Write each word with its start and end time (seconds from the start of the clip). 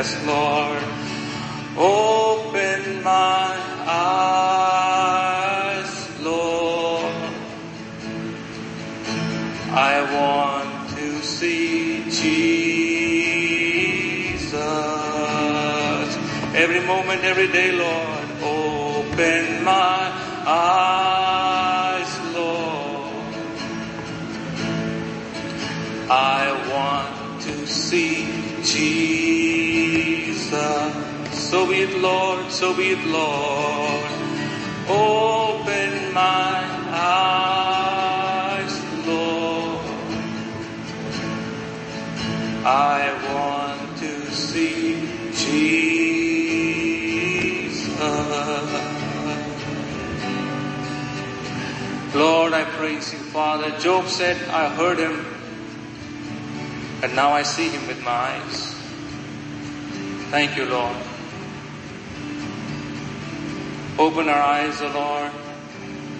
Yes, 0.00 0.16
Lord. 0.24 0.82
Open 1.76 3.02
my 3.02 3.52
eyes, 4.66 5.92
Lord. 6.22 7.12
I 9.76 10.00
want 10.16 10.88
to 10.96 11.20
see 11.22 12.04
Jesus. 12.04 12.24
Every 16.54 16.80
moment, 16.80 17.22
every 17.22 17.48
day, 17.48 17.70
Lord. 17.72 18.24
Open 18.42 19.62
my 19.62 20.10
eyes, 20.46 22.10
Lord. 22.34 23.34
I 26.08 26.52
want 26.72 27.42
to 27.42 27.66
see 27.66 28.24
Jesus. 28.62 29.29
So 31.50 31.66
be 31.66 31.80
it, 31.80 31.98
Lord. 31.98 32.48
So 32.52 32.72
be 32.76 32.92
it, 32.92 33.04
Lord. 33.08 34.04
Open 34.88 36.14
my 36.14 36.64
eyes, 36.92 38.72
Lord. 39.04 39.84
I 42.64 43.10
want 43.34 43.98
to 43.98 44.30
see 44.30 45.08
Jesus. 45.32 45.58
Lord, 52.14 52.52
I 52.52 52.62
praise 52.62 53.12
you, 53.12 53.18
Father. 53.18 53.76
Job 53.80 54.06
said, 54.06 54.36
I 54.50 54.68
heard 54.68 55.00
him, 55.00 55.26
and 57.02 57.16
now 57.16 57.32
I 57.32 57.42
see 57.42 57.70
him 57.70 57.88
with 57.88 58.00
my 58.04 58.12
eyes. 58.12 58.76
Thank 60.30 60.56
you, 60.56 60.66
Lord. 60.66 60.94
Open 64.00 64.30
our 64.30 64.40
eyes, 64.40 64.80
O 64.80 64.88
Lord, 64.94 65.30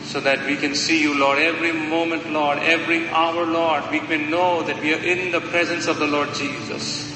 so 0.03 0.21
that 0.21 0.45
we 0.45 0.59
can 0.59 0.75
see 0.75 1.01
you, 1.01 1.19
Lord, 1.19 1.39
every 1.39 1.73
moment, 1.73 2.31
Lord, 2.31 2.59
every 2.59 3.09
hour, 3.09 3.47
Lord. 3.47 3.85
We 3.91 4.01
can 4.01 4.29
know 4.29 4.63
that 4.65 4.83
we 4.83 4.93
are 4.93 5.03
in 5.03 5.33
the 5.33 5.41
presence 5.41 5.87
of 5.87 5.99
the 5.99 6.07
Lord 6.07 6.35
Jesus. 6.35 7.11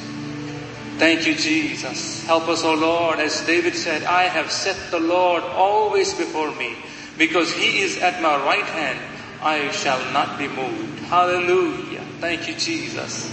Thank 0.96 1.26
you, 1.26 1.34
Jesus. 1.34 2.24
Help 2.24 2.48
us, 2.48 2.64
O 2.64 2.72
Lord, 2.72 3.18
as 3.18 3.44
David 3.46 3.74
said, 3.74 4.04
I 4.04 4.22
have 4.22 4.50
set 4.50 4.90
the 4.90 5.00
Lord 5.00 5.42
always 5.42 6.14
before 6.14 6.50
me, 6.56 6.76
because 7.18 7.52
he 7.52 7.80
is 7.82 7.98
at 7.98 8.22
my 8.22 8.34
right 8.34 8.64
hand. 8.64 8.98
I 9.42 9.70
shall 9.70 10.00
not 10.14 10.38
be 10.38 10.48
moved. 10.48 11.00
Hallelujah. 11.00 12.00
Thank 12.20 12.48
you, 12.48 12.54
Jesus. 12.54 13.28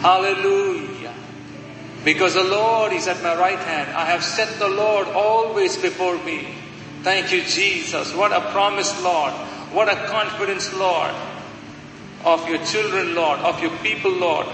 Hallelujah. 0.00 1.12
Because 2.02 2.34
the 2.34 2.44
Lord 2.44 2.92
is 2.92 3.08
at 3.08 3.20
my 3.22 3.34
right 3.34 3.58
hand. 3.58 3.90
I 3.90 4.04
have 4.04 4.22
set 4.22 4.60
the 4.60 4.68
Lord 4.68 5.08
always 5.08 5.76
before 5.76 6.16
me. 6.24 6.55
Thank 7.06 7.30
you, 7.30 7.44
Jesus. 7.44 8.12
What 8.16 8.32
a 8.32 8.40
promise, 8.50 8.90
Lord. 9.00 9.32
What 9.70 9.88
a 9.88 9.94
confidence, 10.08 10.74
Lord, 10.74 11.14
of 12.24 12.48
your 12.48 12.58
children, 12.64 13.14
Lord, 13.14 13.38
of 13.38 13.62
your 13.62 13.70
people, 13.78 14.10
Lord, 14.10 14.48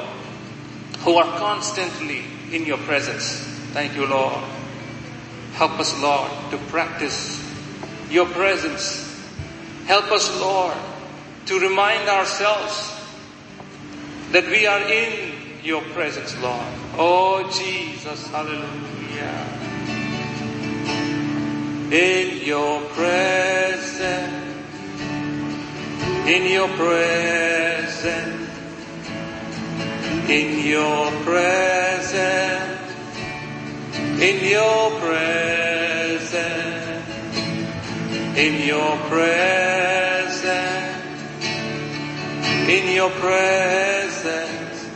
who 0.98 1.16
are 1.16 1.38
constantly 1.38 2.22
in 2.52 2.66
your 2.66 2.76
presence. 2.76 3.38
Thank 3.72 3.96
you, 3.96 4.04
Lord. 4.04 4.38
Help 5.54 5.80
us, 5.80 5.98
Lord, 6.02 6.30
to 6.50 6.58
practice 6.68 7.40
your 8.10 8.26
presence. 8.26 9.00
Help 9.86 10.12
us, 10.12 10.38
Lord, 10.38 10.76
to 11.46 11.58
remind 11.58 12.06
ourselves 12.06 12.94
that 14.32 14.44
we 14.44 14.66
are 14.66 14.82
in 14.92 15.32
your 15.64 15.80
presence, 15.94 16.38
Lord. 16.42 16.66
Oh, 16.98 17.50
Jesus, 17.50 18.26
hallelujah. 18.26 19.51
In 21.92 22.47
your 22.47 22.80
presence, 22.94 24.32
in 26.26 26.50
your 26.50 26.69
presence, 26.69 28.48
in 30.26 30.66
your 30.66 31.10
presence, 31.22 32.81
in 34.19 34.42
your 34.42 34.91
presence, 35.00 36.41
in 38.38 38.66
your 38.66 38.97
presence, 39.10 40.48
in 42.70 42.94
your 42.94 43.10
presence, 43.10 44.88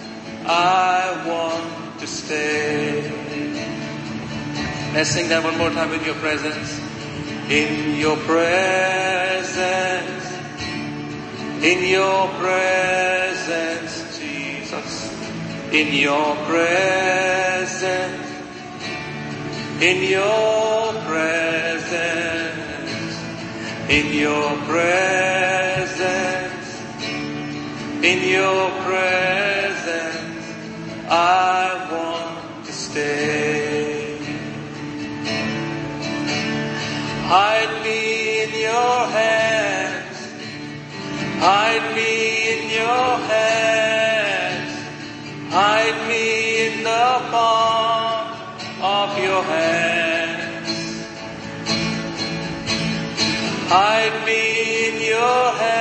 I 0.46 1.24
want 1.28 2.00
to 2.00 2.06
stay. 2.06 3.12
Let's 4.94 5.10
sing 5.10 5.28
that 5.28 5.44
one 5.44 5.58
more 5.58 5.68
time 5.68 5.92
in 5.92 6.02
your 6.02 6.14
presence. 6.14 6.85
In 7.48 7.96
your 7.96 8.16
presence, 8.16 9.54
in 11.62 11.88
your 11.88 12.26
presence, 12.40 14.18
Jesus. 14.18 15.12
In 15.70 15.92
your 15.94 16.34
presence, 16.46 18.26
in 19.80 20.10
your 20.10 20.92
presence, 21.04 22.50
in 23.90 24.12
your 24.12 24.56
presence, 24.66 26.02
in 28.02 28.28
your 28.28 28.70
presence, 28.82 30.44
I 31.08 31.88
want 31.92 32.66
to 32.66 32.72
stay. 32.72 33.65
Hide 37.28 37.82
me 37.82 38.44
in 38.44 38.50
your 38.50 38.98
hands. 39.18 40.18
Hide 41.40 41.94
me 41.96 42.52
in 42.52 42.70
your 42.70 43.08
hands. 43.32 44.70
Hide 45.50 46.06
me 46.06 46.66
in 46.66 46.84
the 46.84 47.08
palm 47.32 48.28
of 48.80 49.18
your 49.18 49.42
hands. 49.42 50.68
Hide 53.74 54.24
me 54.24 54.88
in 54.88 55.00
your 55.02 55.50
hands. 55.58 55.75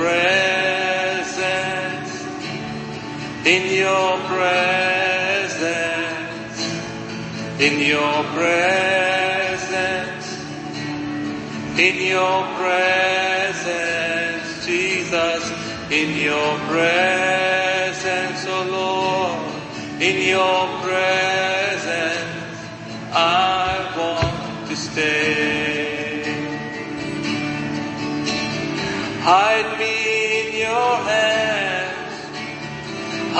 presence, 0.00 1.32
in 3.44 3.64
your 3.82 4.18
presence, 4.32 5.60
in 7.60 7.74
your 7.86 8.24
presence, 8.38 10.26
in 11.78 11.96
your 12.14 12.38
presence, 12.60 14.46
Jesus, 14.64 15.42
in 15.90 16.08
your 16.16 16.58
presence, 16.72 18.40
O 18.46 18.50
oh 18.56 18.64
Lord, 18.78 19.38
in 20.00 20.16
your 20.34 20.62
presence, 20.80 22.58
I 23.12 23.92
want 23.98 24.68
to 24.68 24.76
stay. 24.76 26.00
Hide 29.22 29.79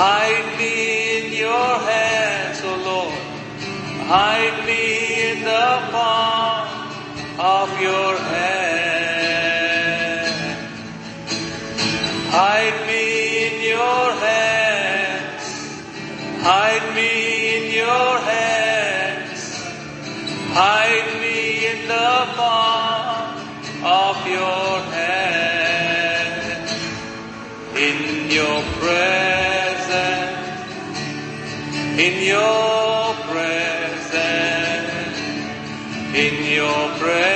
Hide 0.03 0.57
me 0.57 0.73
in 1.17 1.25
your 1.31 1.73
hands, 1.91 2.59
O 2.63 2.73
Lord. 2.89 3.21
Hide 4.09 4.65
me 4.65 4.83
in 5.29 5.43
the 5.43 5.69
palm 5.93 6.67
of 7.37 7.69
your 7.79 8.17
hand. 8.17 9.21
Hide 12.33 12.79
me 12.87 13.03
in 13.45 13.61
your 13.61 14.05
hands. 14.25 15.45
Hide 16.49 16.87
me 16.95 17.11
in 17.57 17.65
your 17.71 18.11
hands. 18.33 19.41
Hide 20.61 21.11
me 21.21 21.37
in 21.73 21.79
the 21.87 22.11
palm 22.39 23.37
of 23.85 24.17
your 24.27 24.81
hand. 24.97 26.69
In 27.77 28.31
your 28.31 28.63
presence. 28.79 29.30
In 32.01 32.15
your 32.25 33.13
presence. 33.29 33.61
In 36.15 36.35
your 36.57 36.83
presence. 36.97 37.31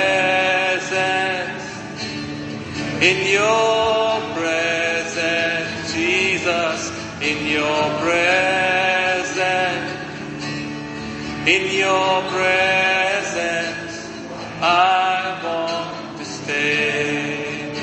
In 3.01 3.27
your 3.27 4.21
presence, 4.33 5.94
Jesus, 5.94 6.91
in 7.21 7.45
your 7.45 7.83
presence, 8.00 9.91
in 11.45 11.63
your 11.77 12.21
presence, 12.31 13.95
I 14.62 15.39
want 15.44 16.17
to 16.17 16.25
stay. 16.25 17.73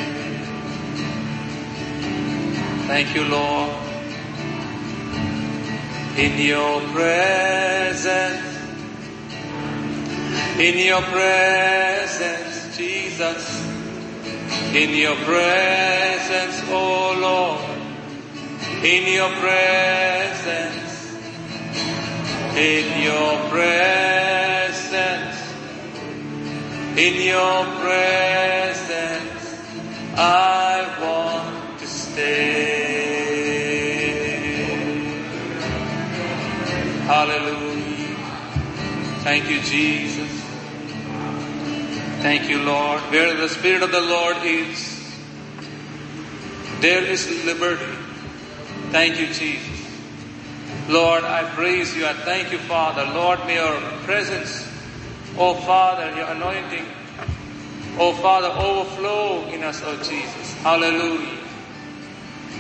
Thank 2.89 3.15
you, 3.15 3.25
Lord. 3.27 3.82
In 6.17 6.39
your 6.39 6.81
presence, 6.93 8.45
in 10.59 10.79
your 10.87 11.01
presence, 11.01 12.77
Jesus. 12.77 13.63
In 14.75 14.91
your 14.91 15.17
presence, 15.17 16.63
oh 16.69 17.17
Lord. 17.19 17.65
In 18.85 19.07
your 19.11 19.31
presence. 19.41 21.17
In 22.57 23.03
your 23.03 23.49
presence. 23.49 25.39
In 26.99 27.23
your 27.23 27.65
presence. 27.81 29.45
I 30.15 30.87
want 31.01 31.79
to 31.81 31.87
stay. 31.87 32.52
Hallelujah. 37.07 38.17
Thank 39.25 39.51
you, 39.51 39.61
Jesus. 39.61 40.31
Thank 42.23 42.49
you, 42.49 42.63
Lord. 42.63 43.01
Where 43.11 43.37
the 43.37 43.49
Spirit 43.49 43.83
of 43.83 43.91
the 43.91 44.01
Lord 44.01 44.37
is, 44.45 45.13
there 46.81 47.03
is 47.03 47.45
liberty. 47.45 47.99
Thank 48.91 49.19
you, 49.19 49.27
Jesus. 49.27 49.69
Lord, 50.89 51.25
I 51.25 51.43
praise 51.55 51.97
you. 51.97 52.07
I 52.07 52.13
thank 52.13 52.53
you, 52.53 52.59
Father. 52.59 53.05
Lord, 53.13 53.41
may 53.47 53.57
your 53.57 53.81
presence, 54.05 54.65
oh 55.37 55.55
Father, 55.55 56.15
your 56.15 56.29
anointing, 56.29 56.87
oh 57.99 58.13
Father, 58.13 58.49
overflow 58.49 59.49
in 59.49 59.65
us, 59.65 59.83
oh 59.85 59.97
Jesus. 59.97 60.55
Hallelujah. 60.59 61.39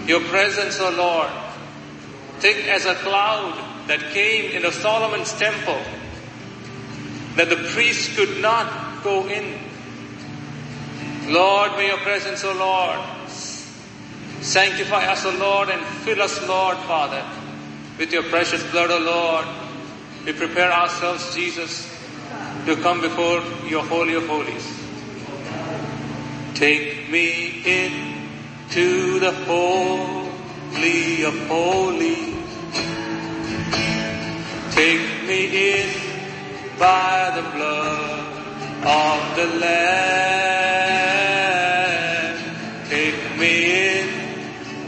Your 0.06 0.20
presence, 0.22 0.78
oh 0.80 0.90
Lord, 0.90 1.30
thick 2.40 2.66
as 2.66 2.86
a 2.86 2.96
cloud 2.96 3.71
that 3.92 4.10
came 4.14 4.50
in 4.52 4.62
the 4.62 4.72
Solomon's 4.72 5.34
temple, 5.34 5.78
that 7.36 7.50
the 7.50 7.56
priests 7.74 8.16
could 8.16 8.40
not 8.40 9.04
go 9.04 9.28
in. 9.28 9.58
Lord, 11.26 11.72
may 11.72 11.88
your 11.88 11.98
presence, 11.98 12.42
O 12.42 12.54
Lord, 12.54 12.98
sanctify 14.40 15.04
us, 15.12 15.26
O 15.26 15.36
Lord, 15.36 15.68
and 15.68 15.84
fill 16.06 16.22
us, 16.22 16.40
Lord, 16.48 16.78
Father, 16.78 17.22
with 17.98 18.10
your 18.14 18.22
precious 18.22 18.62
blood, 18.70 18.90
O 18.90 18.98
Lord. 18.98 19.46
We 20.24 20.32
prepare 20.32 20.72
ourselves, 20.72 21.34
Jesus, 21.34 21.86
to 22.64 22.76
come 22.76 23.02
before 23.02 23.42
your 23.68 23.84
holy 23.84 24.14
of 24.14 24.26
holies. 24.26 24.66
Take 26.54 27.10
me 27.10 27.62
in 27.66 28.30
to 28.70 29.18
the 29.20 29.32
holy 29.44 31.24
of 31.24 31.46
holies. 31.46 32.32
Take 34.74 35.28
me 35.28 35.40
in 35.80 35.90
by 36.78 37.30
the 37.36 37.42
blood 37.54 38.24
of 38.82 39.36
the 39.36 39.46
Lamb. 39.60 39.92
Take 42.88 43.36
me 43.38 43.54
in 43.90 44.08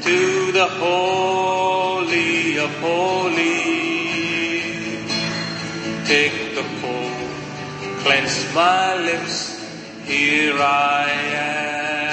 to 0.00 0.52
the 0.52 0.68
holy 0.80 2.58
of 2.58 2.70
holies. 2.80 3.44
Take 6.06 6.54
the 6.54 6.64
coal, 6.80 7.28
cleanse 8.00 8.54
my 8.54 8.96
lips, 8.96 9.60
here 10.06 10.56
I 10.58 11.10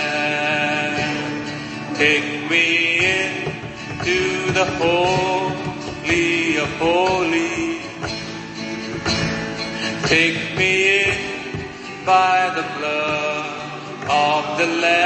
am. 0.04 1.96
Take 1.96 2.50
me 2.50 2.66
in 3.06 3.32
to 4.04 4.20
the 4.52 4.66
holy 4.66 5.51
of 6.62 6.70
holies. 6.78 7.82
Take 10.06 10.56
me 10.58 11.02
in 11.02 11.18
by 12.06 12.50
the 12.58 12.66
blood 12.78 13.46
of 14.08 14.58
the 14.60 14.68
Lamb. 14.84 15.02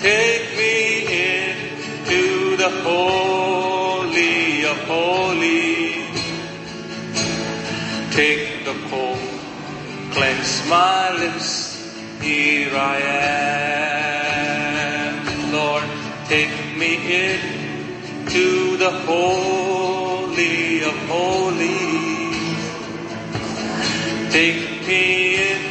Take 0.00 0.46
me 0.58 0.74
in 1.24 1.54
to 2.10 2.22
the 2.56 2.70
holy 2.84 4.64
of 4.72 4.78
holies. 4.92 6.20
Take 8.12 8.44
the 8.66 8.74
coal, 8.90 9.18
cleanse 10.12 10.54
my 10.68 11.10
lips, 11.22 11.50
here 12.20 12.76
I 12.76 12.98
am. 13.08 13.20
Lord, 15.50 15.84
take 16.26 16.52
me 16.76 16.90
in 17.22 17.59
to 18.30 18.76
the 18.76 18.90
holy 19.10 20.84
of 20.84 20.94
holies. 21.08 22.62
Take 24.30 24.86
me 24.86 25.34
in 25.50 25.62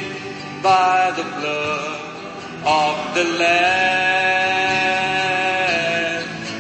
by 0.62 1.14
the 1.16 1.24
blood 1.24 2.02
of 2.66 3.16
the 3.16 3.24
Lamb. 3.24 3.80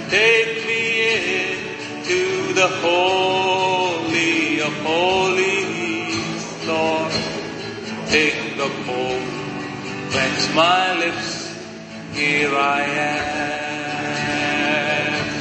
Take 0.09 0.65
me 0.69 0.83
in 1.17 1.57
to 2.05 2.53
the 2.53 2.69
holy 2.85 4.61
of 4.61 4.73
holies, 4.87 6.43
Lord. 6.65 7.11
Take 8.07 8.55
the 8.55 8.69
coal, 8.85 9.19
cleanse 10.11 10.47
my 10.55 10.93
lips, 10.97 11.29
here 12.13 12.55
I 12.55 12.81
am. 12.83 13.28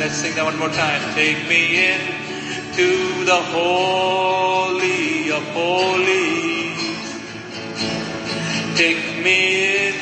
Let's 0.08 0.20
sing 0.22 0.34
that 0.36 0.44
one 0.46 0.58
more 0.58 0.70
time. 0.70 1.02
Take 1.12 1.46
me 1.50 1.84
in 1.84 2.00
to 2.80 3.24
the 3.26 3.42
holy 3.52 5.30
of 5.30 5.42
holies. 5.52 6.80
Take 8.74 9.22
me 9.22 9.88
in 9.88 9.94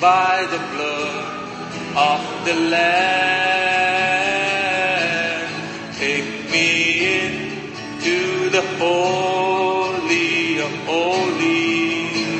by 0.00 0.46
the 0.54 0.58
blood 0.70 1.26
of 1.98 2.22
the 2.46 2.54
Lamb. 2.54 2.94
Take 5.98 6.48
me 6.52 6.68
in 7.18 7.34
to 8.06 8.50
the 8.50 8.62
holy 8.78 10.60
of 10.60 10.70
holies. 10.86 12.38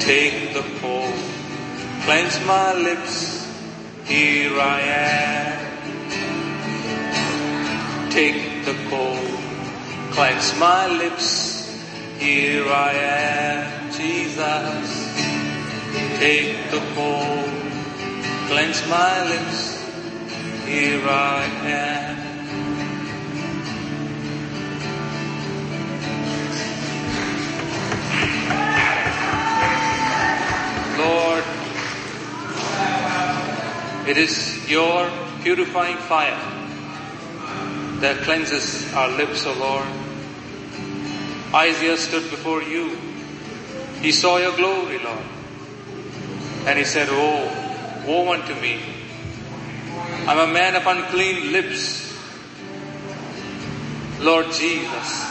Take 0.00 0.54
the 0.54 0.64
coal, 0.80 1.12
cleanse 2.06 2.40
my 2.46 2.72
lips, 2.72 3.29
here 4.10 4.58
I 4.58 4.80
am. 4.80 5.70
Take 8.10 8.64
the 8.64 8.74
coal, 8.90 9.22
cleanse 10.10 10.58
my 10.58 10.88
lips, 10.98 11.30
here 12.18 12.66
I 12.66 12.92
am, 12.92 13.92
Jesus. 13.92 14.88
Take 16.18 16.72
the 16.72 16.82
coal, 16.96 17.44
cleanse 18.48 18.82
my 18.88 19.28
lips, 19.30 19.78
here 20.66 21.06
I 21.06 21.44
am. 21.70 22.19
It 34.06 34.16
is 34.16 34.68
your 34.68 35.10
purifying 35.42 35.96
fire 35.96 36.40
that 38.00 38.22
cleanses 38.22 38.92
our 38.94 39.10
lips, 39.10 39.44
O 39.46 39.52
Lord. 39.52 39.86
Isaiah 41.54 41.98
stood 41.98 42.30
before 42.30 42.62
you. 42.62 42.96
He 44.00 44.12
saw 44.12 44.38
your 44.38 44.56
glory, 44.56 44.98
Lord. 44.98 45.24
And 46.66 46.78
he 46.78 46.84
said, 46.84 47.08
Oh, 47.10 48.04
woe 48.06 48.32
unto 48.32 48.54
me. 48.54 48.80
I'm 50.26 50.48
a 50.48 50.52
man 50.52 50.76
of 50.76 50.86
unclean 50.86 51.52
lips. 51.52 52.08
Lord 54.20 54.46
Jesus, 54.52 55.24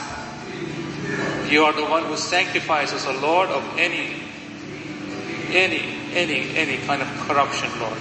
you 1.50 1.64
are 1.64 1.74
the 1.74 1.86
one 1.86 2.04
who 2.06 2.18
sanctifies 2.18 2.94
us, 2.94 3.08
O 3.08 3.20
Lord, 3.20 3.50
of 3.50 3.64
any, 3.78 4.14
any, 5.52 5.82
any, 6.14 6.56
any 6.56 6.78
kind 6.86 7.02
of 7.02 7.08
corruption, 7.28 7.70
Lord. 7.80 7.98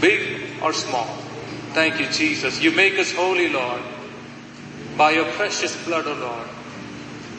Big 0.00 0.62
or 0.62 0.72
small. 0.72 1.06
Thank 1.72 2.00
you, 2.00 2.06
Jesus. 2.06 2.60
You 2.60 2.70
make 2.70 2.98
us 2.98 3.12
holy, 3.12 3.48
Lord, 3.48 3.82
by 4.96 5.12
your 5.12 5.26
precious 5.32 5.76
blood, 5.84 6.06
O 6.06 6.14
Lord. 6.14 6.48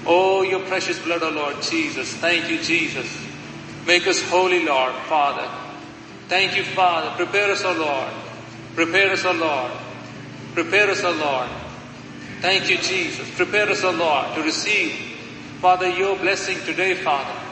Oh, 0.06 0.42
your 0.44 0.62
precious 0.62 1.00
blood, 1.00 1.24
O 1.24 1.30
Lord 1.30 1.62
Jesus. 1.62 2.14
Thank 2.14 2.50
you, 2.50 2.62
Jesus. 2.62 3.08
Make 3.86 4.08
us 4.08 4.22
holy, 4.30 4.66
Lord, 4.66 4.94
Father. 5.10 5.50
Thank 6.28 6.56
you, 6.56 6.64
Father. 6.64 7.16
Prepare 7.16 7.52
us, 7.52 7.64
O 7.64 7.74
Lord. 7.74 8.14
Prepare 8.76 9.12
us, 9.12 9.26
O 9.26 9.32
Lord. 9.32 9.72
Prepare 10.54 10.92
us, 10.92 11.04
O 11.04 11.12
Lord. 11.12 11.50
Thank 12.42 12.70
you, 12.70 12.78
Jesus. 12.78 13.30
Prepare 13.36 13.70
us, 13.70 13.84
O 13.84 13.92
Lord, 13.92 14.36
to 14.36 14.44
receive, 14.44 14.92
Father, 15.62 15.90
your 15.90 16.18
blessing 16.18 16.58
today, 16.66 16.94
Father. 16.94 17.47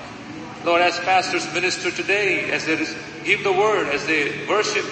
Lord, 0.66 0.82
as 0.82 0.98
pastors 1.00 1.46
minister 1.54 1.92
today, 1.92 2.50
as 2.50 2.66
they 2.66 2.76
give 3.24 3.44
the 3.44 3.52
word, 3.52 3.88
as 3.90 4.06
they 4.08 4.48
worship, 4.48 4.84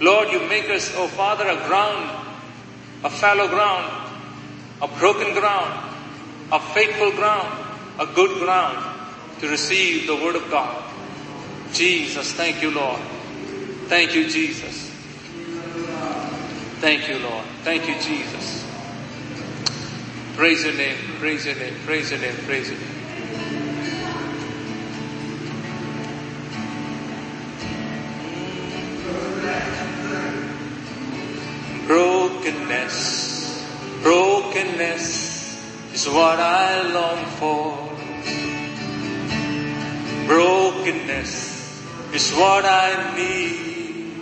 Lord, 0.00 0.28
you 0.30 0.46
make 0.48 0.68
us, 0.68 0.92
oh 0.96 1.08
Father, 1.08 1.48
a 1.48 1.56
ground, 1.66 2.10
a 3.02 3.08
fallow 3.08 3.48
ground, 3.48 3.90
a 4.82 4.88
broken 4.98 5.32
ground, 5.32 5.90
a 6.52 6.60
faithful 6.60 7.12
ground, 7.12 7.48
a 7.98 8.06
good 8.14 8.38
ground 8.38 8.84
to 9.40 9.48
receive 9.48 10.06
the 10.06 10.14
word 10.16 10.36
of 10.36 10.50
God. 10.50 10.82
Jesus, 11.72 12.32
thank 12.32 12.62
you, 12.62 12.70
Lord. 12.70 13.00
Thank 13.86 14.14
you, 14.14 14.28
Jesus. 14.28 14.90
Thank 16.80 17.08
you, 17.08 17.18
Lord. 17.18 17.44
Thank 17.62 17.88
you, 17.88 17.94
Jesus. 18.00 18.66
Praise 20.36 20.64
your 20.64 20.74
name, 20.74 20.96
praise 21.18 21.46
your 21.46 21.54
name, 21.54 21.74
praise 21.86 22.10
your 22.10 22.20
name, 22.20 22.34
praise 22.44 22.68
your 22.68 22.78
name. 22.78 22.91
Brokenness, 31.86 33.66
brokenness 34.02 35.94
is 35.94 36.06
what 36.08 36.38
I 36.38 36.82
long 36.92 37.24
for. 37.38 37.92
Brokenness 40.26 41.84
is 42.14 42.30
what 42.32 42.64
I 42.64 43.14
need. 43.16 44.14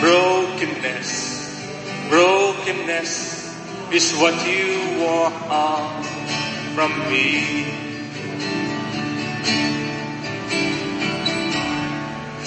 Brokenness, 0.00 1.10
brokenness 2.08 3.12
is 3.92 4.12
what 4.14 4.34
you 4.46 5.04
want 5.04 6.06
from 6.74 6.92
me. 7.10 7.66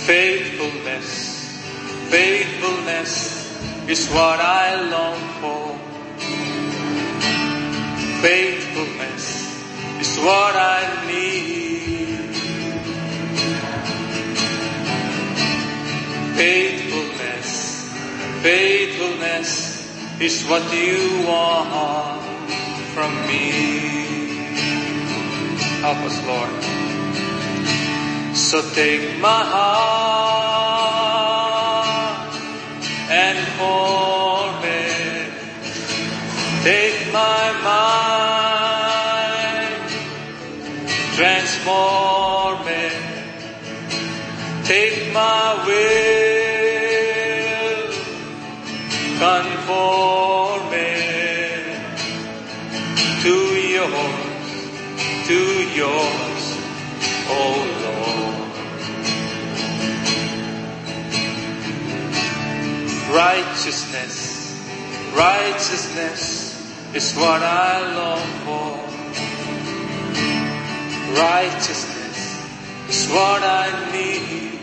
Faithfulness, 0.09 1.61
faithfulness 2.09 3.87
is 3.87 4.09
what 4.09 4.39
I 4.39 4.89
long 4.89 5.19
for. 5.39 5.77
Faithfulness 8.19 9.61
is 10.01 10.17
what 10.25 10.55
I 10.55 11.05
need. 11.05 12.33
Faithfulness, 16.35 17.93
faithfulness 18.41 20.19
is 20.19 20.43
what 20.45 20.63
you 20.73 21.23
want 21.27 22.49
from 22.95 23.13
me. 23.27 23.51
Help 25.83 25.97
us, 25.97 26.25
Lord. 26.25 26.88
So 28.33 28.61
take 28.73 29.19
my 29.19 29.43
heart 29.43 30.69
and 33.09 33.37
form 33.57 34.63
it. 34.63 35.31
Take 36.63 37.11
my 37.11 37.51
mind, 37.63 38.69
transform 41.15 42.67
it. 42.67 42.93
Take 44.65 45.11
my 45.13 45.63
will, 45.65 46.59
conform 49.17 50.73
it 50.73 51.99
to 53.23 53.35
yours, 53.75 54.53
to 55.27 55.39
yours, 55.75 56.43
oh 57.31 57.58
Righteousness, 63.19 64.55
righteousness 65.13 66.55
is 66.95 67.13
what 67.15 67.41
I 67.43 67.93
long 67.99 68.27
for. 68.45 68.71
Righteousness 71.19 72.17
is 72.87 73.11
what 73.11 73.43
I 73.43 73.91
need. 73.91 74.61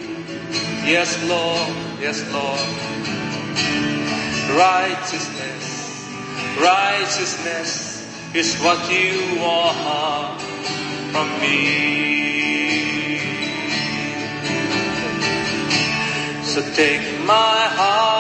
Yes, 0.89 1.23
Lord, 1.29 1.69
yes, 2.01 2.25
Lord. 2.33 2.67
Righteousness, 4.57 6.09
righteousness 6.59 8.09
is 8.35 8.57
what 8.63 8.81
you 8.91 9.39
want 9.39 10.41
from 11.13 11.29
me. 11.43 11.77
So 16.43 16.63
take 16.73 17.05
my 17.27 17.69
heart 17.77 18.16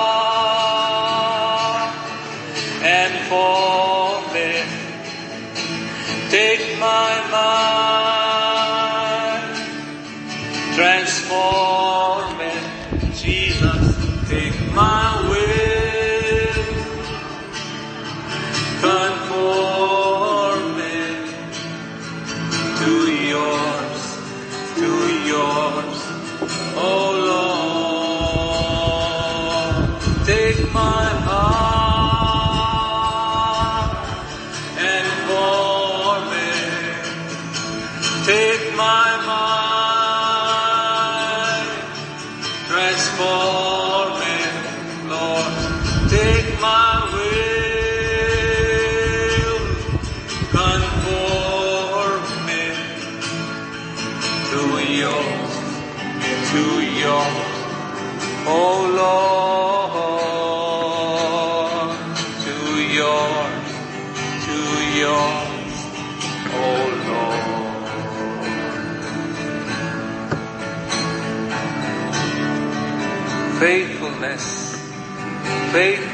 Take 7.26 7.75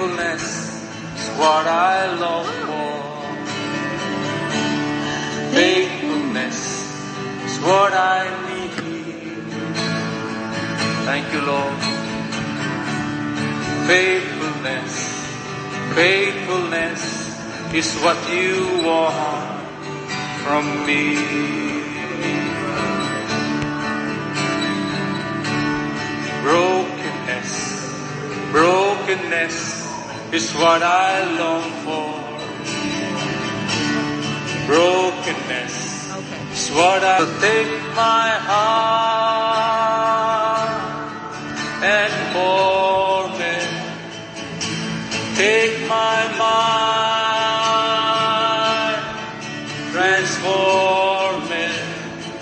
faithfulness 0.03 0.45
is 1.17 1.29
what 1.39 1.67
I 1.67 2.15
long 2.19 2.47
for. 2.67 2.93
Faithfulness 5.55 6.59
is 7.47 7.59
what 7.61 7.93
I 7.93 8.23
need. 8.49 8.73
Thank 11.07 11.33
you, 11.33 11.41
Lord. 11.43 11.79
Faithfulness, 13.87 14.93
faithfulness 15.95 17.03
is 17.75 17.95
what 18.03 18.19
you 18.31 18.83
want 18.85 19.63
from 20.43 20.65
me. 20.87 21.03
Brokenness, 26.43 27.53
brokenness 28.51 29.52
is 30.33 30.53
what 30.55 30.83
I 30.83 31.25
long 31.39 31.71
for. 31.85 32.13
Brokenness 34.67 36.11
okay. 36.11 36.43
is 36.53 36.71
what 36.71 37.05
I 37.05 37.19
take 37.43 37.73
my 37.95 38.31
heart 38.49 39.13
and 41.85 42.13
form 42.33 43.33
it. 43.43 43.69
Take 45.37 45.77
my 45.87 46.19
mind, 46.41 46.73
transform 49.93 51.53
it. 51.53 51.85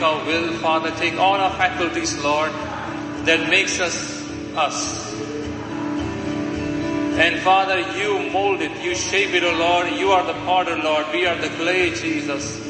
take 0.00 0.08
our 0.08 0.24
will, 0.24 0.52
Father, 0.54 0.90
take 0.92 1.18
all 1.18 1.34
our 1.34 1.50
faculties, 1.58 2.16
Lord, 2.24 2.50
that 3.26 3.50
makes 3.50 3.80
us 3.80 4.18
us. 4.56 5.10
And 7.18 7.38
Father, 7.40 7.80
you 7.98 8.30
mold 8.30 8.62
it, 8.62 8.72
you 8.82 8.94
shape 8.94 9.34
it, 9.34 9.44
O 9.44 9.52
Lord. 9.52 9.92
You 9.92 10.12
are 10.12 10.26
the 10.26 10.38
potter, 10.46 10.76
Lord. 10.78 11.04
We 11.12 11.26
are 11.26 11.36
the 11.36 11.50
clay, 11.50 11.90
Jesus. 11.90 12.66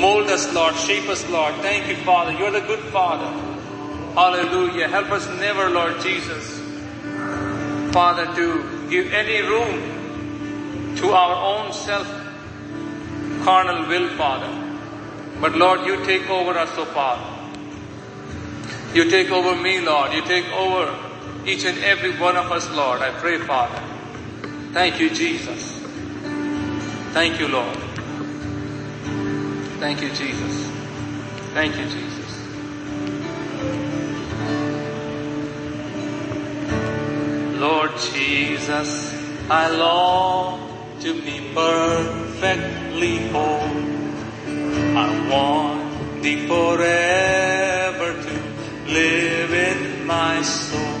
Mold 0.00 0.28
us, 0.28 0.54
Lord. 0.54 0.76
Shape 0.76 1.08
us, 1.08 1.28
Lord. 1.30 1.52
Thank 1.56 1.88
you, 1.88 1.96
Father. 2.04 2.30
You're 2.30 2.52
the 2.52 2.60
good 2.60 2.84
Father. 2.92 3.26
Hallelujah. 4.14 4.86
Help 4.86 5.10
us 5.10 5.26
never, 5.40 5.68
Lord 5.68 6.00
Jesus, 6.00 6.60
Father, 7.92 8.26
to 8.36 8.88
give 8.88 9.12
any 9.12 9.42
room 9.42 10.94
to 10.98 11.10
our 11.10 11.34
own 11.58 11.72
self 11.72 12.06
carnal 13.42 13.88
will, 13.88 14.08
Father. 14.10 14.65
But 15.40 15.54
Lord, 15.54 15.86
you 15.86 16.04
take 16.04 16.28
over 16.30 16.52
us, 16.58 16.70
O 16.78 16.84
Father. 16.86 17.36
You 18.94 19.10
take 19.10 19.30
over 19.30 19.60
me, 19.60 19.80
Lord. 19.80 20.12
You 20.12 20.22
take 20.22 20.46
over 20.52 20.94
each 21.46 21.64
and 21.64 21.78
every 21.78 22.18
one 22.18 22.36
of 22.36 22.50
us, 22.50 22.70
Lord. 22.70 23.02
I 23.02 23.10
pray, 23.10 23.38
Father. 23.38 23.82
Thank 24.72 25.00
you, 25.00 25.10
Jesus. 25.10 25.82
Thank 27.12 27.38
you, 27.38 27.48
Lord. 27.48 27.76
Thank 29.78 30.00
you, 30.00 30.08
Jesus. 30.08 30.70
Thank 31.52 31.76
you, 31.76 31.84
Jesus. 31.84 32.16
Lord 37.60 37.90
Jesus, 38.12 39.14
I 39.50 39.70
long 39.70 40.98
to 41.00 41.14
be 41.22 41.40
perfectly 41.54 43.28
whole. 43.28 43.95
I 44.98 45.28
want 45.28 46.22
thee 46.22 46.46
forever 46.48 48.22
to 48.22 48.90
live 48.90 49.52
in 49.52 50.06
my 50.06 50.40
soul. 50.40 51.00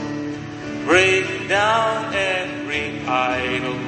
Break 0.84 1.48
down 1.48 2.12
every 2.14 3.00
idol, 3.06 3.78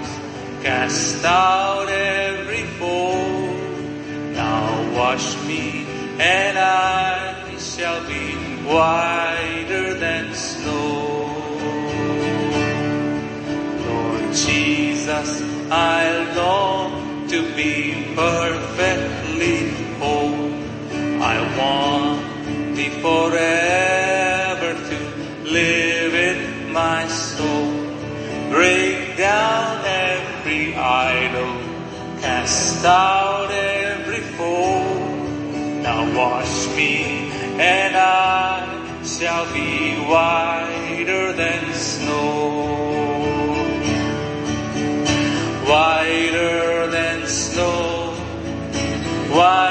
cast 0.63 1.23
out 1.27 1.91
every 1.91 2.65
foe. 2.79 3.53
Now 4.33 4.97
wash 4.97 5.37
me 5.45 5.85
and 6.19 6.57
I 6.59 7.59
shall 7.59 8.01
be 8.09 8.33
whiter 8.65 9.93
than 9.93 10.33
snow. 10.33 11.29
Lord 13.87 14.33
Jesus, 14.33 15.43
I 15.71 16.33
long 16.35 17.29
to 17.29 17.43
be 17.55 18.15
perfectly 18.15 19.88
whole. 20.01 20.53
I 21.23 21.37
want 21.59 22.77
thee 22.77 22.95
forever 23.07 24.71
to 24.89 24.99
live 25.51 26.15
in 26.15 26.73
my 26.73 27.07
soul. 27.09 27.73
Break 28.51 29.17
down 29.17 29.85
every 29.85 30.75
idol, 30.75 31.53
cast 32.21 32.85
out 32.85 33.51
every 33.51 34.23
foe. 34.37 35.83
Now 35.83 36.01
wash 36.17 36.67
me 36.77 37.31
and 37.61 37.97
I 37.97 39.05
shall 39.05 39.47
be 39.53 39.97
whiter 40.11 41.33
than 41.33 41.75
snow 41.75 42.89
whiter 45.69 46.87
than 46.87 47.27
snow, 47.27 48.13
whiter 49.31 49.68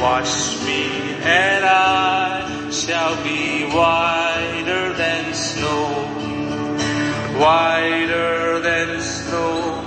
wash 0.00 0.64
me 0.64 0.84
and 1.22 1.64
I 1.64 2.70
shall 2.70 3.22
be 3.22 3.64
whiter 3.66 4.94
than 4.94 5.34
snow, 5.34 5.88
whiter 7.38 8.60
than 8.60 9.00
snow, 9.00 9.84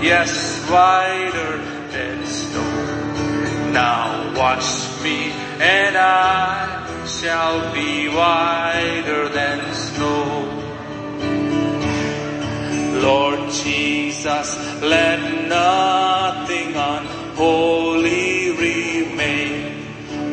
yes, 0.00 0.30
whiter 0.70 1.58
than 1.90 2.24
snow. 2.26 3.72
Now 3.72 4.32
wash 4.36 5.02
me 5.02 5.32
and 5.60 5.96
I 5.96 7.04
shall 7.06 7.74
be 7.74 8.08
whiter 8.08 9.28
than 9.28 9.74
snow. 9.74 10.58
Lord 13.02 13.50
Jesus, 13.50 14.48
let 14.82 15.20
nothing 15.48 16.74
unholy. 16.76 18.27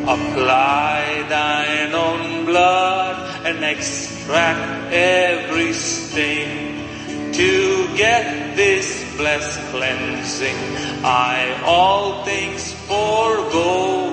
Apply 0.08 1.26
thine 1.28 1.92
own 1.92 2.44
blood 2.44 3.44
and 3.44 3.64
extract 3.64 4.92
every 4.92 5.72
stain. 5.72 7.32
To 7.32 7.96
get 7.96 8.54
this 8.54 9.04
blessed 9.16 9.60
cleansing, 9.72 10.56
I 11.04 11.60
all 11.64 12.24
things 12.24 12.72
forego. 12.86 14.12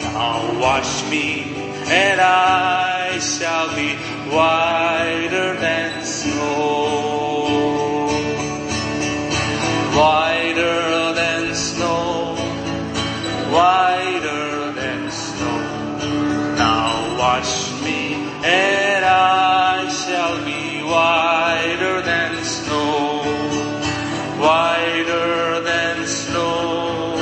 Now 0.00 0.60
wash 0.60 1.10
me 1.10 1.42
and 1.90 2.20
I 2.20 3.18
shall 3.18 3.68
be 3.76 3.96
whiter 4.34 5.60
than 5.60 6.04
snow 6.04 7.18
whiter 9.98 10.47
and 18.44 19.04
I 19.04 19.88
shall 19.88 20.44
be 20.44 20.82
whiter 20.82 22.02
than 22.02 22.44
snow, 22.44 23.22
whiter 24.38 25.60
than 25.62 26.06
snow, 26.06 27.16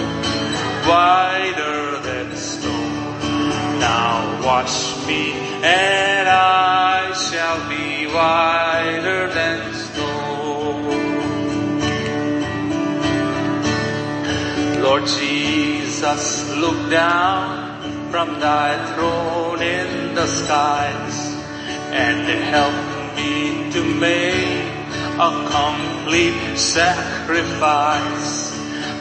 whiter 0.87 2.01
than 2.01 2.37
snow. 2.37 2.83
Now 3.79 4.43
wash 4.45 5.07
me, 5.07 5.33
and 5.33 6.29
I 6.29 7.13
shall 7.15 7.69
be 7.69 8.07
whiter 8.07 9.29
than 9.33 9.75
snow. 9.75 9.97
Lord 14.83 15.07
Jesus, 15.07 16.55
look 16.57 16.91
down 16.91 17.66
from 18.17 18.41
thy 18.41 18.73
throne 18.95 19.61
in 19.61 20.15
the 20.15 20.27
skies 20.27 21.17
and 21.93 22.27
help 22.55 22.79
me 23.15 23.71
to 23.71 23.85
make 23.85 24.73
a 25.29 25.31
complete 25.59 26.57
sacrifice. 26.57 28.57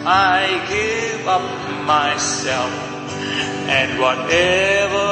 I 0.06 0.42
give 0.68 1.26
up 1.30 1.50
myself 1.86 2.74
and 3.80 3.98
whatever 4.02 5.08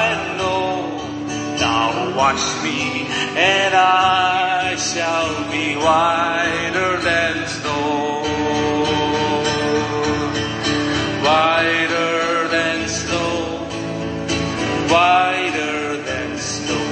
I 0.00 0.02
know. 0.38 0.96
Now 1.60 2.16
wash 2.16 2.46
me 2.64 3.04
and 3.36 3.74
I 3.74 4.74
shall 4.76 5.50
be 5.52 5.76
whiter 5.76 6.96
than 7.08 7.46
snow. 7.46 7.63
Whiter 14.94 15.96
than 16.08 16.38
snow. 16.38 16.86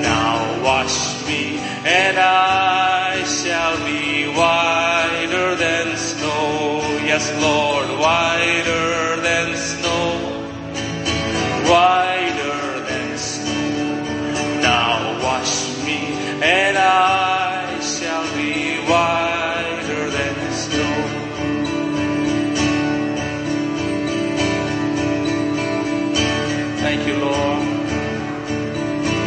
Now 0.00 0.62
wash 0.62 1.26
me 1.26 1.58
and 1.84 2.16
I 2.16 3.24
shall 3.24 3.76
be 3.84 4.28
whiter 4.28 5.56
than 5.56 5.96
snow. 5.96 6.82
Yes, 7.10 7.26
Lord, 7.42 7.88
whiter 7.98 9.20
than 9.26 9.56
snow. 9.56 10.06
Whiter 11.72 12.80
than 12.88 13.18
snow. 13.18 14.60
Now 14.62 15.20
wash 15.20 15.84
me 15.84 16.00
and 16.42 16.78
I 16.78 17.19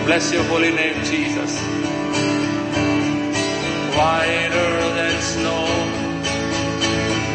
Bless 0.05 0.33
your 0.33 0.43
holy 0.43 0.71
name, 0.71 1.01
Jesus. 1.05 1.53
Whiter 3.95 4.73
than 4.99 5.21
snow, 5.21 5.65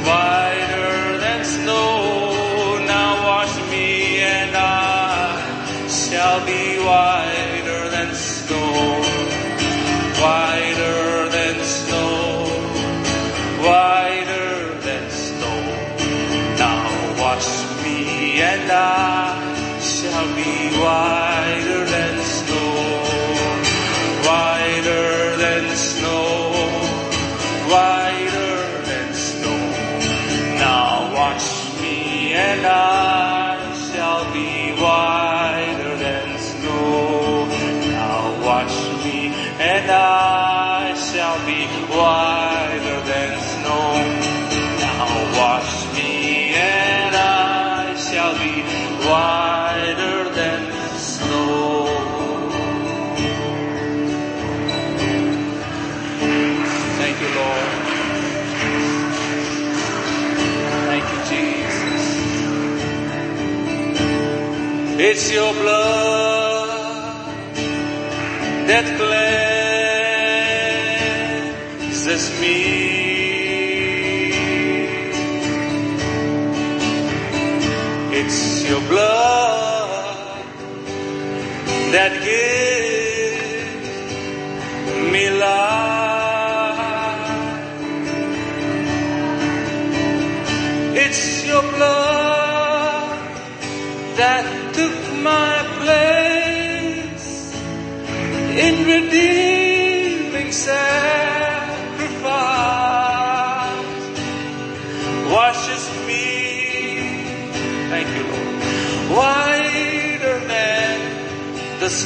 whiter 0.05 1.19
than 1.19 1.45
snow. 1.47 2.85
Now 2.85 3.25
wash 3.25 3.57
me 3.71 4.21
and 4.21 4.55
I 4.55 5.89
shall 5.89 6.45
be 6.45 6.79
whiter 6.85 7.89
than 7.89 8.15
snow. 8.15 9.01
Whiter 10.21 11.29
than 11.31 11.57
snow, 11.65 12.45
whiter 13.65 14.75
than 14.87 15.11
snow. 15.11 15.61
Now 16.59 16.85
wash 17.19 17.49
me 17.83 18.43
and 18.43 18.71
I 18.71 19.81
shall 19.81 20.27
be 20.37 20.79
whiter 20.79 21.38
and 32.59 32.67
I 32.67 33.73
shall 33.75 34.25
be 34.33 34.73
whiter 34.83 35.97
than 35.97 36.39
snow. 36.39 37.47
Now 37.93 38.45
wash 38.45 39.05
me 39.05 39.29
and 39.61 39.91
I 39.91 40.95
shall 40.95 41.39
be 41.47 41.67
whiter 41.95 42.58
It's 65.11 65.33
your 65.33 65.55
blood 65.55 66.69
that 68.69 68.85
cleanses 68.99 69.48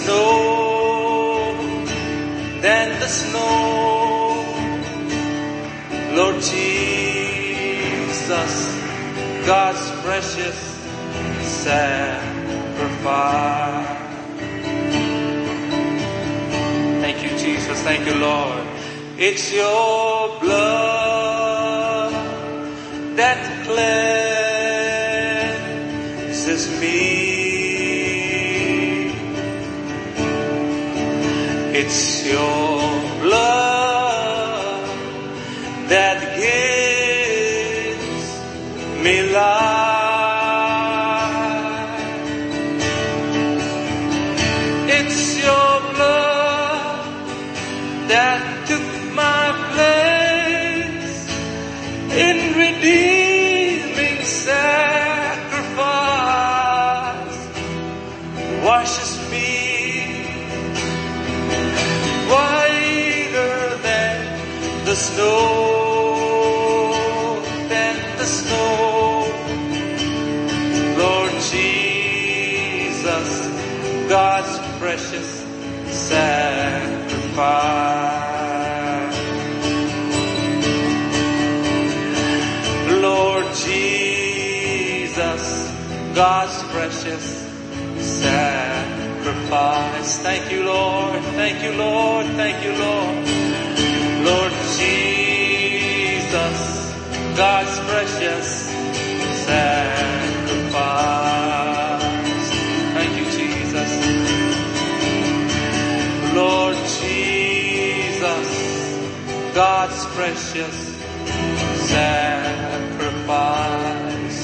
snow, 0.03 1.55
than 2.61 3.01
the 3.01 3.09
snow. 3.09 4.45
Lord 6.15 6.37
Jesus, 6.43 7.73
God's 9.47 9.91
precious 10.03 10.59
sacrifice. 11.65 12.33
Thank 17.03 17.23
you, 17.25 17.31
Jesus. 17.39 17.81
Thank 17.83 18.07
you, 18.07 18.15
Lord. 18.15 18.67
It's 19.19 19.53
your 19.53 20.41
blood 20.41 22.13
that 23.17 23.65
cleanses 23.65 24.12
It's 32.35 32.72
Thank 90.23 90.51
you, 90.53 90.63
Lord. 90.65 91.23
Thank 91.35 91.63
you, 91.63 91.73
Lord. 91.73 92.27
Thank 92.27 92.65
you, 92.65 92.73
Lord. 92.73 93.27
Lord 94.25 94.53
Jesus, 94.79 96.59
God's 97.37 97.79
precious 97.91 98.71
sacrifice. 99.45 100.63
Thank 102.95 103.17
you, 103.19 103.25
Jesus. 103.25 103.91
Lord 106.35 106.77
Jesus, 107.01 108.49
God's 109.55 110.07
precious 110.15 110.77
sacrifice. 111.91 112.91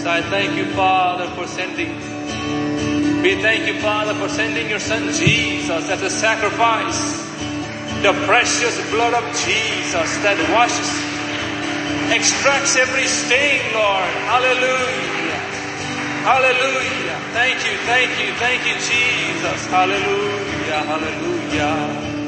I 0.04 0.20
thank 0.22 0.56
you, 0.56 0.66
Father, 0.74 1.28
for 1.36 1.46
sending 1.46 2.07
we 3.22 3.34
thank 3.42 3.66
you, 3.66 3.80
Father, 3.80 4.14
for 4.14 4.28
sending 4.28 4.70
your 4.70 4.78
Son 4.78 5.12
Jesus 5.12 5.90
as 5.90 6.02
a 6.02 6.10
sacrifice. 6.10 7.18
The 8.02 8.12
precious 8.26 8.78
blood 8.90 9.12
of 9.12 9.24
Jesus 9.42 10.08
that 10.22 10.38
washes, 10.54 10.90
extracts 12.14 12.76
every 12.76 13.06
stain, 13.06 13.74
Lord. 13.74 14.10
Hallelujah. 14.30 15.18
Hallelujah. 16.22 17.18
Thank 17.32 17.64
you, 17.66 17.76
thank 17.90 18.10
you, 18.20 18.32
thank 18.34 18.66
you, 18.66 18.74
Jesus. 18.74 19.66
Hallelujah, 19.66 20.80
hallelujah. 20.86 22.18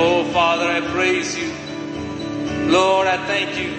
Oh, 0.00 0.24
Father, 0.32 0.66
I 0.66 0.80
praise 0.92 1.36
you. 1.36 1.52
Lord, 2.70 3.06
I 3.06 3.16
thank 3.26 3.56
you. 3.58 3.72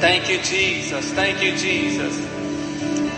Thank 0.00 0.30
you, 0.30 0.38
Jesus. 0.42 1.12
Thank 1.12 1.42
you, 1.42 1.56
Jesus. 1.56 2.16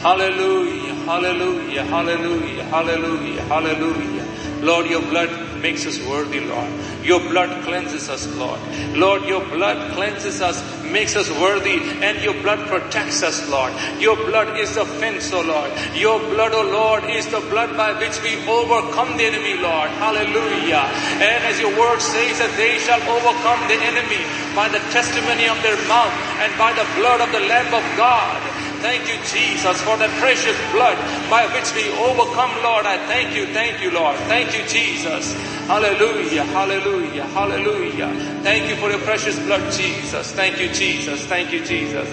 Hallelujah, 0.02 0.89
hallelujah, 1.10 1.82
hallelujah, 1.82 2.64
hallelujah, 2.70 3.42
hallelujah. 3.50 4.26
Lord, 4.62 4.86
your 4.86 5.00
blood 5.00 5.30
makes 5.60 5.84
us 5.84 5.98
worthy, 6.06 6.38
Lord. 6.38 6.70
Your 7.02 7.18
blood 7.18 7.64
cleanses 7.64 8.08
us, 8.08 8.28
Lord. 8.36 8.60
Lord, 8.94 9.24
your 9.24 9.42
blood 9.46 9.92
cleanses 9.94 10.40
us, 10.40 10.62
makes 10.84 11.16
us 11.16 11.28
worthy, 11.42 11.80
and 12.06 12.22
your 12.22 12.34
blood 12.42 12.60
protects 12.68 13.24
us, 13.24 13.42
Lord. 13.50 13.72
Your 13.98 14.14
blood 14.14 14.56
is 14.60 14.74
the 14.76 14.84
fence, 14.84 15.32
O 15.32 15.42
Lord. 15.42 15.72
Your 15.96 16.20
blood, 16.30 16.52
O 16.52 16.62
Lord, 16.62 17.02
is 17.10 17.26
the 17.26 17.40
blood 17.50 17.74
by 17.76 17.90
which 17.98 18.22
we 18.22 18.38
overcome 18.46 19.16
the 19.16 19.24
enemy, 19.24 19.58
Lord. 19.58 19.90
Hallelujah. 19.98 20.86
And 21.18 21.42
as 21.50 21.58
your 21.58 21.74
word 21.74 21.98
says 21.98 22.38
that 22.38 22.54
they 22.54 22.78
shall 22.78 23.02
overcome 23.02 23.66
the 23.66 23.80
enemy 23.82 24.22
by 24.54 24.68
the 24.68 24.82
testimony 24.94 25.48
of 25.48 25.58
their 25.66 25.78
mouth 25.90 26.14
and 26.38 26.54
by 26.54 26.70
the 26.70 26.86
blood 26.94 27.18
of 27.18 27.32
the 27.32 27.42
Lamb 27.50 27.74
of 27.74 27.82
God. 27.98 28.49
Thank 28.80 29.08
you, 29.08 29.16
Jesus, 29.28 29.80
for 29.82 29.96
that 29.98 30.08
precious 30.18 30.56
blood 30.72 30.96
by 31.28 31.44
which 31.52 31.68
we 31.76 31.92
overcome, 32.00 32.50
Lord. 32.64 32.86
I 32.86 32.96
thank 33.06 33.36
you, 33.36 33.46
thank 33.52 33.82
you, 33.82 33.90
Lord. 33.90 34.16
Thank 34.24 34.56
you, 34.56 34.64
Jesus. 34.66 35.34
Hallelujah, 35.68 36.44
hallelujah, 36.44 37.24
hallelujah. 37.26 38.08
Thank 38.42 38.70
you 38.70 38.76
for 38.76 38.88
your 38.88 39.00
precious 39.00 39.38
blood, 39.40 39.70
Jesus. 39.72 40.32
Thank 40.32 40.58
you, 40.60 40.72
Jesus. 40.72 41.26
Thank 41.26 41.52
you, 41.52 41.64
Jesus. 41.64 42.08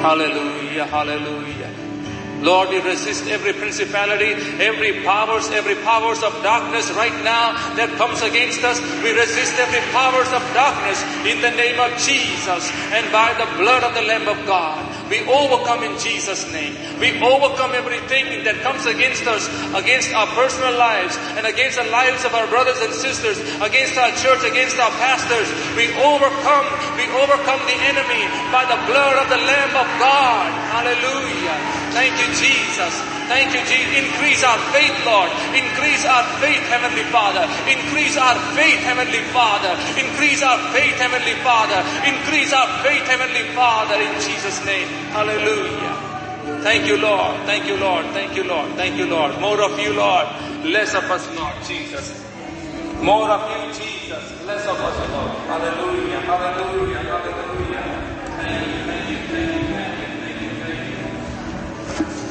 Hallelujah, 0.00 0.84
hallelujah. 0.84 1.77
Lord, 2.40 2.70
we 2.70 2.80
resist 2.80 3.26
every 3.26 3.52
principality, 3.52 4.32
every 4.62 5.02
powers, 5.02 5.50
every 5.50 5.74
powers 5.76 6.22
of 6.22 6.32
darkness 6.42 6.90
right 6.92 7.14
now 7.24 7.52
that 7.74 7.90
comes 7.98 8.22
against 8.22 8.62
us. 8.62 8.80
We 9.02 9.10
resist 9.12 9.58
every 9.58 9.80
powers 9.90 10.30
of 10.30 10.42
darkness 10.54 11.02
in 11.26 11.42
the 11.42 11.50
name 11.50 11.80
of 11.80 11.90
Jesus 11.98 12.70
and 12.94 13.10
by 13.10 13.34
the 13.34 13.46
blood 13.58 13.82
of 13.82 13.94
the 13.94 14.02
Lamb 14.02 14.28
of 14.28 14.38
God. 14.46 14.97
We 15.08 15.24
overcome 15.24 15.82
in 15.84 15.96
Jesus' 15.98 16.44
name. 16.52 16.76
We 17.00 17.16
overcome 17.24 17.72
everything 17.72 18.44
that 18.44 18.60
comes 18.60 18.84
against 18.84 19.24
us, 19.24 19.48
against 19.72 20.12
our 20.12 20.28
personal 20.36 20.76
lives, 20.76 21.16
and 21.36 21.48
against 21.48 21.80
the 21.80 21.88
lives 21.88 22.24
of 22.28 22.36
our 22.36 22.46
brothers 22.48 22.80
and 22.84 22.92
sisters, 22.92 23.40
against 23.64 23.96
our 23.96 24.12
church, 24.20 24.44
against 24.44 24.76
our 24.76 24.92
pastors. 25.00 25.48
We 25.76 25.88
overcome, 25.96 26.66
we 27.00 27.08
overcome 27.08 27.60
the 27.64 27.78
enemy 27.88 28.28
by 28.52 28.68
the 28.68 28.78
blood 28.84 29.16
of 29.16 29.26
the 29.32 29.40
Lamb 29.40 29.72
of 29.72 29.88
God. 29.96 30.48
Hallelujah. 30.76 31.56
Thank 31.96 32.20
you, 32.20 32.28
Jesus. 32.36 32.92
Thank 33.28 33.52
you, 33.52 33.60
Jesus. 33.64 33.92
Increase 33.96 34.44
our 34.44 34.60
faith, 34.72 34.94
Lord. 35.04 35.30
Increase 35.56 36.04
our 36.04 36.24
faith, 36.40 36.64
Heavenly 36.68 37.04
Father. 37.08 37.44
Increase 37.68 38.16
our 38.16 38.36
faith, 38.56 38.80
Heavenly 38.84 39.24
Father. 39.32 39.72
Increase 40.00 40.42
our 40.42 40.58
faith, 40.72 40.96
Heavenly 40.96 41.36
Father. 41.44 41.80
Increase 42.08 42.52
our 42.52 42.68
faith, 42.82 43.04
Heavenly 43.04 43.44
Father, 43.54 43.96
in 43.96 44.12
Jesus' 44.20 44.64
name. 44.64 44.88
Hallelujah. 45.12 45.96
Thank 46.62 46.86
you, 46.86 46.96
Lord. 46.96 47.36
Thank 47.46 47.66
you, 47.66 47.76
Lord. 47.76 48.06
Thank 48.06 48.36
you, 48.36 48.44
Lord. 48.44 48.70
Thank 48.72 48.96
you, 48.96 49.06
Lord. 49.06 49.38
More 49.40 49.60
of 49.62 49.78
you, 49.78 49.94
Lord. 49.94 50.26
Less 50.64 50.94
of 50.94 51.04
us, 51.04 51.26
Lord 51.36 51.54
Jesus. 51.66 52.24
More 53.02 53.30
of 53.30 53.42
you, 53.50 53.72
Jesus. 53.72 54.46
Less 54.46 54.66
of 54.66 54.76
us, 54.76 54.98
Lord. 55.12 55.36
Hallelujah. 55.46 56.20
Hallelujah. 56.20 56.98
Hallelujah. 56.98 58.08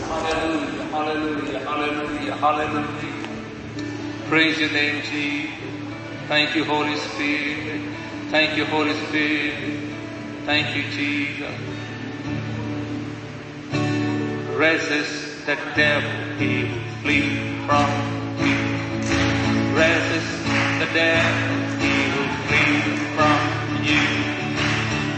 Hallelujah. 0.07 0.87
Hallelujah. 0.91 1.59
Hallelujah. 1.59 2.35
Hallelujah. 2.35 3.27
Praise 4.27 4.59
your 4.59 4.71
name, 4.71 5.01
Jesus. 5.03 5.53
Thank 6.27 6.55
you, 6.55 6.65
Holy 6.65 6.97
Spirit. 6.97 7.81
Thank 8.29 8.57
you, 8.57 8.65
Holy 8.65 8.93
Spirit. 8.93 9.79
Thank 10.45 10.75
you, 10.75 10.83
Jesus. 10.91 11.76
Resist 14.57 15.45
the 15.45 15.55
devil, 15.75 16.09
he 16.39 16.63
will 16.63 16.81
flee 17.03 17.61
from 17.67 17.89
you. 18.41 18.57
Resist 19.77 20.33
the 20.81 20.89
devil, 20.97 21.57
he 21.77 21.93
will 22.15 22.33
flee 22.47 22.81
from 23.13 23.39
you. 23.85 24.07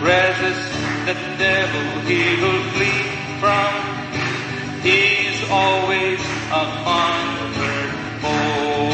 Resist 0.03 0.73
the 1.05 1.15
devil, 1.37 1.85
he 2.01 2.35
will 2.41 2.63
flee 2.73 3.39
from 3.39 3.89
He's 4.83 5.49
always 5.49 6.19
a 6.51 6.63
conquered 6.83 7.91
foe. 8.19 8.91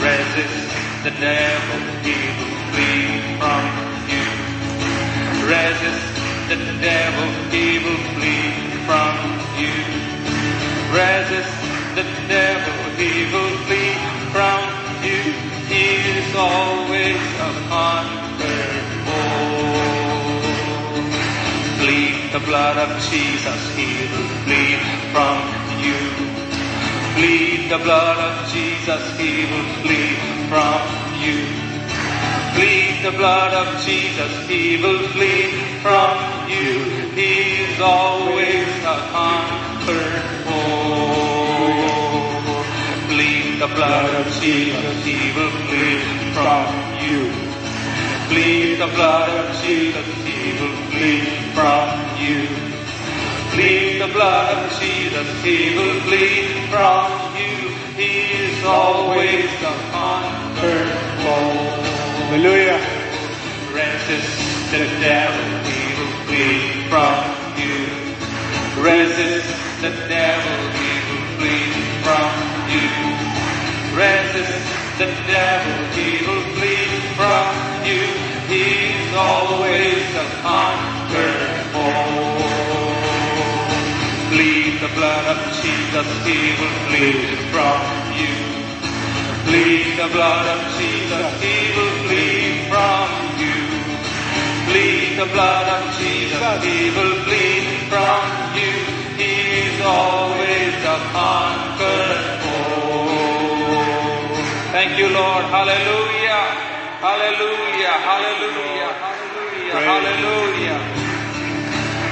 Resist 0.00 1.04
the 1.04 1.10
devil, 1.20 1.80
he 2.04 2.16
will 2.38 2.56
flee 2.72 3.36
from 3.36 3.64
you. 4.08 4.28
Resist 5.46 6.09
the 6.50 6.56
devil, 6.82 7.28
he 7.54 7.78
will 7.78 8.02
flee 8.18 8.50
from 8.82 9.14
you. 9.54 9.70
Resist 10.90 11.54
the 11.94 12.02
devil, 12.26 12.74
he 12.98 13.30
will 13.30 13.54
flee 13.70 13.94
from 14.34 14.60
you. 15.06 15.22
He 15.70 15.86
is 16.18 16.34
always 16.34 17.22
a 17.38 17.52
conquered 17.70 18.82
foe. 19.06 20.42
Plead 21.78 22.32
the 22.32 22.42
blood 22.44 22.76
of 22.78 22.98
Jesus, 23.10 23.60
he 23.76 24.10
will 24.10 24.30
flee 24.42 24.74
from 25.14 25.38
you. 25.78 25.98
Plead 27.14 27.70
the 27.70 27.78
blood 27.78 28.18
of 28.18 28.50
Jesus, 28.50 29.02
he 29.16 29.46
will 29.46 29.70
flee 29.82 30.18
from 30.50 30.82
you. 31.22 31.69
Plead 32.54 33.02
the 33.02 33.12
blood 33.16 33.52
of 33.54 33.80
Jesus, 33.84 34.32
he 34.48 34.76
will 34.82 35.08
flee 35.14 35.50
from 35.82 36.18
you. 36.48 36.84
He 37.14 37.64
is 37.64 37.80
always 37.80 38.68
a 38.84 38.98
conquered 39.14 40.22
foe. 40.44 41.60
Plead 43.08 43.60
the 43.60 43.68
blood 43.68 44.14
of 44.14 44.26
Jesus, 44.40 45.04
he 45.04 45.32
will 45.36 45.50
flee 45.66 46.00
from 46.36 46.66
you. 47.02 47.32
Plead 48.28 48.78
the 48.78 48.86
blood 48.94 49.30
of 49.30 49.60
Jesus, 49.62 50.06
he 50.24 50.52
will 50.60 50.76
flee 50.90 51.24
from 51.54 51.88
you. 52.20 52.46
Plead 53.54 54.00
the 54.00 54.12
blood 54.12 54.56
of 54.56 54.70
Jesus, 54.78 55.26
he 55.42 55.74
will 55.76 56.00
flee 56.02 56.46
from 56.70 57.10
you. 57.36 57.70
He 57.96 58.12
is 58.44 58.64
always 58.64 59.50
a 59.62 59.74
conquered 59.90 60.88
foe. 61.22 61.79
Hallelujah. 62.30 62.78
Resist 63.74 64.70
the 64.70 64.86
devil, 65.02 65.46
he 65.66 65.82
will 65.98 66.14
flee 66.30 66.86
from 66.86 67.26
you. 67.58 67.90
Resist 68.78 69.50
the 69.82 69.90
devil, 70.06 70.58
he 70.78 70.90
will 71.10 71.26
flee 71.42 71.74
from 72.06 72.30
you. 72.70 72.86
Resist 73.98 74.62
the 75.02 75.10
devil, 75.26 75.74
he 75.98 76.22
will 76.22 76.46
flee 76.54 77.02
from 77.18 77.50
you. 77.82 78.06
He's 78.46 79.10
always 79.18 80.06
a 80.14 80.26
conquered 80.46 81.50
foe. 81.74 82.46
Plead 84.30 84.78
the 84.78 84.92
blood 84.94 85.26
of 85.34 85.38
Jesus, 85.58 86.06
he 86.22 86.54
will 86.62 86.76
flee 86.86 87.26
from 87.50 87.80
you. 88.14 88.49
Plead 89.50 89.98
the 89.98 90.06
blood 90.14 90.46
of 90.46 90.60
Jesus, 90.78 91.26
he 91.42 91.74
will 91.74 91.94
flee 92.06 92.70
from 92.70 93.06
you. 93.42 93.58
Bleed 94.70 95.18
the 95.18 95.26
blood 95.26 95.66
of 95.66 95.82
Jesus, 95.98 96.62
he 96.62 96.94
will 96.94 97.16
flee 97.26 97.66
from 97.90 98.30
you. 98.54 98.70
He 99.18 99.34
is 99.66 99.80
always 99.82 100.74
a 100.86 100.98
conquered 101.10 102.22
foe. 102.46 103.10
Thank 104.70 104.96
you, 104.96 105.08
Lord. 105.10 105.42
Hallelujah. 105.50 106.42
Hallelujah. 107.02 107.96
Hallelujah. 108.06 108.94
Hallelujah. 109.74 110.78
Hallelujah. 110.78 110.78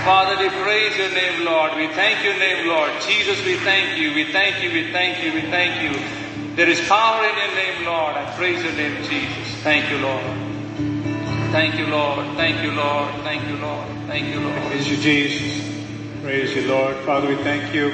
Father, 0.05 0.43
we 0.43 0.49
praise 0.67 0.97
your 0.97 1.15
name, 1.15 1.45
Lord. 1.45 1.77
We 1.77 1.87
thank 1.95 2.25
your 2.25 2.37
name, 2.37 2.67
Lord. 2.67 2.91
Jesus, 3.07 3.39
we 3.45 3.55
thank 3.59 3.97
you. 3.97 4.13
We 4.13 4.25
thank 4.25 4.61
you. 4.61 4.73
We 4.73 4.91
thank 4.91 5.23
you. 5.23 5.33
We 5.35 5.43
thank 5.43 5.81
you. 5.81 6.18
There 6.59 6.69
is 6.69 6.81
power 6.89 7.25
in 7.25 7.37
your 7.39 7.55
name, 7.55 7.85
Lord. 7.85 8.17
I 8.17 8.35
praise 8.35 8.65
your 8.65 8.73
name, 8.73 8.97
Jesus. 9.05 9.55
Thank 9.63 9.93
you, 9.93 9.99
Lord. 9.99 10.25
Thank 11.53 11.79
you, 11.79 11.87
Lord. 11.87 12.27
Thank 12.35 12.65
you, 12.65 12.73
Lord. 12.73 13.15
Thank 13.23 13.49
you, 13.49 13.59
Lord. 13.59 13.87
Thank 14.09 14.35
you, 14.35 14.41
Lord. 14.41 14.61
Praise 14.67 14.91
you, 14.91 14.97
Jesus. 14.97 15.65
Praise 16.21 16.57
you, 16.57 16.67
Lord. 16.67 16.97
Father, 17.05 17.29
we 17.29 17.37
thank 17.45 17.73
you 17.73 17.93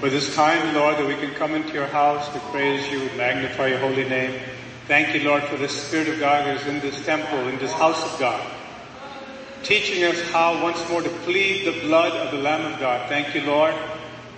for 0.00 0.08
this 0.08 0.34
time, 0.34 0.74
Lord, 0.74 0.96
that 0.96 1.06
we 1.06 1.14
can 1.16 1.34
come 1.34 1.54
into 1.54 1.74
your 1.74 1.88
house 1.88 2.26
to 2.32 2.40
praise 2.50 2.90
you, 2.90 3.10
magnify 3.18 3.66
your 3.66 3.80
holy 3.80 4.08
name. 4.08 4.40
Thank 4.88 5.14
you, 5.14 5.28
Lord, 5.28 5.42
for 5.42 5.58
the 5.58 5.68
Spirit 5.68 6.08
of 6.08 6.20
God 6.20 6.46
that 6.46 6.56
is 6.56 6.66
in 6.66 6.80
this 6.80 7.04
temple, 7.04 7.48
in 7.48 7.58
this 7.58 7.72
house 7.74 8.02
of 8.02 8.18
God, 8.18 8.42
teaching 9.62 10.04
us 10.04 10.22
how 10.30 10.62
once 10.62 10.80
more 10.88 11.02
to 11.02 11.10
plead 11.26 11.66
the 11.66 11.86
blood 11.86 12.12
of 12.12 12.30
the 12.30 12.38
Lamb 12.38 12.72
of 12.72 12.80
God. 12.80 13.10
Thank 13.10 13.34
you, 13.34 13.42
Lord. 13.42 13.74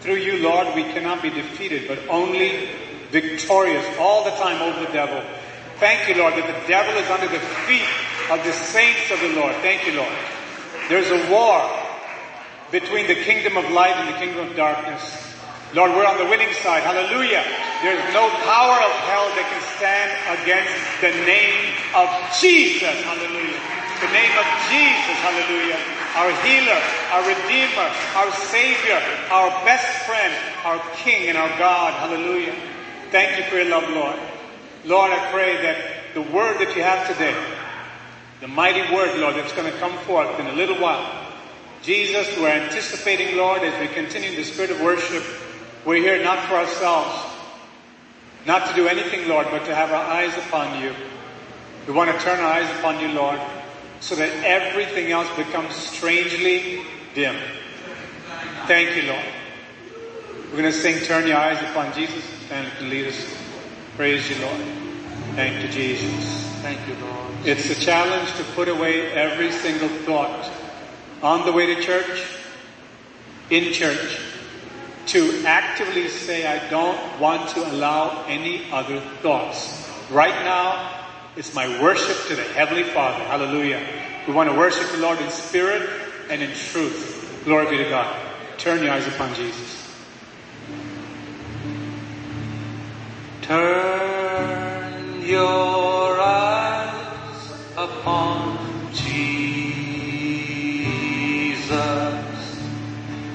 Through 0.00 0.16
you, 0.16 0.42
Lord, 0.42 0.74
we 0.74 0.84
cannot 0.84 1.22
be 1.22 1.30
defeated, 1.30 1.88
but 1.88 1.98
only 2.08 2.68
victorious 3.10 3.84
all 3.98 4.24
the 4.24 4.30
time 4.32 4.62
over 4.62 4.84
the 4.84 4.92
devil. 4.92 5.22
Thank 5.78 6.08
you, 6.08 6.16
Lord, 6.16 6.34
that 6.34 6.46
the 6.46 6.68
devil 6.68 6.94
is 6.96 7.08
under 7.10 7.28
the 7.28 7.42
feet 7.68 7.88
of 8.30 8.42
the 8.44 8.52
saints 8.52 9.10
of 9.10 9.20
the 9.20 9.34
Lord. 9.36 9.54
Thank 9.60 9.86
you, 9.86 9.94
Lord. 9.94 10.12
There's 10.88 11.10
a 11.10 11.30
war 11.30 11.68
between 12.70 13.06
the 13.06 13.14
kingdom 13.14 13.56
of 13.56 13.70
light 13.70 13.94
and 13.96 14.08
the 14.08 14.18
kingdom 14.18 14.48
of 14.48 14.56
darkness. 14.56 15.02
Lord, 15.74 15.92
we're 15.92 16.06
on 16.06 16.18
the 16.18 16.30
winning 16.30 16.52
side. 16.62 16.82
Hallelujah. 16.82 17.44
There's 17.82 18.02
no 18.14 18.30
power 18.46 18.78
of 18.80 18.92
hell 19.04 19.28
that 19.34 19.46
can 19.50 19.62
stand 19.76 20.14
against 20.40 20.72
the 21.02 21.12
name 21.26 21.74
of 21.92 22.08
Jesus. 22.38 22.96
Hallelujah. 23.04 23.60
The 24.00 24.12
name 24.14 24.34
of 24.38 24.46
Jesus. 24.70 25.16
Hallelujah. 25.20 26.05
Our 26.16 26.32
healer, 26.42 26.80
our 27.12 27.28
redeemer, 27.28 27.92
our 28.16 28.32
savior, 28.48 29.00
our 29.30 29.50
best 29.64 30.06
friend, 30.06 30.32
our 30.64 30.80
king 30.96 31.28
and 31.28 31.36
our 31.36 31.50
God. 31.58 31.92
Hallelujah. 31.92 32.54
Thank 33.10 33.38
you 33.38 33.44
for 33.44 33.56
your 33.56 33.68
love, 33.68 33.88
Lord. 33.90 34.18
Lord, 34.86 35.12
I 35.12 35.30
pray 35.30 35.60
that 35.62 36.14
the 36.14 36.22
word 36.22 36.58
that 36.58 36.74
you 36.74 36.82
have 36.82 37.06
today, 37.06 37.36
the 38.40 38.48
mighty 38.48 38.94
word, 38.94 39.18
Lord, 39.18 39.36
that's 39.36 39.52
going 39.52 39.70
to 39.70 39.78
come 39.78 39.96
forth 39.98 40.40
in 40.40 40.46
a 40.46 40.52
little 40.52 40.80
while. 40.80 41.26
Jesus, 41.82 42.26
we're 42.38 42.48
anticipating, 42.48 43.36
Lord, 43.36 43.62
as 43.62 43.78
we 43.78 43.94
continue 43.94 44.34
the 44.34 44.44
spirit 44.44 44.70
of 44.70 44.80
worship, 44.80 45.22
we're 45.84 46.02
here 46.02 46.22
not 46.24 46.48
for 46.48 46.54
ourselves, 46.54 47.14
not 48.46 48.68
to 48.68 48.74
do 48.74 48.88
anything, 48.88 49.28
Lord, 49.28 49.48
but 49.50 49.66
to 49.66 49.74
have 49.74 49.92
our 49.92 50.04
eyes 50.04 50.34
upon 50.38 50.82
you. 50.82 50.94
We 51.86 51.92
want 51.92 52.10
to 52.10 52.18
turn 52.24 52.40
our 52.40 52.52
eyes 52.52 52.78
upon 52.78 53.00
you, 53.00 53.08
Lord, 53.08 53.38
so 54.00 54.14
that 54.16 54.30
everything 54.44 55.10
else 55.10 55.28
becomes 55.36 55.74
strangely 55.74 56.84
dim. 57.14 57.36
Thank 58.66 58.96
you, 58.96 59.10
Lord. 59.10 59.24
We're 60.50 60.62
going 60.62 60.72
to 60.72 60.72
sing 60.72 61.04
Turn 61.04 61.26
Your 61.26 61.38
Eyes 61.38 61.60
Upon 61.70 61.92
Jesus 61.92 62.24
and 62.50 62.70
can 62.78 62.88
lead 62.90 63.08
us. 63.08 63.36
Praise 63.96 64.28
you, 64.30 64.44
Lord. 64.44 64.60
Thank 65.34 65.62
you, 65.62 65.68
Jesus. 65.68 66.46
Thank 66.62 66.86
you, 66.88 66.94
Lord. 66.94 67.34
It's 67.44 67.70
a 67.70 67.74
challenge 67.74 68.32
to 68.36 68.44
put 68.54 68.68
away 68.68 69.12
every 69.12 69.52
single 69.52 69.88
thought 69.88 70.50
on 71.22 71.44
the 71.46 71.52
way 71.52 71.74
to 71.74 71.82
church, 71.82 72.24
in 73.50 73.72
church, 73.72 74.18
to 75.06 75.44
actively 75.46 76.08
say, 76.08 76.46
I 76.46 76.68
don't 76.68 77.20
want 77.20 77.48
to 77.50 77.70
allow 77.70 78.24
any 78.26 78.70
other 78.72 79.00
thoughts. 79.22 79.88
Right 80.10 80.44
now, 80.44 80.95
it's 81.36 81.54
my 81.54 81.68
worship 81.82 82.16
to 82.28 82.34
the 82.34 82.42
Heavenly 82.42 82.84
Father. 82.84 83.22
Hallelujah. 83.24 83.86
We 84.26 84.32
want 84.32 84.50
to 84.50 84.56
worship 84.56 84.90
the 84.90 84.98
Lord 84.98 85.20
in 85.20 85.30
spirit 85.30 85.88
and 86.30 86.42
in 86.42 86.50
truth. 86.50 87.42
Glory 87.44 87.68
be 87.68 87.76
to 87.76 87.88
God. 87.90 88.16
Turn 88.56 88.82
your 88.82 88.92
eyes 88.92 89.06
upon 89.06 89.34
Jesus. 89.34 89.94
Turn 93.42 95.22
your 95.22 96.20
eyes 96.20 97.52
upon 97.76 98.92
Jesus. 98.94 99.36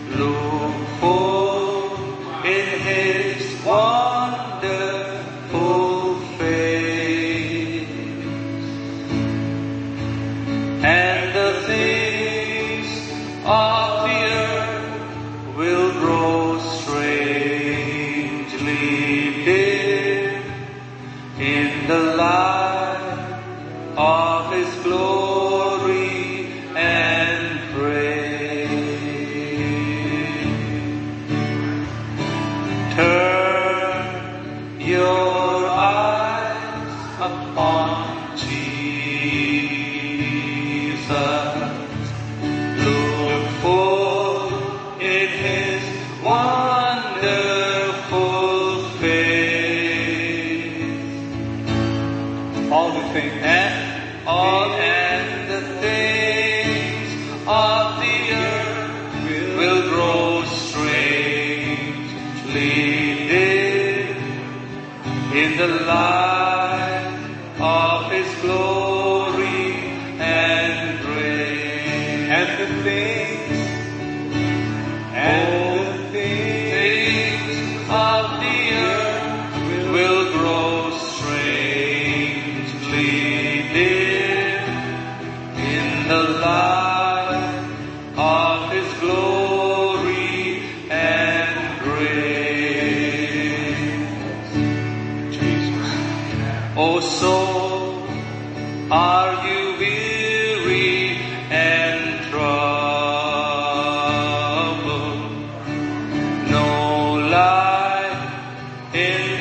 Look 0.10 0.88
for 1.00 2.46
in 2.46 2.80
His 2.80 3.64
wonderful 3.64 4.21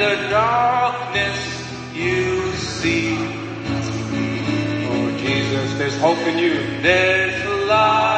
the 0.00 0.16
darkness 0.30 1.38
you 1.92 2.52
see. 2.52 3.18
Oh, 4.88 5.18
Jesus, 5.18 5.74
there's 5.76 5.98
hope 6.00 6.16
in 6.26 6.38
you. 6.38 6.54
There's 6.80 7.68
light 7.68 8.09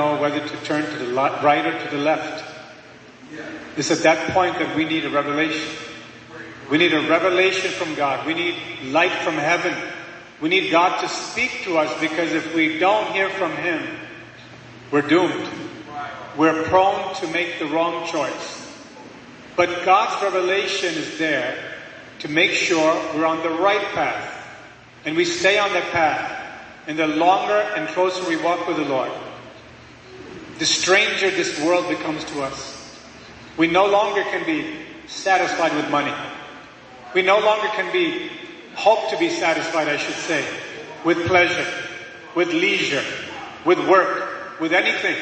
know 0.00 0.20
whether 0.20 0.40
to 0.40 0.56
turn 0.64 0.84
to 0.90 1.04
the 1.04 1.12
right 1.12 1.66
or 1.66 1.78
to 1.78 1.96
the 1.96 2.02
left. 2.02 2.42
It's 3.76 3.90
at 3.90 3.98
that 3.98 4.30
point 4.30 4.58
that 4.58 4.74
we 4.74 4.84
need 4.84 5.04
a 5.04 5.10
revelation. 5.10 5.76
We 6.70 6.78
need 6.78 6.94
a 6.94 7.06
revelation 7.08 7.70
from 7.70 7.94
God. 7.94 8.26
We 8.26 8.34
need 8.34 8.56
light 8.84 9.12
from 9.24 9.34
heaven. 9.34 9.74
We 10.40 10.48
need 10.48 10.70
God 10.70 11.00
to 11.02 11.08
speak 11.08 11.64
to 11.64 11.76
us 11.76 11.92
because 12.00 12.32
if 12.32 12.54
we 12.54 12.78
don't 12.78 13.12
hear 13.12 13.28
from 13.28 13.52
Him, 13.52 13.86
we're 14.90 15.02
doomed. 15.02 15.48
We're 16.36 16.62
prone 16.64 17.14
to 17.16 17.26
make 17.28 17.58
the 17.58 17.66
wrong 17.66 18.06
choice. 18.06 18.56
But 19.56 19.84
God's 19.84 20.22
revelation 20.22 20.94
is 20.94 21.18
there 21.18 21.58
to 22.20 22.28
make 22.28 22.52
sure 22.52 22.94
we're 23.14 23.26
on 23.26 23.42
the 23.42 23.50
right 23.50 23.84
path. 23.92 24.38
And 25.04 25.16
we 25.16 25.24
stay 25.26 25.58
on 25.58 25.72
that 25.74 25.90
path. 25.92 26.38
And 26.86 26.98
the 26.98 27.06
longer 27.06 27.60
and 27.76 27.88
closer 27.88 28.26
we 28.28 28.36
walk 28.42 28.66
with 28.66 28.78
the 28.78 28.84
Lord, 28.84 29.12
the 30.60 30.66
stranger 30.66 31.30
this 31.30 31.58
world 31.64 31.88
becomes 31.88 32.22
to 32.22 32.42
us. 32.42 33.00
We 33.56 33.66
no 33.66 33.86
longer 33.86 34.22
can 34.24 34.44
be 34.44 34.76
satisfied 35.06 35.74
with 35.74 35.90
money. 35.90 36.12
We 37.14 37.22
no 37.22 37.38
longer 37.38 37.68
can 37.68 37.90
be, 37.90 38.30
hope 38.74 39.08
to 39.08 39.18
be 39.18 39.30
satisfied, 39.30 39.88
I 39.88 39.96
should 39.96 40.14
say, 40.16 40.44
with 41.02 41.26
pleasure, 41.26 41.66
with 42.34 42.52
leisure, 42.52 43.02
with 43.64 43.78
work, 43.88 44.60
with 44.60 44.74
anything, 44.74 45.16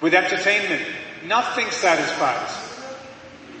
with 0.00 0.14
entertainment. 0.14 0.82
Nothing 1.24 1.70
satisfies. 1.70 2.84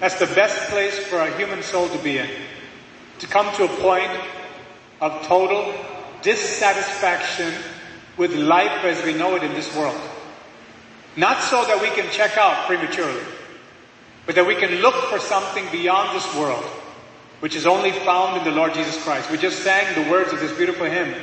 That's 0.00 0.18
the 0.18 0.26
best 0.26 0.70
place 0.70 0.98
for 1.06 1.20
a 1.20 1.36
human 1.36 1.62
soul 1.62 1.88
to 1.88 1.98
be 1.98 2.18
in. 2.18 2.28
To 3.20 3.28
come 3.28 3.54
to 3.54 3.64
a 3.66 3.80
point 3.80 4.10
of 5.00 5.22
total 5.22 5.72
dissatisfaction 6.22 7.54
with 8.16 8.34
life 8.34 8.84
as 8.84 9.04
we 9.04 9.14
know 9.14 9.36
it 9.36 9.44
in 9.44 9.52
this 9.54 9.72
world. 9.76 10.00
Not 11.16 11.40
so 11.42 11.64
that 11.64 11.80
we 11.80 11.88
can 11.90 12.10
check 12.10 12.36
out 12.36 12.66
prematurely, 12.66 13.22
but 14.26 14.34
that 14.34 14.46
we 14.46 14.56
can 14.56 14.70
look 14.76 14.94
for 15.10 15.18
something 15.18 15.64
beyond 15.70 16.16
this 16.16 16.34
world, 16.34 16.64
which 17.40 17.54
is 17.54 17.66
only 17.66 17.92
found 17.92 18.38
in 18.38 18.44
the 18.44 18.50
Lord 18.50 18.74
Jesus 18.74 19.02
Christ. 19.04 19.30
We 19.30 19.38
just 19.38 19.62
sang 19.62 20.02
the 20.02 20.10
words 20.10 20.32
of 20.32 20.40
this 20.40 20.56
beautiful 20.56 20.86
hymn. 20.86 21.14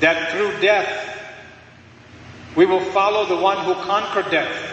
That 0.00 0.30
through 0.30 0.60
death, 0.60 1.14
we 2.54 2.66
will 2.66 2.80
follow 2.92 3.26
the 3.26 3.36
one 3.36 3.64
who 3.64 3.74
conquered 3.84 4.30
death. 4.30 4.72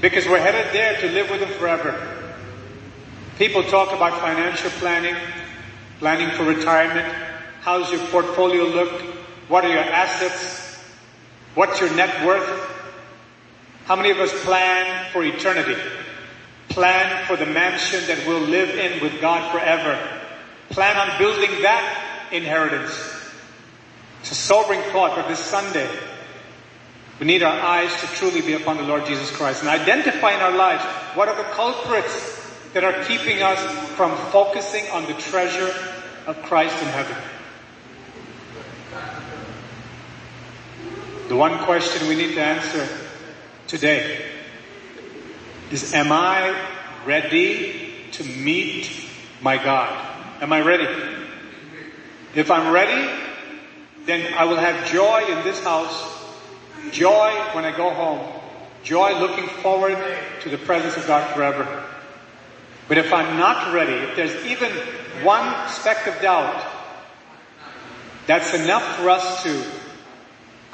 Because 0.00 0.26
we're 0.26 0.40
headed 0.40 0.74
there 0.74 1.00
to 1.00 1.08
live 1.08 1.30
with 1.30 1.40
him 1.40 1.48
forever. 1.58 2.16
People 3.38 3.62
talk 3.62 3.92
about 3.92 4.20
financial 4.20 4.70
planning, 4.72 5.16
planning 5.98 6.30
for 6.36 6.44
retirement. 6.44 7.06
How's 7.62 7.90
your 7.90 8.04
portfolio 8.08 8.64
look? 8.64 8.92
What 9.48 9.64
are 9.64 9.70
your 9.70 9.78
assets? 9.78 10.65
What's 11.56 11.80
your 11.80 11.88
net 11.96 12.26
worth? 12.26 12.46
How 13.86 13.96
many 13.96 14.10
of 14.10 14.18
us 14.18 14.30
plan 14.44 15.10
for 15.10 15.24
eternity? 15.24 15.80
Plan 16.68 17.24
for 17.24 17.34
the 17.34 17.46
mansion 17.46 18.06
that 18.08 18.26
we'll 18.26 18.40
live 18.42 18.78
in 18.78 19.00
with 19.00 19.22
God 19.22 19.50
forever. 19.50 19.98
Plan 20.68 20.98
on 20.98 21.18
building 21.18 21.62
that 21.62 22.28
inheritance. 22.30 22.92
It's 24.20 24.32
a 24.32 24.34
sobering 24.34 24.82
thought 24.92 25.14
for 25.14 25.26
this 25.30 25.38
Sunday. 25.38 25.88
We 27.20 27.26
need 27.26 27.42
our 27.42 27.58
eyes 27.58 27.98
to 28.02 28.06
truly 28.08 28.42
be 28.42 28.52
upon 28.52 28.76
the 28.76 28.82
Lord 28.82 29.06
Jesus 29.06 29.30
Christ 29.30 29.60
and 29.60 29.70
identify 29.70 30.34
in 30.34 30.40
our 30.40 30.54
lives 30.54 30.84
what 31.16 31.28
are 31.28 31.36
the 31.36 31.48
culprits 31.54 32.52
that 32.74 32.84
are 32.84 33.02
keeping 33.04 33.42
us 33.42 33.58
from 33.96 34.14
focusing 34.30 34.84
on 34.90 35.06
the 35.06 35.14
treasure 35.14 35.74
of 36.26 36.36
Christ 36.42 36.76
in 36.82 36.88
heaven. 36.88 37.16
The 41.28 41.34
one 41.34 41.58
question 41.64 42.06
we 42.06 42.14
need 42.14 42.34
to 42.34 42.40
answer 42.40 42.88
today 43.66 44.24
is 45.72 45.92
Am 45.92 46.12
I 46.12 46.54
ready 47.04 47.90
to 48.12 48.22
meet 48.22 48.88
my 49.42 49.56
God? 49.56 49.90
Am 50.40 50.52
I 50.52 50.60
ready? 50.60 50.86
If 52.36 52.48
I'm 52.52 52.72
ready, 52.72 53.10
then 54.04 54.34
I 54.34 54.44
will 54.44 54.56
have 54.56 54.88
joy 54.92 55.24
in 55.26 55.42
this 55.42 55.58
house, 55.64 56.00
joy 56.92 57.32
when 57.54 57.64
I 57.64 57.76
go 57.76 57.90
home, 57.90 58.40
joy 58.84 59.18
looking 59.18 59.48
forward 59.48 59.98
to 60.42 60.48
the 60.48 60.58
presence 60.58 60.96
of 60.96 61.08
God 61.08 61.34
forever. 61.34 61.84
But 62.86 62.98
if 62.98 63.12
I'm 63.12 63.36
not 63.36 63.74
ready, 63.74 63.94
if 63.94 64.14
there's 64.14 64.46
even 64.46 64.70
one 65.24 65.68
speck 65.70 66.06
of 66.06 66.22
doubt, 66.22 66.64
that's 68.28 68.54
enough 68.54 68.96
for 68.96 69.10
us 69.10 69.42
to 69.42 69.64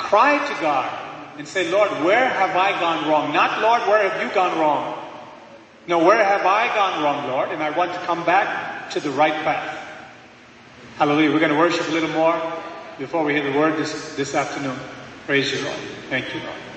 Cry 0.03 0.39
to 0.47 0.61
God 0.61 0.91
and 1.39 1.47
say, 1.49 1.71
Lord, 1.71 1.91
where 2.05 2.29
have 2.29 2.57
I 2.57 2.79
gone 2.79 3.09
wrong? 3.09 3.33
Not, 3.33 3.63
Lord, 3.63 3.83
where 3.83 4.09
have 4.09 4.23
you 4.23 4.35
gone 4.35 4.59
wrong? 4.59 4.99
No, 5.87 6.05
where 6.05 6.23
have 6.23 6.45
I 6.45 6.67
gone 6.75 7.03
wrong, 7.03 7.29
Lord? 7.29 7.49
And 7.51 7.63
I 7.63 7.71
want 7.71 7.93
to 7.93 7.99
come 8.01 8.25
back 8.25 8.91
to 8.91 9.01
the 9.01 9.11
right 9.11 9.33
path. 9.33 9.79
Hallelujah. 10.99 11.33
We're 11.33 11.41
going 11.41 11.53
to 11.53 11.59
worship 11.59 11.89
a 11.89 11.93
little 11.93 12.11
more 12.11 12.41
before 12.99 13.25
we 13.25 13.33
hear 13.35 13.51
the 13.51 13.59
word 13.59 13.79
this, 13.79 14.15
this 14.17 14.35
afternoon. 14.35 14.79
Praise 15.27 15.51
you, 15.53 15.65
Lord. 15.65 15.79
Thank 16.11 16.35
you, 16.35 16.41
Lord. 16.41 16.72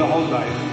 the 0.00 0.06
whole 0.06 0.24
life. 0.28 0.70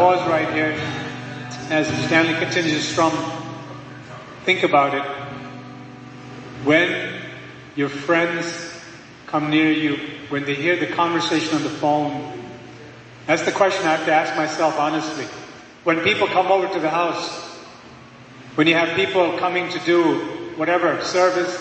Pause 0.00 0.26
right 0.30 0.50
here 0.54 0.74
as 1.68 1.86
Stanley 2.06 2.32
continues 2.42 2.72
to 2.72 2.80
strum. 2.80 3.12
Think 4.46 4.62
about 4.62 4.94
it. 4.94 5.02
When 6.64 7.20
your 7.76 7.90
friends 7.90 8.46
come 9.26 9.50
near 9.50 9.70
you, 9.70 9.98
when 10.30 10.46
they 10.46 10.54
hear 10.54 10.76
the 10.76 10.86
conversation 10.86 11.54
on 11.54 11.64
the 11.64 11.68
phone, 11.68 12.32
that's 13.26 13.42
the 13.42 13.52
question 13.52 13.86
I 13.86 13.96
have 13.96 14.06
to 14.06 14.14
ask 14.14 14.34
myself 14.36 14.78
honestly. 14.78 15.26
When 15.84 16.00
people 16.00 16.28
come 16.28 16.46
over 16.46 16.66
to 16.66 16.80
the 16.80 16.88
house, 16.88 17.28
when 18.54 18.66
you 18.66 18.76
have 18.76 18.96
people 18.96 19.36
coming 19.36 19.68
to 19.68 19.78
do 19.80 20.14
whatever, 20.56 21.04
service, 21.04 21.54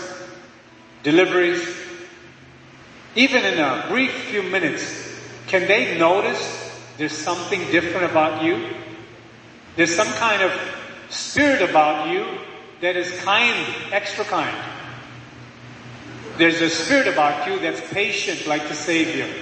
deliveries, 1.04 1.68
even 3.18 3.44
in 3.44 3.60
a 3.60 3.88
brief 3.90 4.14
few 4.14 4.44
minutes, 4.44 5.14
can 5.48 5.68
they 5.68 6.00
notice 6.00 6.59
there's 7.00 7.18
something 7.18 7.62
different 7.72 8.12
about 8.12 8.44
you? 8.44 8.72
There's 9.78 9.96
some 9.96 10.12
kind 10.16 10.42
of 10.42 10.52
spirit 11.10 11.62
about 11.62 12.10
you 12.10 12.26
that 12.82 12.98
is 12.98 13.10
kind, 13.22 13.74
extra 13.94 14.26
kind. 14.26 14.56
There's 16.38 16.60
a 16.60 16.70
spirit 16.70 17.08
about 17.08 17.48
you 17.48 17.58
that's 17.60 17.80
patient 17.94 18.48
like 18.48 18.68
the 18.68 18.76
Savior. 18.76 19.34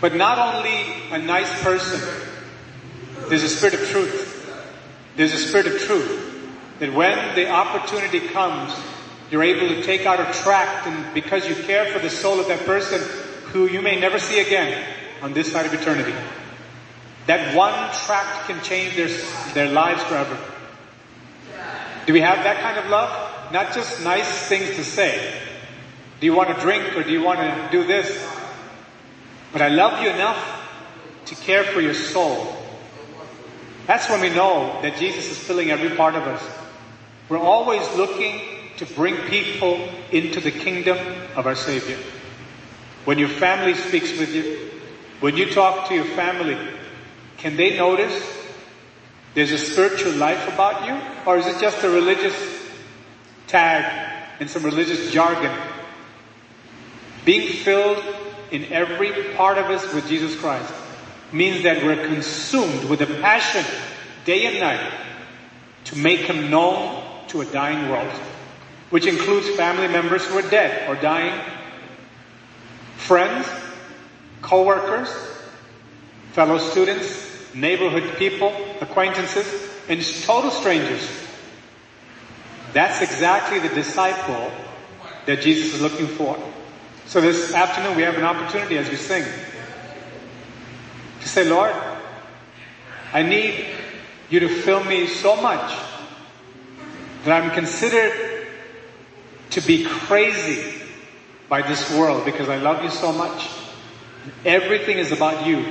But 0.00 0.14
not 0.14 0.38
only 0.38 0.86
a 1.10 1.18
nice 1.18 1.62
person, 1.62 2.00
there's 3.28 3.42
a 3.42 3.48
spirit 3.50 3.74
of 3.74 3.86
truth. 3.90 4.64
There's 5.16 5.34
a 5.34 5.38
spirit 5.38 5.66
of 5.66 5.78
truth. 5.80 6.50
That 6.78 6.94
when 6.94 7.34
the 7.34 7.50
opportunity 7.50 8.20
comes, 8.20 8.74
you're 9.30 9.42
able 9.42 9.68
to 9.68 9.82
take 9.82 10.06
out 10.06 10.18
a 10.18 10.32
tract 10.32 10.86
and 10.86 11.12
because 11.12 11.46
you 11.46 11.54
care 11.54 11.92
for 11.92 11.98
the 11.98 12.08
soul 12.08 12.40
of 12.40 12.48
that 12.48 12.64
person 12.64 13.02
who 13.48 13.66
you 13.66 13.82
may 13.82 14.00
never 14.00 14.18
see 14.18 14.40
again 14.40 14.82
on 15.24 15.32
this 15.32 15.50
side 15.50 15.64
of 15.64 15.72
eternity. 15.72 16.12
That 17.26 17.56
one 17.56 17.72
tract 18.04 18.46
can 18.46 18.62
change 18.62 18.94
their, 18.94 19.08
their 19.54 19.72
lives 19.72 20.02
forever. 20.02 20.38
Do 22.04 22.12
we 22.12 22.20
have 22.20 22.44
that 22.44 22.60
kind 22.60 22.78
of 22.78 22.90
love? 22.90 23.50
Not 23.50 23.72
just 23.72 24.04
nice 24.04 24.28
things 24.48 24.76
to 24.76 24.84
say. 24.84 25.40
Do 26.20 26.26
you 26.26 26.34
want 26.34 26.54
to 26.54 26.60
drink 26.60 26.94
or 26.94 27.02
do 27.02 27.10
you 27.10 27.22
want 27.22 27.38
to 27.38 27.68
do 27.72 27.86
this? 27.86 28.06
But 29.50 29.62
I 29.62 29.68
love 29.68 30.02
you 30.02 30.10
enough 30.10 30.36
to 31.24 31.34
care 31.36 31.64
for 31.64 31.80
your 31.80 31.94
soul. 31.94 32.54
That's 33.86 34.10
when 34.10 34.20
we 34.20 34.28
know 34.28 34.78
that 34.82 34.98
Jesus 34.98 35.30
is 35.30 35.38
filling 35.38 35.70
every 35.70 35.96
part 35.96 36.16
of 36.16 36.24
us. 36.24 36.42
We're 37.30 37.38
always 37.38 37.80
looking 37.96 38.42
to 38.76 38.84
bring 38.84 39.16
people 39.28 39.88
into 40.12 40.40
the 40.40 40.50
kingdom 40.50 40.98
of 41.34 41.46
our 41.46 41.54
Savior. 41.54 41.96
When 43.06 43.18
your 43.18 43.28
family 43.28 43.72
speaks 43.72 44.18
with 44.18 44.34
you, 44.34 44.63
when 45.24 45.38
you 45.38 45.50
talk 45.50 45.88
to 45.88 45.94
your 45.94 46.04
family, 46.04 46.58
can 47.38 47.56
they 47.56 47.78
notice 47.78 48.14
there's 49.32 49.52
a 49.52 49.56
spiritual 49.56 50.12
life 50.12 50.52
about 50.52 50.86
you? 50.86 51.00
Or 51.24 51.38
is 51.38 51.46
it 51.46 51.58
just 51.58 51.82
a 51.82 51.88
religious 51.88 52.36
tag 53.46 54.36
and 54.38 54.50
some 54.50 54.62
religious 54.62 55.10
jargon? 55.12 55.50
Being 57.24 57.54
filled 57.54 58.04
in 58.50 58.70
every 58.70 59.32
part 59.32 59.56
of 59.56 59.70
us 59.70 59.94
with 59.94 60.06
Jesus 60.08 60.38
Christ 60.38 60.70
means 61.32 61.62
that 61.62 61.82
we're 61.82 62.06
consumed 62.06 62.84
with 62.84 63.00
a 63.00 63.06
passion 63.06 63.64
day 64.26 64.44
and 64.44 64.60
night 64.60 64.92
to 65.84 65.96
make 65.96 66.20
Him 66.20 66.50
known 66.50 67.02
to 67.28 67.40
a 67.40 67.46
dying 67.46 67.88
world, 67.88 68.12
which 68.90 69.06
includes 69.06 69.48
family 69.56 69.88
members 69.88 70.26
who 70.26 70.36
are 70.36 70.50
dead 70.50 70.86
or 70.86 71.00
dying, 71.00 71.40
friends, 72.98 73.46
co-workers, 74.44 75.08
fellow 76.32 76.58
students, 76.58 77.54
neighborhood 77.54 78.16
people, 78.18 78.54
acquaintances, 78.80 79.46
and 79.88 80.02
total 80.22 80.50
strangers. 80.50 81.08
That's 82.74 83.00
exactly 83.00 83.58
the 83.58 83.74
disciple 83.74 84.50
that 85.26 85.40
Jesus 85.40 85.74
is 85.74 85.80
looking 85.80 86.06
for. 86.06 86.38
So 87.06 87.20
this 87.20 87.54
afternoon 87.54 87.96
we 87.96 88.02
have 88.02 88.16
an 88.16 88.24
opportunity 88.24 88.76
as 88.76 88.88
we 88.90 88.96
sing 88.96 89.24
to 91.20 91.28
say, 91.28 91.48
Lord, 91.48 91.74
I 93.12 93.22
need 93.22 93.66
you 94.28 94.40
to 94.40 94.48
fill 94.48 94.84
me 94.84 95.06
so 95.06 95.40
much 95.40 95.72
that 97.24 97.42
I'm 97.42 97.50
considered 97.52 98.46
to 99.50 99.60
be 99.62 99.84
crazy 99.84 100.82
by 101.48 101.62
this 101.62 101.90
world 101.96 102.24
because 102.24 102.48
I 102.48 102.56
love 102.56 102.82
you 102.82 102.90
so 102.90 103.12
much. 103.12 103.48
Everything 104.44 104.98
is 104.98 105.12
about 105.12 105.46
you. 105.46 105.64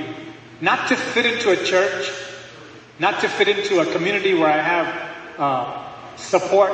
Not 0.60 0.88
to 0.88 0.96
fit 0.96 1.26
into 1.26 1.50
a 1.50 1.56
church, 1.64 2.10
not 2.98 3.20
to 3.20 3.28
fit 3.28 3.48
into 3.48 3.80
a 3.80 3.92
community 3.92 4.34
where 4.34 4.48
I 4.48 4.58
have 4.58 5.14
uh, 5.38 6.16
support, 6.16 6.72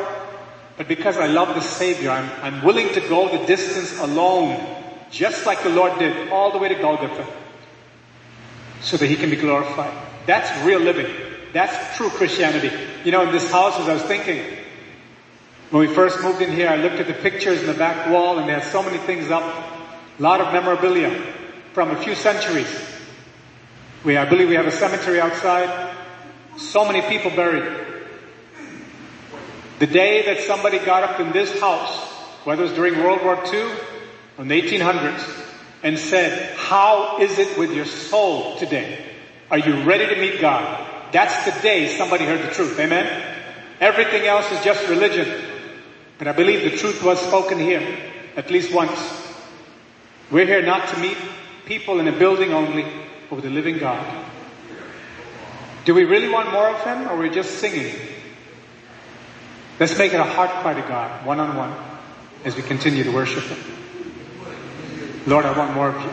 but 0.77 0.89
because 0.89 1.17
I 1.17 1.27
love 1.27 1.55
the 1.55 1.61
Savior, 1.61 2.11
I'm, 2.11 2.31
I'm 2.43 2.65
willing 2.65 2.93
to 2.95 3.01
go 3.01 3.37
the 3.37 3.45
distance 3.47 3.99
alone, 4.01 4.61
just 5.11 5.47
like 5.47 5.63
the 5.63 5.71
Lord 5.71 5.99
did, 5.99 6.31
all 6.31 6.53
the 6.53 6.59
way 6.59 6.69
to 6.69 6.75
Golgotha 6.75 7.27
so 8.81 8.97
that 8.97 9.07
he 9.07 9.17
can 9.17 9.31
be 9.31 9.37
glorified. 9.37 9.93
That's 10.27 10.65
real 10.65 10.81
living. 10.81 11.13
That's 11.53 11.97
true 11.97 12.09
Christianity. 12.11 12.71
You 13.05 13.13
know, 13.13 13.23
in 13.23 13.33
this 13.33 13.51
house, 13.51 13.79
as 13.79 13.89
I 13.89 13.95
was 13.95 14.03
thinking, 14.05 14.43
when 15.71 15.87
we 15.87 15.95
first 15.95 16.23
moved 16.23 16.43
in 16.43 16.53
here, 16.53 16.69
I 16.69 16.77
looked 16.77 16.97
at 16.97 17.07
the 17.07 17.15
pictures 17.15 17.61
in 17.61 17.67
the 17.67 17.75
back 17.75 18.09
wall 18.11 18.39
and 18.39 18.49
there 18.49 18.59
are 18.59 18.71
so 18.71 18.83
many 18.83 18.99
things 18.99 19.31
up. 19.31 19.43
A 20.19 20.23
lot 20.23 20.41
of 20.41 20.53
memorabilia 20.53 21.11
from 21.73 21.91
a 21.91 22.03
few 22.03 22.15
centuries. 22.15 22.69
We, 24.05 24.17
I 24.17 24.25
believe 24.25 24.49
we 24.49 24.55
have 24.55 24.67
a 24.67 24.73
cemetery 24.73 25.21
outside. 25.21 25.95
So 26.57 26.85
many 26.85 27.03
people 27.03 27.31
buried. 27.31 27.87
The 29.79 29.87
day 29.87 30.27
that 30.27 30.45
somebody 30.45 30.79
got 30.79 31.05
up 31.05 31.21
in 31.21 31.33
this 31.33 31.59
house, 31.61 32.07
whether 32.45 32.63
it 32.63 32.69
was 32.69 32.75
during 32.75 32.99
World 32.99 33.23
War 33.23 33.37
II 33.53 33.63
or 34.39 34.45
the 34.45 34.61
1800s, 34.61 35.47
and 35.83 35.99
said, 35.99 36.55
how 36.57 37.19
is 37.21 37.39
it 37.39 37.59
with 37.59 37.73
your 37.73 37.87
soul 37.87 38.57
today? 38.57 39.05
Are 39.51 39.59
you 39.59 39.83
ready 39.85 40.07
to 40.15 40.21
meet 40.21 40.41
God? 40.41 40.87
That's 41.13 41.45
the 41.45 41.63
day 41.63 41.97
somebody 41.97 42.25
heard 42.25 42.43
the 42.43 42.53
truth. 42.53 42.79
Amen? 42.79 43.39
Everything 43.81 44.27
else 44.27 44.51
is 44.53 44.63
just 44.63 44.87
religion. 44.89 45.43
But 46.19 46.29
I 46.29 46.33
believe 46.33 46.71
the 46.71 46.77
truth 46.77 47.03
was 47.03 47.19
spoken 47.21 47.59
here 47.59 47.99
at 48.37 48.51
least 48.51 48.75
once. 48.75 48.99
We're 50.31 50.47
here 50.47 50.63
not 50.63 50.89
to 50.89 51.01
meet 51.01 51.17
people 51.71 52.01
in 52.01 52.09
a 52.09 52.13
building 52.13 52.53
only, 52.53 52.85
with 53.31 53.45
the 53.45 53.49
living 53.49 53.79
God. 53.79 54.05
Do 55.85 55.95
we 55.95 56.03
really 56.03 56.29
want 56.29 56.51
more 56.51 56.69
of 56.69 56.83
Him 56.83 57.07
or 57.07 57.11
are 57.11 57.17
we 57.17 57.31
just 57.31 57.61
singing? 57.61 57.95
Let's 59.79 59.97
make 59.97 60.13
it 60.13 60.19
a 60.19 60.25
heart 60.25 60.51
cry 60.63 60.75
to 60.75 60.81
God, 60.81 61.25
one 61.25 61.39
on 61.39 61.57
one, 61.57 61.73
as 62.45 62.57
we 62.57 62.63
continue 62.63 63.05
to 63.05 63.13
worship 63.13 63.45
Him. 63.45 63.59
Lord, 65.29 65.45
I 65.47 65.57
want 65.57 65.73
more 65.73 65.91
of 65.91 66.03
you. 66.03 66.11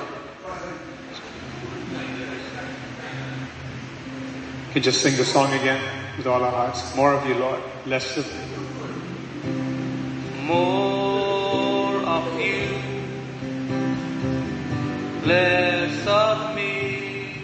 You 4.67 4.73
can 4.73 4.83
just 4.83 5.01
sing 5.01 5.17
the 5.17 5.25
song 5.25 5.51
again 5.53 5.81
with 6.17 6.27
all 6.27 6.43
our 6.43 6.51
hearts. 6.51 6.95
More 6.95 7.15
of 7.15 7.27
you, 7.27 7.33
Lord. 7.33 7.59
Less 7.87 8.15
of 8.15 8.27
me. 8.31 8.43
More 10.43 11.95
of 12.05 12.39
you, 12.39 12.76
less 15.27 16.07
of 16.07 16.55
me, 16.55 17.35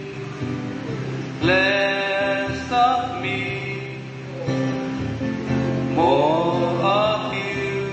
less 1.42 2.72
of 2.72 3.22
me, 3.22 4.00
more 5.94 6.64
of 6.82 7.34
you, 7.34 7.92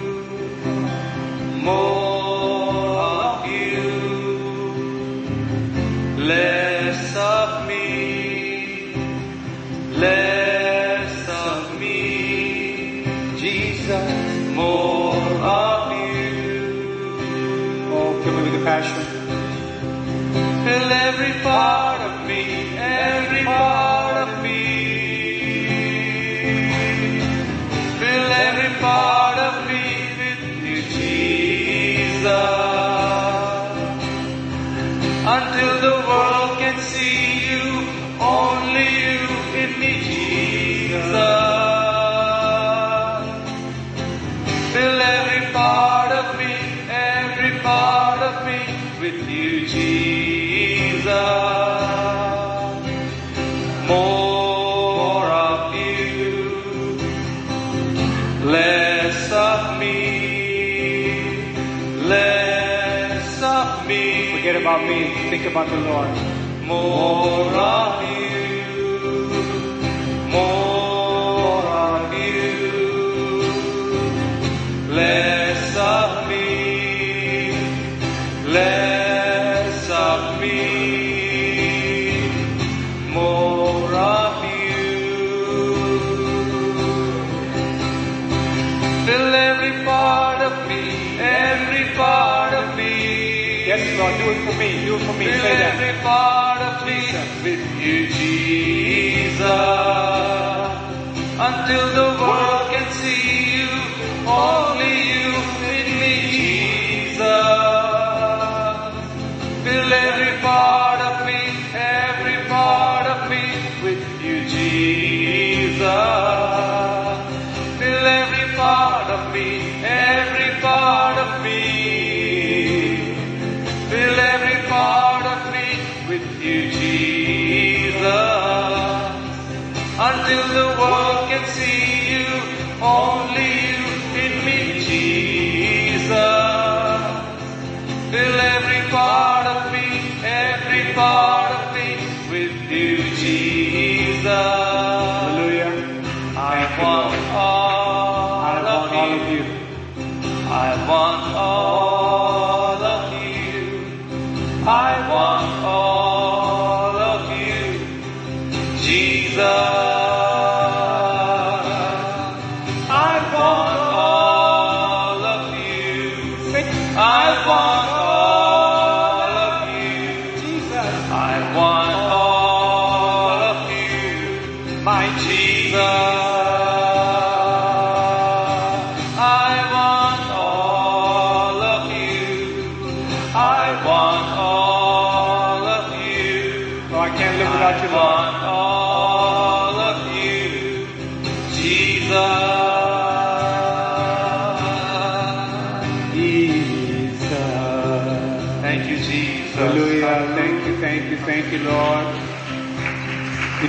more 1.61 3.01
of 3.01 3.47
you, 3.47 3.91
less 6.19 7.17
of 7.17 7.67
me, 7.67 8.95
less 9.97 11.29
of 11.29 11.81
me, 11.81 13.05
Jesus, 13.37 14.55
more 14.55 15.17
of 15.17 15.91
you. 15.91 16.29
Oh, 17.93 18.21
fill 18.23 18.35
me 18.35 18.43
with 18.45 18.53
the 18.61 18.65
passion. 18.65 19.10
Fill 20.71 20.93
every 20.93 21.33
part 21.43 22.01
of 22.01 22.29
me, 22.29 22.79
every 22.79 23.45
part 23.45 24.10
think 65.43 65.53
about 65.53 65.69
the 65.71 65.77
Lord. 65.77 66.09
More 66.67 67.55
of 67.55 68.03
you, 68.03 68.67
more 70.31 70.70
Until 101.71 101.95
the 101.95 102.10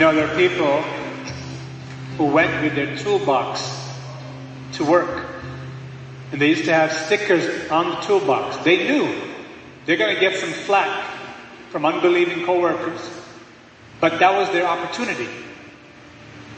know, 0.01 0.15
there 0.15 0.27
are 0.27 0.35
people 0.35 0.81
who 2.17 2.25
went 2.25 2.63
with 2.63 2.75
their 2.75 2.97
toolbox 2.97 3.61
to 4.73 4.83
work. 4.83 5.27
And 6.31 6.41
they 6.41 6.49
used 6.49 6.65
to 6.65 6.73
have 6.73 6.91
stickers 6.91 7.69
on 7.69 7.89
the 7.89 7.95
toolbox. 7.97 8.57
They 8.63 8.87
knew 8.87 9.21
they're 9.85 9.97
going 9.97 10.15
to 10.15 10.19
get 10.19 10.39
some 10.39 10.49
flack 10.49 11.07
from 11.69 11.85
unbelieving 11.85 12.45
coworkers. 12.45 13.01
But 13.99 14.19
that 14.19 14.33
was 14.33 14.49
their 14.49 14.65
opportunity 14.65 15.29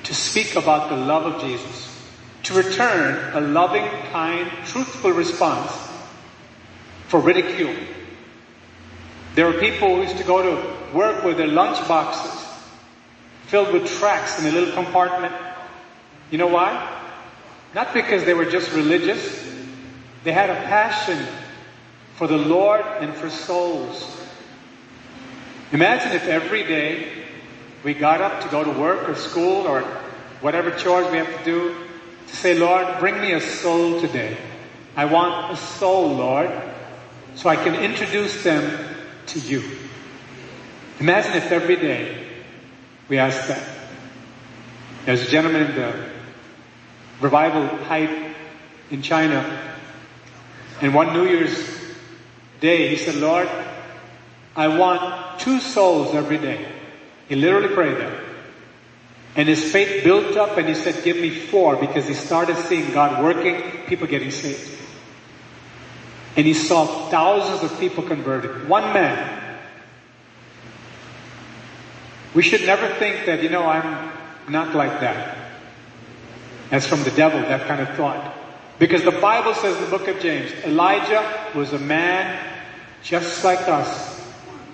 to 0.04 0.16
speak 0.16 0.56
about 0.56 0.90
the 0.90 0.96
love 0.96 1.26
of 1.26 1.42
Jesus, 1.42 2.02
to 2.44 2.54
return 2.54 3.34
a 3.34 3.42
loving, 3.42 3.86
kind, 4.12 4.50
truthful 4.66 5.12
response 5.12 5.72
for 7.08 7.20
ridicule. 7.20 7.76
There 9.36 9.48
were 9.48 9.60
people 9.60 9.96
who 9.96 10.04
used 10.04 10.18
to 10.18 10.24
go 10.24 10.44
to 10.44 10.96
work 10.98 11.24
with 11.24 11.38
their 11.38 11.48
lunch 11.48 11.86
boxes 11.88 12.43
filled 13.54 13.72
with 13.72 13.88
tracts 14.00 14.40
in 14.40 14.48
a 14.48 14.52
little 14.52 14.74
compartment. 14.74 15.32
You 16.32 16.40
know 16.40 16.48
why? 16.48 16.74
Not 17.76 17.94
because 17.94 18.26
they 18.26 18.34
were 18.34 18.46
just 18.46 18.74
religious. 18.74 19.48
They 20.24 20.32
had 20.32 20.50
a 20.50 20.56
passion 20.56 21.24
for 22.16 22.26
the 22.26 22.36
Lord 22.36 22.82
and 22.82 23.14
for 23.14 23.30
souls. 23.30 24.26
Imagine 25.72 26.14
if 26.14 26.24
every 26.24 26.64
day 26.64 27.26
we 27.84 27.94
got 27.94 28.22
up 28.22 28.42
to 28.42 28.50
go 28.50 28.64
to 28.64 28.72
work 28.72 29.08
or 29.08 29.14
school 29.14 29.68
or 29.68 29.82
whatever 30.42 30.72
chores 30.72 31.12
we 31.12 31.20
have 31.20 31.38
to 31.38 31.46
do 31.46 31.76
to 32.30 32.36
say, 32.36 32.58
Lord, 32.58 32.88
bring 33.00 33.22
me 33.22 33.34
a 33.34 33.40
soul 33.40 34.02
today. 34.02 34.36
I 34.96 35.06
want 35.06 35.54
a 35.54 35.58
soul, 35.58 36.08
Lord, 36.16 36.50
so 37.36 37.50
I 37.50 37.58
can 37.58 37.76
introduce 37.76 38.44
them 38.44 38.96
to 39.28 39.40
you. 39.40 39.62
Imagine 41.00 41.34
if 41.34 41.52
every 41.52 41.76
day 41.76 42.23
we 43.10 43.18
ask 43.18 43.48
that. 43.48 43.64
There's 45.06 45.28
a 45.28 45.30
gentleman 45.30 45.72
in 45.72 45.76
the 45.76 46.10
revival 47.22 47.68
hype 47.86 48.36
in 48.90 49.02
China, 49.02 49.76
and 50.82 50.94
one 50.94 51.14
New 51.14 51.26
Year's 51.26 51.56
day 52.60 52.90
he 52.90 52.96
said, 52.96 53.16
Lord, 53.16 53.50
I 54.56 54.68
want 54.68 55.40
two 55.40 55.60
souls 55.60 56.14
every 56.16 56.38
day. 56.38 56.66
He 57.28 57.36
literally 57.36 57.74
prayed 57.74 57.98
that. 57.98 58.24
And 59.36 59.50
his 59.50 59.72
faith 59.72 60.04
built 60.04 60.38
up 60.38 60.58
and 60.58 60.68
he 60.68 60.76
said, 60.76 61.04
give 61.04 61.18
me 61.18 61.32
four 61.32 61.76
because 61.76 62.08
he 62.08 62.14
started 62.14 62.56
seeing 62.56 62.94
God 62.94 63.24
working, 63.24 63.62
people 63.88 64.08
getting 64.08 64.30
saved. 64.30 64.80
And 66.36 66.46
he 66.46 66.54
saw 66.54 67.10
thousands 67.10 67.70
of 67.70 67.80
people 67.80 68.04
converted. 68.04 68.68
One 68.68 68.94
man. 68.94 69.43
We 72.34 72.42
should 72.42 72.62
never 72.62 72.88
think 72.96 73.26
that, 73.26 73.44
you 73.44 73.50
know, 73.50 73.64
I'm 73.64 74.12
not 74.50 74.76
like 74.76 75.00
that. 75.02 75.38
That's 76.70 76.88
from 76.88 77.04
the 77.04 77.12
devil, 77.12 77.40
that 77.42 77.68
kind 77.68 77.82
of 77.82 77.90
thought. 77.96 78.36
Because 78.80 79.04
the 79.04 79.12
Bible 79.12 79.54
says 79.54 79.78
in 79.78 79.84
the 79.84 79.90
book 79.90 80.08
of 80.08 80.20
James, 80.20 80.52
Elijah 80.66 81.52
was 81.54 81.74
a 81.74 81.80
man 81.80 82.40
just 83.04 83.44
like 83.44 83.68
us 83.68 84.20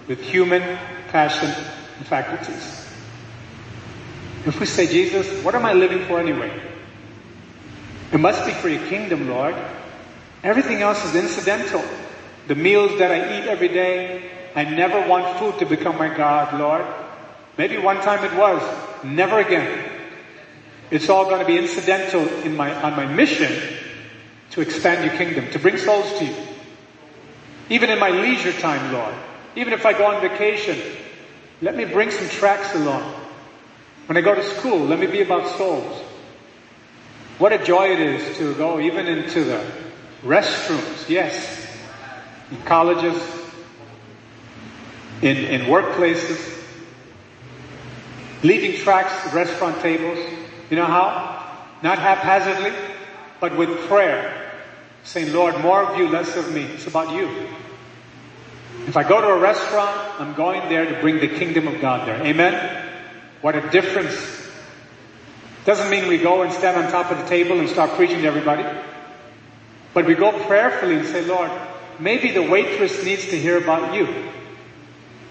with 0.07 0.21
human 0.21 0.61
passion 1.09 1.49
and 1.97 2.07
faculties. 2.07 2.87
If 4.45 4.59
we 4.59 4.65
say, 4.65 4.87
Jesus, 4.87 5.43
what 5.43 5.53
am 5.55 5.65
I 5.65 5.73
living 5.73 6.05
for 6.05 6.19
anyway? 6.19 6.51
It 8.13 8.19
must 8.19 8.45
be 8.45 8.53
for 8.53 8.69
your 8.69 8.85
kingdom, 8.87 9.29
Lord. 9.29 9.55
Everything 10.43 10.81
else 10.81 11.03
is 11.03 11.15
incidental. 11.15 11.83
The 12.47 12.55
meals 12.55 12.97
that 12.99 13.11
I 13.11 13.37
eat 13.37 13.47
every 13.47 13.67
day, 13.67 14.31
I 14.55 14.63
never 14.63 15.07
want 15.07 15.37
food 15.37 15.59
to 15.59 15.65
become 15.65 15.97
my 15.97 16.15
God, 16.15 16.57
Lord. 16.57 16.85
Maybe 17.59 17.77
one 17.77 17.97
time 17.97 18.23
it 18.23 18.33
was. 18.37 18.63
Never 19.03 19.39
again. 19.39 19.83
It's 20.91 21.09
all 21.09 21.25
going 21.25 21.41
to 21.41 21.45
be 21.45 21.57
incidental 21.57 22.25
in 22.45 22.55
my, 22.55 22.73
on 22.83 22.93
my 22.93 23.05
mission 23.05 23.51
to 24.51 24.61
expand 24.61 25.03
your 25.03 25.13
kingdom, 25.17 25.51
to 25.51 25.59
bring 25.59 25.75
souls 25.75 26.09
to 26.19 26.25
you. 26.25 26.35
Even 27.69 27.89
in 27.89 27.99
my 27.99 28.11
leisure 28.11 28.53
time, 28.53 28.93
Lord. 28.93 29.13
Even 29.57 29.73
if 29.73 29.85
I 29.85 29.91
go 29.91 30.05
on 30.05 30.21
vacation, 30.21 30.79
let 31.61 31.75
me 31.75 31.83
bring 31.83 32.11
some 32.11 32.29
tracts 32.29 32.73
along. 32.75 33.13
When 34.05 34.15
I 34.15 34.21
go 34.21 34.35
to 34.35 34.43
school, 34.55 34.79
let 34.79 34.97
me 34.97 35.07
be 35.07 35.21
about 35.21 35.45
souls. 35.57 36.01
What 37.39 37.51
a 37.51 37.57
joy 37.57 37.91
it 37.91 37.99
is 37.99 38.37
to 38.37 38.55
go 38.55 38.79
even 38.79 39.05
into 39.05 39.43
the 39.43 39.69
restrooms, 40.23 41.09
yes, 41.09 41.67
in 42.51 42.61
colleges, 42.61 43.21
in, 45.21 45.35
in 45.35 45.61
workplaces, 45.63 46.58
leaving 48.43 48.79
tracts 48.81 49.27
at 49.27 49.33
restaurant 49.33 49.81
tables. 49.81 50.17
You 50.69 50.77
know 50.77 50.85
how? 50.85 51.57
Not 51.81 51.99
haphazardly, 51.99 52.73
but 53.39 53.57
with 53.57 53.69
prayer. 53.87 54.51
Saying, 55.03 55.33
Lord, 55.33 55.59
more 55.61 55.83
of 55.83 55.97
you, 55.97 56.07
less 56.09 56.35
of 56.35 56.53
me. 56.53 56.63
It's 56.63 56.87
about 56.87 57.13
you. 57.13 57.47
If 58.87 58.97
I 58.97 59.07
go 59.07 59.21
to 59.21 59.27
a 59.27 59.39
restaurant, 59.39 60.19
I'm 60.19 60.33
going 60.33 60.67
there 60.69 60.85
to 60.85 61.01
bring 61.01 61.19
the 61.19 61.27
kingdom 61.27 61.67
of 61.67 61.81
God 61.81 62.07
there. 62.07 62.21
Amen? 62.23 62.85
What 63.41 63.55
a 63.55 63.69
difference. 63.69 64.15
Doesn't 65.65 65.89
mean 65.89 66.07
we 66.07 66.17
go 66.17 66.41
and 66.41 66.51
stand 66.51 66.77
on 66.77 66.91
top 66.91 67.11
of 67.11 67.17
the 67.17 67.25
table 67.25 67.59
and 67.59 67.69
start 67.69 67.91
preaching 67.91 68.21
to 68.21 68.27
everybody. 68.27 68.63
But 69.93 70.05
we 70.05 70.15
go 70.15 70.31
prayerfully 70.31 70.95
and 70.95 71.05
say, 71.05 71.25
Lord, 71.25 71.51
maybe 71.99 72.31
the 72.31 72.43
waitress 72.43 73.03
needs 73.03 73.27
to 73.29 73.37
hear 73.37 73.57
about 73.57 73.93
you. 73.93 74.07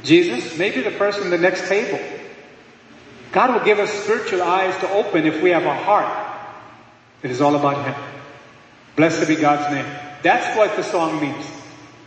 Jesus, 0.04 0.56
maybe 0.58 0.80
the 0.80 0.92
person 0.92 1.24
in 1.24 1.30
the 1.30 1.38
next 1.38 1.68
table. 1.68 1.98
God 3.32 3.52
will 3.52 3.64
give 3.64 3.78
us 3.78 3.90
spiritual 3.90 4.42
eyes 4.42 4.74
to 4.80 4.90
open 4.90 5.26
if 5.26 5.42
we 5.42 5.50
have 5.50 5.64
a 5.64 5.74
heart 5.74 6.28
It 7.22 7.30
is 7.30 7.40
all 7.40 7.54
about 7.56 7.84
Him. 7.84 7.94
Blessed 8.96 9.28
be 9.28 9.36
God's 9.36 9.74
name. 9.74 9.86
That's 10.22 10.56
what 10.56 10.76
the 10.76 10.82
song 10.82 11.20
means. 11.20 11.44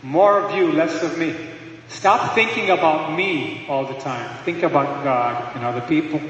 More 0.02 0.40
of 0.40 0.54
you, 0.54 0.72
less 0.72 1.02
of 1.02 1.16
me. 1.18 1.34
Stop 1.88 2.34
thinking 2.34 2.70
about 2.70 3.14
me 3.16 3.66
all 3.68 3.84
the 3.84 3.98
time. 4.00 4.28
Think 4.44 4.62
about 4.62 5.04
God 5.04 5.54
and 5.54 5.64
other 5.64 5.82
people. 5.82 6.20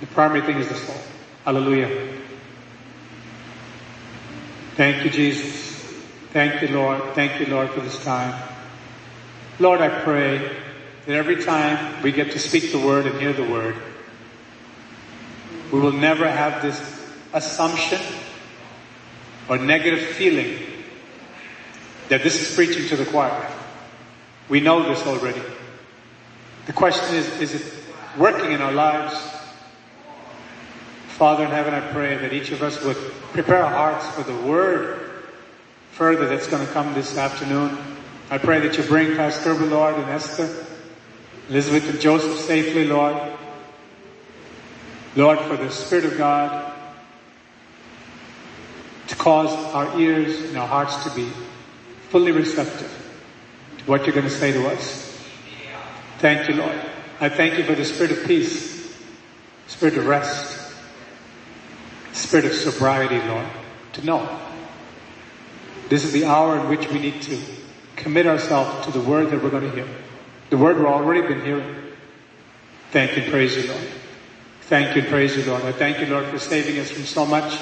The 0.00 0.06
primary 0.06 0.42
thing 0.42 0.58
is 0.58 0.68
the 0.68 0.74
soul. 0.74 0.96
Hallelujah. 1.44 2.12
Thank 4.74 5.04
you, 5.04 5.10
Jesus. 5.10 5.72
Thank 6.32 6.62
you, 6.62 6.68
Lord. 6.68 7.00
Thank 7.14 7.38
you, 7.38 7.46
Lord, 7.46 7.70
for 7.70 7.80
this 7.80 8.02
time. 8.04 8.34
Lord, 9.60 9.80
I 9.80 9.88
pray 10.02 10.38
that 11.06 11.14
every 11.14 11.44
time 11.44 12.02
we 12.02 12.10
get 12.10 12.32
to 12.32 12.40
speak 12.40 12.72
the 12.72 12.80
word 12.80 13.06
and 13.06 13.20
hear 13.20 13.32
the 13.32 13.44
word, 13.44 13.76
we 15.72 15.80
will 15.80 15.92
never 15.92 16.30
have 16.30 16.62
this 16.62 16.80
assumption 17.32 18.00
or 19.48 19.58
negative 19.58 20.00
feeling 20.00 20.58
that 22.08 22.22
this 22.22 22.40
is 22.40 22.54
preaching 22.54 22.86
to 22.88 22.96
the 22.96 23.06
choir. 23.06 23.50
We 24.48 24.60
know 24.60 24.82
this 24.88 25.06
already. 25.06 25.42
The 26.66 26.72
question 26.72 27.16
is, 27.16 27.40
is 27.40 27.54
it 27.54 27.72
working 28.18 28.52
in 28.52 28.60
our 28.60 28.72
lives? 28.72 29.18
Father 31.08 31.44
in 31.44 31.50
heaven, 31.50 31.74
I 31.74 31.80
pray 31.92 32.16
that 32.16 32.32
each 32.32 32.50
of 32.50 32.62
us 32.62 32.82
would 32.84 32.96
prepare 33.32 33.64
our 33.64 33.70
hearts 33.72 34.08
for 34.16 34.22
the 34.22 34.36
word 34.46 35.22
further 35.92 36.26
that's 36.26 36.48
going 36.48 36.66
to 36.66 36.72
come 36.72 36.92
this 36.94 37.16
afternoon. 37.16 37.78
I 38.30 38.38
pray 38.38 38.60
that 38.60 38.76
you 38.76 38.82
bring 38.84 39.14
Pastor 39.16 39.54
Lord 39.54 39.94
and 39.94 40.10
Esther, 40.10 40.66
Elizabeth 41.48 41.88
and 41.88 42.00
Joseph 42.00 42.38
safely, 42.38 42.86
Lord. 42.86 43.33
Lord, 45.16 45.38
for 45.40 45.56
the 45.56 45.70
Spirit 45.70 46.06
of 46.06 46.18
God 46.18 46.72
to 49.06 49.16
cause 49.16 49.52
our 49.74 50.00
ears 50.00 50.40
and 50.40 50.56
our 50.56 50.66
hearts 50.66 51.04
to 51.04 51.10
be 51.14 51.30
fully 52.10 52.32
receptive 52.32 52.90
to 53.78 53.84
what 53.84 54.06
you're 54.06 54.14
going 54.14 54.26
to 54.26 54.30
say 54.30 54.52
to 54.52 54.66
us. 54.68 55.10
Thank 56.18 56.48
you, 56.48 56.54
Lord. 56.54 56.78
I 57.20 57.28
thank 57.28 57.58
you 57.58 57.64
for 57.64 57.74
the 57.74 57.84
spirit 57.84 58.12
of 58.12 58.24
peace, 58.24 58.96
spirit 59.66 59.96
of 59.96 60.06
rest, 60.06 60.74
spirit 62.12 62.46
of 62.46 62.54
sobriety, 62.54 63.18
Lord, 63.28 63.46
to 63.94 64.04
know. 64.04 64.40
This 65.88 66.04
is 66.04 66.12
the 66.12 66.24
hour 66.24 66.58
in 66.58 66.68
which 66.68 66.88
we 66.90 66.98
need 66.98 67.22
to 67.22 67.38
commit 67.96 68.26
ourselves 68.26 68.86
to 68.86 68.92
the 68.92 69.00
word 69.00 69.30
that 69.30 69.42
we're 69.42 69.50
going 69.50 69.70
to 69.70 69.70
hear. 69.70 69.88
The 70.50 70.56
word 70.56 70.76
we've 70.76 70.86
already 70.86 71.22
been 71.22 71.42
hearing. 71.42 71.76
Thank 72.90 73.16
you 73.16 73.30
praise 73.30 73.56
you, 73.56 73.70
Lord. 73.70 73.88
Thank 74.66 74.96
you 74.96 75.02
praise 75.02 75.36
you, 75.36 75.44
Lord. 75.44 75.62
I 75.62 75.72
thank 75.72 76.00
you, 76.00 76.06
Lord, 76.06 76.24
for 76.26 76.38
saving 76.38 76.78
us 76.78 76.90
from 76.90 77.04
so 77.04 77.26
much. 77.26 77.52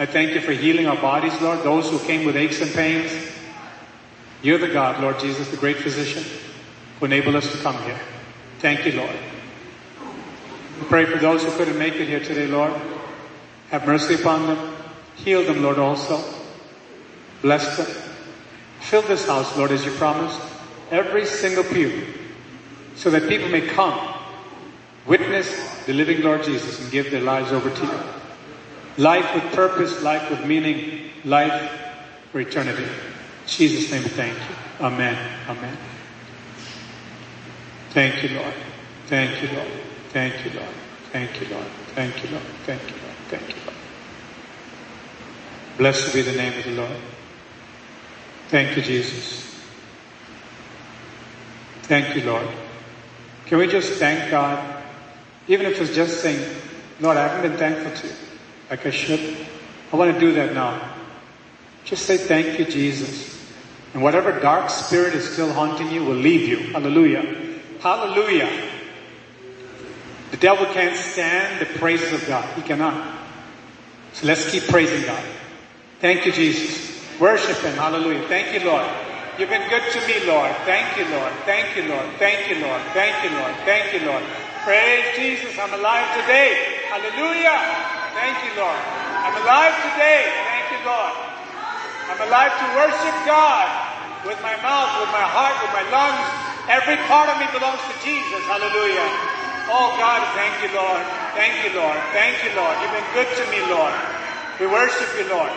I 0.00 0.06
thank 0.06 0.34
you 0.34 0.40
for 0.40 0.50
healing 0.52 0.86
our 0.86 1.00
bodies, 1.00 1.40
Lord, 1.40 1.62
those 1.62 1.88
who 1.88 2.00
came 2.00 2.26
with 2.26 2.36
aches 2.36 2.60
and 2.60 2.72
pains. 2.72 3.12
You're 4.42 4.58
the 4.58 4.68
God, 4.68 5.00
Lord 5.00 5.20
Jesus, 5.20 5.48
the 5.50 5.56
great 5.56 5.76
physician, 5.76 6.24
who 6.98 7.06
enabled 7.06 7.36
us 7.36 7.50
to 7.52 7.58
come 7.58 7.80
here. 7.84 7.98
Thank 8.58 8.84
you, 8.86 8.92
Lord. 8.92 9.16
We 10.80 10.86
pray 10.86 11.04
for 11.04 11.18
those 11.18 11.44
who 11.44 11.50
couldn't 11.52 11.78
make 11.78 11.94
it 11.94 12.08
here 12.08 12.20
today, 12.20 12.48
Lord. 12.48 12.72
Have 13.70 13.86
mercy 13.86 14.14
upon 14.14 14.46
them. 14.48 14.76
Heal 15.14 15.44
them, 15.44 15.62
Lord, 15.62 15.78
also. 15.78 16.22
Bless 17.40 17.76
them. 17.76 17.86
Fill 18.80 19.02
this 19.02 19.26
house, 19.26 19.56
Lord, 19.56 19.70
as 19.70 19.84
you 19.84 19.92
promised. 19.92 20.40
Every 20.90 21.24
single 21.24 21.64
pew. 21.64 22.04
So 22.96 23.10
that 23.10 23.28
people 23.28 23.48
may 23.48 23.60
come, 23.60 24.17
witness 25.08 25.84
the 25.86 25.94
living 25.94 26.22
Lord 26.22 26.44
Jesus 26.44 26.80
and 26.80 26.92
give 26.92 27.10
their 27.10 27.22
lives 27.22 27.50
over 27.50 27.70
to 27.70 27.82
you. 27.82 28.00
Life 28.98 29.34
with 29.34 29.52
purpose, 29.54 30.02
life 30.02 30.30
with 30.30 30.44
meaning, 30.44 31.10
life 31.24 31.70
for 32.30 32.40
eternity. 32.40 32.84
In 32.84 32.90
Jesus' 33.46 33.90
name, 33.90 34.02
thank 34.02 34.34
you. 34.34 34.84
Amen. 34.86 35.16
Amen. 35.48 35.76
Thank 37.90 38.22
you, 38.22 38.38
Lord. 38.38 38.54
Thank 39.06 39.42
you, 39.42 39.56
Lord. 39.56 39.68
Thank 40.10 40.44
you, 40.44 40.58
Lord. 40.58 40.74
Thank 41.12 41.40
you, 41.40 41.48
Lord. 41.48 41.66
Thank 41.94 42.22
you, 42.22 42.30
Lord. 42.30 42.44
Thank 42.64 42.82
you, 42.82 42.96
Lord. 43.02 43.16
Thank 43.28 43.48
you, 43.48 43.54
Lord. 43.66 43.76
Blessed 45.78 46.12
be 46.12 46.22
the 46.22 46.32
name 46.32 46.58
of 46.58 46.64
the 46.64 46.72
Lord. 46.72 46.96
Thank 48.48 48.76
you, 48.76 48.82
Jesus. 48.82 49.44
Thank 51.82 52.16
you, 52.16 52.22
Lord. 52.24 52.46
Can 53.46 53.58
we 53.58 53.66
just 53.66 53.92
thank 53.94 54.30
God? 54.30 54.77
Even 55.48 55.66
if 55.66 55.80
it's 55.80 55.94
just 55.94 56.20
saying, 56.20 56.56
Lord, 57.00 57.16
I 57.16 57.26
haven't 57.26 57.50
been 57.50 57.58
thankful 57.58 57.92
to 57.92 58.06
you 58.06 58.14
like 58.70 58.86
I 58.86 58.90
should. 58.90 59.46
I 59.92 59.96
want 59.96 60.12
to 60.12 60.20
do 60.20 60.32
that 60.34 60.52
now. 60.52 60.96
Just 61.84 62.04
say 62.04 62.18
thank 62.18 62.58
you, 62.58 62.66
Jesus. 62.66 63.36
And 63.94 64.02
whatever 64.02 64.38
dark 64.40 64.68
spirit 64.68 65.14
is 65.14 65.28
still 65.28 65.52
haunting 65.52 65.90
you 65.90 66.04
will 66.04 66.14
leave 66.14 66.46
you. 66.46 66.58
Hallelujah. 66.72 67.58
Hallelujah. 67.80 68.50
The 70.30 70.36
devil 70.36 70.66
can't 70.66 70.96
stand 70.96 71.60
the 71.60 71.78
praises 71.78 72.12
of 72.12 72.26
God. 72.28 72.44
He 72.54 72.62
cannot. 72.62 73.16
So 74.12 74.26
let's 74.26 74.50
keep 74.50 74.64
praising 74.64 75.06
God. 75.06 75.24
Thank 76.00 76.26
you, 76.26 76.32
Jesus. 76.32 77.18
Worship 77.18 77.56
Him. 77.58 77.74
Hallelujah. 77.74 78.28
Thank 78.28 78.52
you, 78.52 78.68
Lord. 78.68 78.86
You've 79.38 79.48
been 79.48 79.68
good 79.70 79.90
to 79.92 80.06
me, 80.06 80.26
Lord. 80.26 80.54
Thank 80.66 80.98
you, 80.98 81.04
Lord. 81.16 81.32
Thank 81.46 81.76
you, 81.76 81.88
Lord. 81.88 82.04
Thank 82.18 82.50
you, 82.50 82.60
Lord. 82.60 82.82
Thank 82.92 83.24
you, 83.24 83.38
Lord. 83.38 83.54
Thank 83.64 83.94
you, 83.94 84.06
Lord. 84.06 84.22
Praise 84.68 85.16
Jesus. 85.16 85.56
I'm 85.56 85.72
alive 85.72 86.04
today. 86.12 86.84
Hallelujah. 86.92 87.56
Thank 88.12 88.36
you, 88.44 88.52
Lord. 88.60 88.76
I'm 89.24 89.32
alive 89.40 89.72
today. 89.80 90.28
Thank 90.28 90.76
you, 90.76 90.80
Lord. 90.84 91.16
I'm 92.12 92.20
alive 92.28 92.52
to 92.52 92.66
worship 92.76 93.16
God 93.24 93.64
with 94.28 94.36
my 94.44 94.52
mouth, 94.60 94.92
with 95.00 95.08
my 95.08 95.24
heart, 95.24 95.56
with 95.64 95.72
my 95.72 95.88
lungs. 95.88 96.20
Every 96.68 97.00
part 97.08 97.32
of 97.32 97.40
me 97.40 97.48
belongs 97.48 97.80
to 97.80 97.96
Jesus. 98.04 98.44
Hallelujah. 98.44 99.08
Oh 99.72 99.96
God, 99.96 100.20
thank 100.36 100.52
you, 100.60 100.68
Lord. 100.76 101.00
Thank 101.32 101.64
you, 101.64 101.72
Lord. 101.72 101.96
Thank 102.12 102.36
you, 102.44 102.52
Lord. 102.52 102.76
You've 102.84 102.92
been 102.92 103.08
good 103.16 103.30
to 103.40 103.44
me, 103.48 103.64
Lord. 103.72 103.96
We 104.60 104.68
worship 104.68 105.08
you, 105.16 105.32
Lord. 105.32 105.48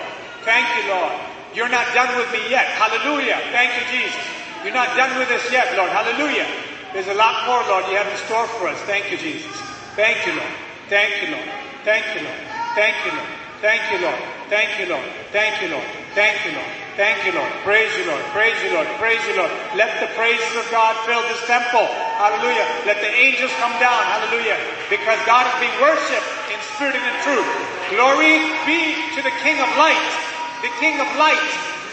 Thank 0.48 0.72
you, 0.80 0.88
Lord. 0.88 1.12
You're 1.52 1.68
not 1.68 1.84
done 1.92 2.16
with 2.16 2.32
me 2.32 2.48
yet. 2.48 2.64
Hallelujah. 2.80 3.44
Thank 3.52 3.76
you, 3.76 3.84
Jesus. 3.92 4.24
You're 4.64 4.72
not 4.72 4.96
done 4.96 5.20
with 5.20 5.28
us 5.36 5.44
yet, 5.52 5.68
Lord. 5.76 5.92
Hallelujah. 5.92 6.71
There's 6.94 7.08
a 7.08 7.16
lot 7.16 7.48
more, 7.48 7.64
Lord, 7.72 7.88
you 7.88 7.96
have 7.96 8.08
in 8.08 8.18
store 8.28 8.48
for 8.60 8.68
us. 8.68 8.80
Thank 8.84 9.12
you, 9.12 9.18
Jesus. 9.18 9.52
Thank 9.96 10.28
you, 10.28 10.36
Lord. 10.36 10.56
Thank 10.92 11.24
you, 11.24 11.32
Lord. 11.32 11.48
Thank 11.88 12.04
you, 12.16 12.22
Lord. 12.28 12.40
Thank 12.76 12.96
you, 13.06 13.12
Lord. 13.16 13.32
Thank 13.64 13.92
you, 13.94 14.00
Lord. 14.04 14.20
Thank 14.52 14.76
you, 14.82 14.88
Lord. 14.92 15.08
Thank 15.32 15.56
you, 15.64 15.70
Lord. 15.72 15.88
Thank 16.12 16.44
you, 16.44 16.52
Lord. 16.52 16.72
Thank 17.00 17.24
you, 17.24 17.32
Lord. 17.32 17.52
Praise 17.64 17.96
you, 17.96 18.04
Lord. 18.12 18.20
Praise 18.36 18.60
you, 18.68 18.76
Lord. 18.76 18.88
Praise 19.00 19.24
you, 19.24 19.40
Lord. 19.40 19.52
Let 19.80 20.04
the 20.04 20.12
praises 20.20 20.52
of 20.60 20.68
God 20.68 20.92
fill 21.08 21.24
this 21.32 21.40
temple. 21.48 21.88
Hallelujah. 22.20 22.68
Let 22.84 23.00
the 23.00 23.08
angels 23.08 23.56
come 23.64 23.72
down. 23.80 24.04
Hallelujah. 24.12 24.60
Because 24.92 25.16
God 25.24 25.48
is 25.48 25.56
being 25.64 25.78
worshipped 25.80 26.28
in 26.52 26.60
spirit 26.76 27.00
and 27.00 27.08
in 27.08 27.16
truth. 27.24 27.48
Glory 27.96 28.44
be 28.68 29.00
to 29.16 29.24
the 29.24 29.32
King 29.40 29.64
of 29.64 29.72
light. 29.80 30.12
The 30.60 30.72
King 30.84 31.00
of 31.00 31.08
light. 31.16 31.40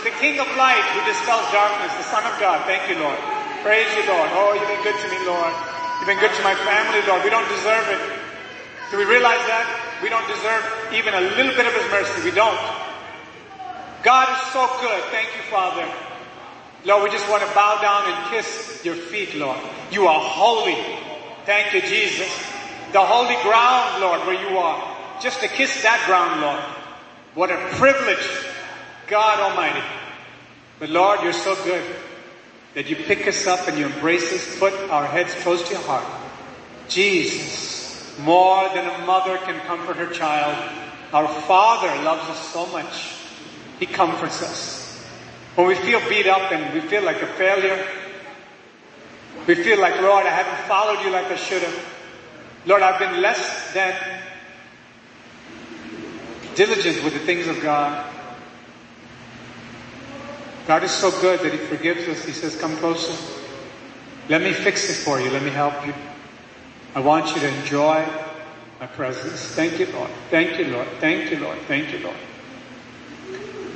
The 0.02 0.10
King 0.18 0.42
of 0.42 0.50
light 0.58 0.82
who 0.98 1.00
dispels 1.06 1.46
darkness. 1.54 1.94
The 1.94 2.08
Son 2.10 2.26
of 2.26 2.34
God. 2.42 2.66
Thank 2.66 2.90
you, 2.90 2.98
Lord. 2.98 3.37
Praise 3.62 3.90
you, 3.98 4.06
Lord. 4.06 4.30
Oh, 4.38 4.54
you've 4.54 4.70
been 4.70 4.86
good 4.86 4.94
to 5.02 5.08
me, 5.10 5.18
Lord. 5.26 5.50
You've 5.98 6.06
been 6.06 6.22
good 6.22 6.30
to 6.30 6.42
my 6.46 6.54
family, 6.54 7.02
Lord. 7.10 7.26
We 7.26 7.30
don't 7.30 7.48
deserve 7.50 7.90
it. 7.90 7.98
Do 8.90 8.98
we 8.98 9.04
realize 9.04 9.42
that? 9.50 9.66
We 10.00 10.08
don't 10.08 10.26
deserve 10.30 10.62
even 10.94 11.10
a 11.10 11.20
little 11.34 11.50
bit 11.58 11.66
of 11.66 11.74
His 11.74 11.90
mercy. 11.90 12.22
We 12.22 12.30
don't. 12.30 12.54
God 14.06 14.30
is 14.30 14.42
so 14.54 14.62
good. 14.78 15.02
Thank 15.10 15.34
you, 15.34 15.42
Father. 15.50 15.82
Lord, 16.86 17.02
we 17.02 17.10
just 17.10 17.28
want 17.28 17.42
to 17.42 17.50
bow 17.50 17.82
down 17.82 18.06
and 18.06 18.30
kiss 18.30 18.80
your 18.84 18.94
feet, 18.94 19.34
Lord. 19.34 19.58
You 19.90 20.06
are 20.06 20.20
holy. 20.22 20.78
Thank 21.44 21.74
you, 21.74 21.82
Jesus. 21.82 22.30
The 22.94 23.02
holy 23.02 23.34
ground, 23.42 24.00
Lord, 24.00 24.22
where 24.22 24.38
you 24.38 24.56
are. 24.56 24.78
Just 25.20 25.40
to 25.40 25.48
kiss 25.48 25.82
that 25.82 25.98
ground, 26.06 26.40
Lord. 26.40 26.62
What 27.34 27.50
a 27.50 27.58
privilege, 27.74 28.22
God 29.08 29.40
Almighty. 29.40 29.82
But 30.78 30.90
Lord, 30.90 31.22
you're 31.26 31.32
so 31.32 31.56
good 31.64 31.82
that 32.78 32.88
you 32.88 32.94
pick 32.94 33.26
us 33.26 33.44
up 33.48 33.66
and 33.66 33.76
you 33.76 33.86
embrace 33.86 34.32
us, 34.32 34.56
put 34.60 34.72
our 34.88 35.04
heads 35.04 35.34
close 35.42 35.66
to 35.66 35.74
your 35.74 35.82
heart. 35.82 36.06
Jesus, 36.88 38.16
more 38.20 38.68
than 38.68 38.86
a 38.86 39.04
mother 39.04 39.36
can 39.38 39.58
comfort 39.66 39.96
her 39.96 40.06
child, 40.14 40.54
our 41.12 41.26
Father 41.26 41.88
loves 42.04 42.22
us 42.30 42.38
so 42.52 42.66
much. 42.66 43.16
He 43.80 43.86
comforts 43.86 44.40
us. 44.42 44.96
When 45.56 45.66
we 45.66 45.74
feel 45.74 45.98
beat 46.08 46.28
up 46.28 46.52
and 46.52 46.72
we 46.72 46.78
feel 46.78 47.02
like 47.02 47.20
a 47.20 47.26
failure, 47.26 47.84
We 49.48 49.54
feel 49.54 49.80
like, 49.80 50.00
Lord, 50.02 50.26
I 50.26 50.30
haven't 50.30 50.68
followed 50.68 51.02
you 51.02 51.10
like 51.10 51.26
I 51.26 51.36
should 51.36 51.62
have. 51.62 51.84
Lord, 52.66 52.82
I've 52.82 53.00
been 53.00 53.22
less 53.22 53.72
than 53.72 53.94
diligent 56.54 57.02
with 57.02 57.14
the 57.14 57.20
things 57.20 57.48
of 57.48 57.60
God. 57.60 58.17
God 60.68 60.84
is 60.84 60.90
so 60.90 61.10
good 61.22 61.40
that 61.40 61.50
He 61.50 61.56
forgives 61.58 62.06
us. 62.08 62.22
He 62.26 62.32
says, 62.32 62.54
come 62.54 62.76
closer. 62.76 63.16
Let 64.28 64.42
me 64.42 64.52
fix 64.52 64.90
it 64.90 65.02
for 65.02 65.18
you. 65.18 65.30
Let 65.30 65.42
me 65.42 65.48
help 65.48 65.86
you. 65.86 65.94
I 66.94 67.00
want 67.00 67.34
you 67.34 67.40
to 67.40 67.48
enjoy 67.48 68.06
my 68.78 68.86
presence. 68.86 69.40
Thank 69.54 69.78
you, 69.78 69.86
Lord. 69.86 70.10
Thank 70.28 70.58
you, 70.58 70.66
Lord. 70.66 70.86
Thank 71.00 71.30
you, 71.30 71.38
Lord. 71.38 71.58
Thank 71.68 71.90
you, 71.94 72.00
Lord. 72.00 72.16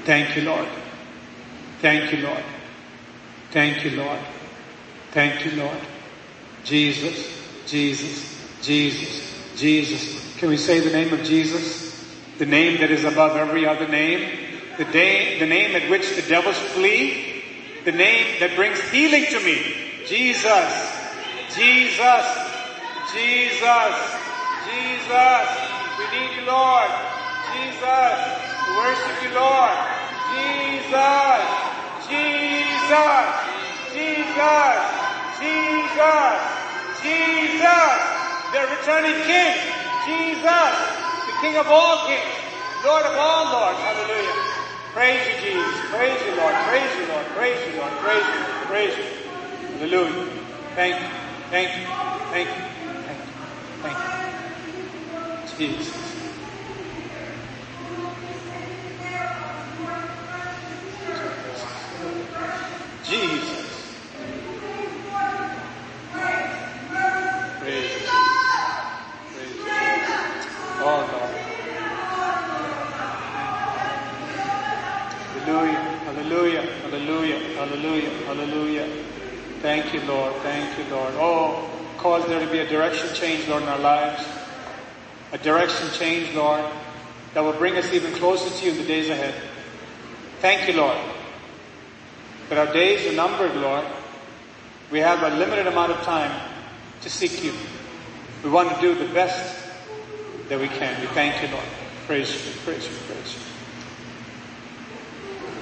Thank 0.05 0.37
you, 0.37 0.43
Lord. 0.43 0.69
Thank 1.81 2.13
you, 2.13 2.19
Lord. 2.19 2.45
Thank 3.53 3.85
you, 3.85 3.91
Lord. 3.93 4.19
Thank 5.13 5.45
you, 5.47 5.53
Lord. 5.53 5.79
Jesus, 6.63 7.43
Jesus, 7.67 8.61
Jesus, 8.61 9.57
Jesus. 9.57 10.37
Can 10.37 10.51
we 10.51 10.59
say 10.59 10.81
the 10.81 10.91
name 10.91 11.11
of 11.15 11.23
Jesus? 11.23 11.91
The 12.37 12.45
name 12.45 12.81
that 12.81 12.91
is 12.91 13.05
above 13.05 13.35
every 13.35 13.65
other 13.65 13.89
name? 13.89 14.52
The, 14.79 14.85
day, 14.87 15.39
the 15.39 15.47
name 15.47 15.77
at 15.77 15.91
which 15.91 16.17
the 16.17 16.23
devils 16.23 16.57
flee? 16.73 17.43
The 17.85 17.93
name 17.93 18.41
that 18.41 18.57
brings 18.57 18.81
healing 18.89 19.27
to 19.29 19.41
me? 19.45 19.61
Jesus, 20.09 20.73
Jesus, 21.53 22.25
Jesus, 23.13 23.95
Jesus. 24.65 25.47
We 26.01 26.05
need 26.17 26.33
you, 26.41 26.45
Lord. 26.49 26.89
Jesus. 27.53 28.17
We 28.65 28.73
worship 28.81 29.17
you, 29.21 29.33
Lord. 29.37 29.77
Jesus, 30.33 31.45
Jesus, 32.09 33.29
Jesus, 33.93 34.81
Jesus, 35.37 36.41
Jesus. 37.05 38.01
The 38.57 38.61
returning 38.73 39.21
King. 39.29 39.53
Jesus, 40.09 40.75
the 41.29 41.37
King 41.45 41.61
of 41.61 41.69
all 41.69 42.09
kings. 42.09 42.25
Lord 42.85 43.05
of 43.05 43.15
all 43.21 43.53
lords. 43.53 43.79
Hallelujah. 43.79 44.62
Praise 44.93 45.27
you, 45.27 45.41
Jesus. 45.41 45.91
Praise 45.91 46.21
you, 46.27 46.37
Lord. 46.37 46.55
Praise 46.67 46.97
you, 46.99 47.07
Lord. 47.09 47.27
Praise 47.29 47.67
you, 47.67 47.81
Lord. 47.81 47.93
Praise 48.01 48.25
you. 48.27 48.35
Lord. 48.35 48.67
Praise 48.69 48.99
you. 48.99 49.05
Hallelujah. 49.79 50.45
Thank 50.75 51.01
you. 51.01 51.09
Thank 51.51 51.77
you. 51.79 51.87
Thank 52.31 52.49
you. 52.49 52.65
Thank 53.05 53.19
you. 53.19 53.25
Thank 53.83 53.99
you. 53.99 55.57
Jesus. 55.57 55.97
Jesus. 63.03 63.97
Praise. 67.59 68.03
Praise. 69.33 69.63
Oh, 70.81 71.09
Lord. 71.13 71.42
Hallelujah. 75.53 76.63
Hallelujah. 76.63 76.63
Hallelujah. 76.63 77.39
Hallelujah. 77.57 78.11
Hallelujah. 78.25 79.05
Thank 79.61 79.93
you, 79.93 80.01
Lord. 80.03 80.35
Thank 80.37 80.79
you, 80.79 80.85
Lord. 80.95 81.13
Oh, 81.19 81.69
cause 81.99 82.27
there 82.27 82.41
to 82.41 82.51
be 82.51 82.61
a 82.61 82.67
direction 82.67 83.15
change, 83.15 83.47
Lord, 83.49 83.63
in 83.63 83.69
our 83.69 83.79
lives. 83.79 84.25
A 85.33 85.39
direction 85.39 85.89
change, 85.91 86.35
Lord, 86.35 86.65
that 87.35 87.43
will 87.43 87.53
bring 87.53 87.77
us 87.77 87.93
even 87.93 88.15
closer 88.15 88.49
to 88.49 88.65
you 88.65 88.73
in 88.73 88.79
the 88.79 88.85
days 88.85 89.11
ahead. 89.11 89.35
Thank 90.41 90.69
you, 90.69 90.81
Lord. 90.81 90.97
That 92.49 92.67
our 92.67 92.73
days 92.73 93.13
are 93.13 93.15
numbered, 93.15 93.55
Lord. 93.57 93.85
We 94.91 95.01
have 95.01 95.23
a 95.23 95.37
limited 95.37 95.67
amount 95.67 95.93
of 95.93 96.01
time 96.03 96.33
to 97.03 97.11
seek 97.11 97.45
you. 97.45 97.53
We 98.43 98.49
want 98.49 98.75
to 98.75 98.81
do 98.81 98.95
the 98.95 99.13
best 99.13 99.69
that 100.49 100.59
we 100.59 100.69
can. 100.69 100.99
We 101.03 101.09
thank 101.09 101.43
you, 101.43 101.49
Lord. 101.49 101.69
Praise 102.07 102.33
you, 102.33 102.53
praise 102.65 102.87
you, 102.87 102.95
praise 103.07 103.35
you. 103.35 103.52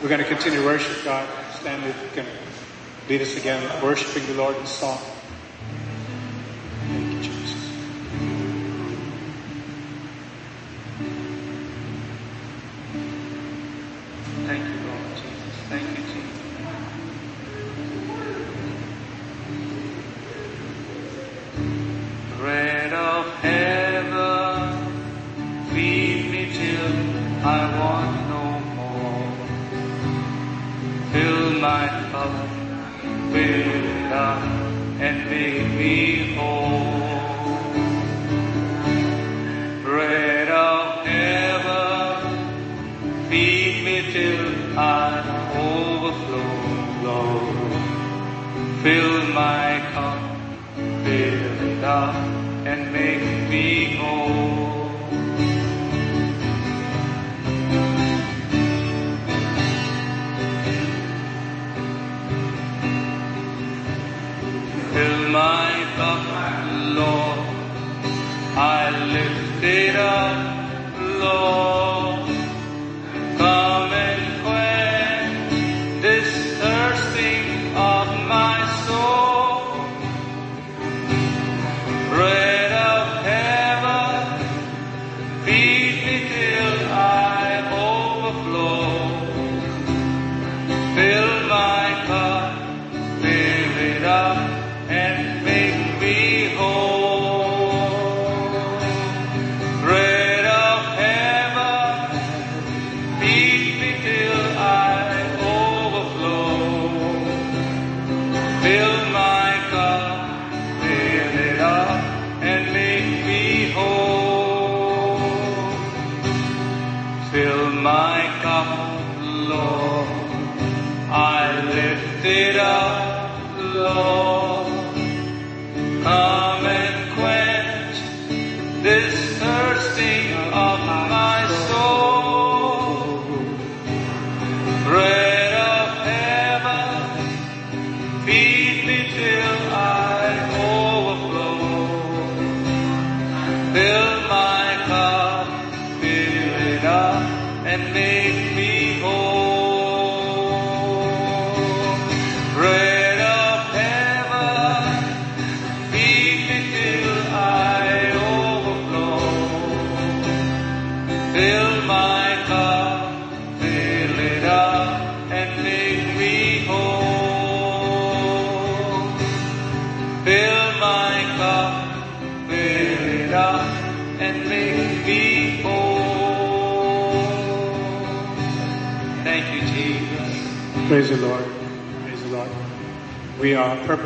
We're 0.02 0.08
going 0.08 0.22
to 0.22 0.26
continue 0.26 0.60
to 0.60 0.64
worship 0.64 1.04
God. 1.04 1.28
You 1.62 1.92
can 2.14 2.24
lead 3.06 3.20
us 3.20 3.36
again, 3.36 3.82
worshiping 3.82 4.26
the 4.28 4.42
Lord 4.42 4.56
in 4.56 4.64
song. 4.64 4.98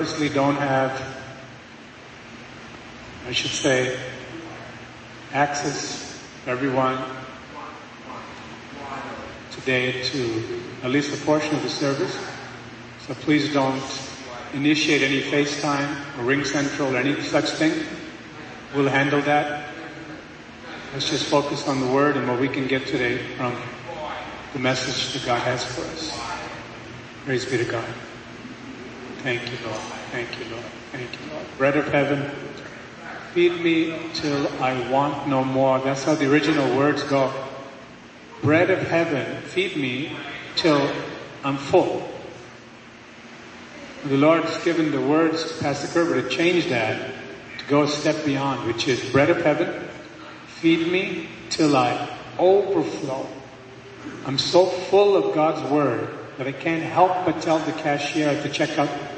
Purposely 0.05 0.29
don't 0.29 0.57
have, 0.57 0.93
I 3.27 3.33
should 3.33 3.53
say, 3.53 3.99
access 5.33 6.23
everyone 6.47 7.03
today 9.53 10.03
to 10.03 10.61
at 10.83 10.91
least 10.91 11.19
a 11.19 11.25
portion 11.25 11.57
of 11.57 11.63
the 11.63 11.71
service. 11.71 12.15
So 13.07 13.15
please 13.15 13.51
don't 13.55 13.83
initiate 14.53 15.01
any 15.01 15.23
FaceTime 15.23 16.19
or 16.19 16.25
Ring 16.25 16.45
Central 16.45 16.95
or 16.95 16.99
any 16.99 17.19
such 17.23 17.49
thing. 17.53 17.87
We'll 18.75 18.91
handle 18.91 19.23
that. 19.23 19.71
Let's 20.93 21.09
just 21.09 21.25
focus 21.31 21.67
on 21.67 21.81
the 21.81 21.87
Word 21.87 22.19
and 22.19 22.29
what 22.29 22.39
we 22.39 22.49
can 22.51 22.67
get 22.67 22.87
today 22.87 23.17
from 23.39 23.57
the 24.53 24.59
message 24.59 25.15
that 25.15 25.25
God 25.25 25.41
has 25.45 25.65
for 25.65 25.81
us. 25.81 26.13
Praise 27.25 27.47
be 27.47 27.57
to 27.57 27.65
God. 27.65 27.89
Thank 29.25 29.51
you, 29.51 29.57
Lord. 29.67 29.81
Thank 30.13 30.39
you, 30.39 30.45
Lord. 30.53 30.65
Thank 30.93 31.11
you, 31.11 31.33
Lord. 31.33 31.47
Bread 31.57 31.79
of 31.79 31.89
heaven, 31.89 32.31
feed 33.33 33.59
me 33.59 33.99
till 34.13 34.47
I 34.63 34.91
want 34.91 35.27
no 35.29 35.43
more. 35.43 35.79
That's 35.79 36.05
how 36.05 36.15
the 36.15 36.31
original 36.31 36.77
words 36.77 37.03
go. 37.05 37.33
Bread 38.43 38.69
of 38.69 38.81
heaven, 38.81 39.41
feed 39.45 39.79
me 39.79 40.15
till 40.57 40.93
I'm 41.43 41.57
full. 41.57 42.07
The 44.05 44.19
Lord's 44.19 44.63
given 44.63 44.91
the 44.91 45.01
words 45.01 45.51
to 45.51 45.63
Pastor 45.63 45.89
Kerber 45.89 46.21
to 46.21 46.29
change 46.29 46.69
that, 46.69 47.15
to 47.61 47.65
go 47.65 47.85
a 47.85 47.89
step 47.89 48.27
beyond, 48.27 48.67
which 48.67 48.87
is 48.89 49.11
bread 49.11 49.31
of 49.31 49.39
heaven, 49.39 49.89
feed 50.49 50.93
me 50.93 51.31
till 51.49 51.75
I 51.75 52.15
overflow. 52.39 53.27
I'm 54.27 54.37
so 54.37 54.67
full 54.67 55.17
of 55.17 55.35
God's 55.35 55.67
word 55.71 56.11
that 56.37 56.47
I 56.47 56.53
can't 56.53 56.83
help 56.83 57.25
but 57.25 57.41
tell 57.41 57.59
the 57.61 57.73
cashier 57.73 58.29
at 58.29 58.43
the 58.43 58.51
checkout. 58.51 59.13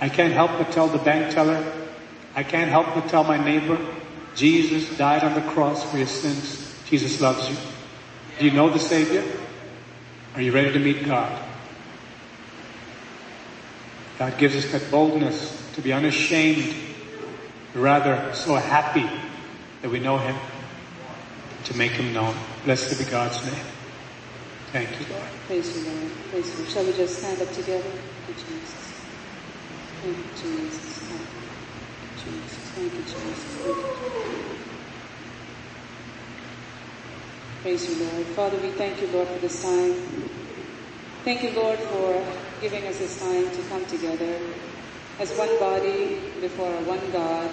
I 0.00 0.08
can't 0.08 0.32
help 0.32 0.52
but 0.52 0.70
tell 0.72 0.88
the 0.88 0.98
bank 0.98 1.34
teller. 1.34 1.72
I 2.34 2.42
can't 2.42 2.70
help 2.70 2.94
but 2.94 3.08
tell 3.08 3.24
my 3.24 3.42
neighbor, 3.42 3.78
Jesus 4.34 4.96
died 4.96 5.24
on 5.24 5.34
the 5.34 5.40
cross 5.50 5.82
for 5.90 5.98
your 5.98 6.06
sins. 6.06 6.72
Jesus 6.88 7.20
loves 7.20 7.48
you. 7.48 7.56
Do 8.38 8.44
you 8.44 8.52
know 8.52 8.70
the 8.70 8.78
Savior? 8.78 9.24
Are 10.34 10.40
you 10.40 10.52
ready 10.52 10.72
to 10.72 10.78
meet 10.78 11.04
God? 11.04 11.36
God 14.18 14.38
gives 14.38 14.54
us 14.56 14.70
that 14.72 14.90
boldness 14.90 15.72
to 15.74 15.82
be 15.82 15.92
unashamed, 15.92 16.74
rather 17.74 18.32
so 18.34 18.54
happy 18.54 19.08
that 19.82 19.90
we 19.90 19.98
know 19.98 20.18
Him, 20.18 20.36
to 21.64 21.76
make 21.76 21.92
Him 21.92 22.12
known. 22.12 22.34
Blessed 22.64 22.98
be 22.98 23.04
God's 23.10 23.44
name. 23.44 23.64
Thank 24.72 24.90
you, 25.00 25.06
Lord. 25.12 25.28
Praise 25.46 25.76
you, 25.76 25.90
Lord. 25.90 26.12
Praise 26.30 26.58
you. 26.58 26.64
Shall 26.66 26.84
we 26.84 26.92
just 26.92 27.18
stand 27.18 27.40
up 27.40 27.52
together? 27.52 27.90
Thank 30.00 30.16
you, 30.16 30.24
Jesus. 30.36 31.08
Thank 31.08 31.22
you, 32.02 32.32
Jesus. 32.32 32.70
Thank 32.70 32.92
you, 32.92 33.02
Jesus. 33.02 33.56
Thank 33.56 33.76
you. 33.76 34.58
Praise 37.62 37.90
you, 37.90 38.04
Lord. 38.06 38.26
Father, 38.28 38.58
we 38.58 38.70
thank 38.70 39.00
you, 39.00 39.08
Lord, 39.08 39.26
for 39.26 39.38
this 39.40 39.60
time. 39.60 39.92
Thank 41.24 41.42
you, 41.42 41.50
Lord, 41.50 41.80
for 41.80 42.24
giving 42.60 42.86
us 42.86 42.98
this 42.98 43.18
time 43.20 43.50
to 43.50 43.62
come 43.68 43.84
together 43.86 44.38
as 45.18 45.36
one 45.36 45.58
body 45.58 46.32
before 46.40 46.72
our 46.72 46.82
one 46.82 47.10
God. 47.10 47.50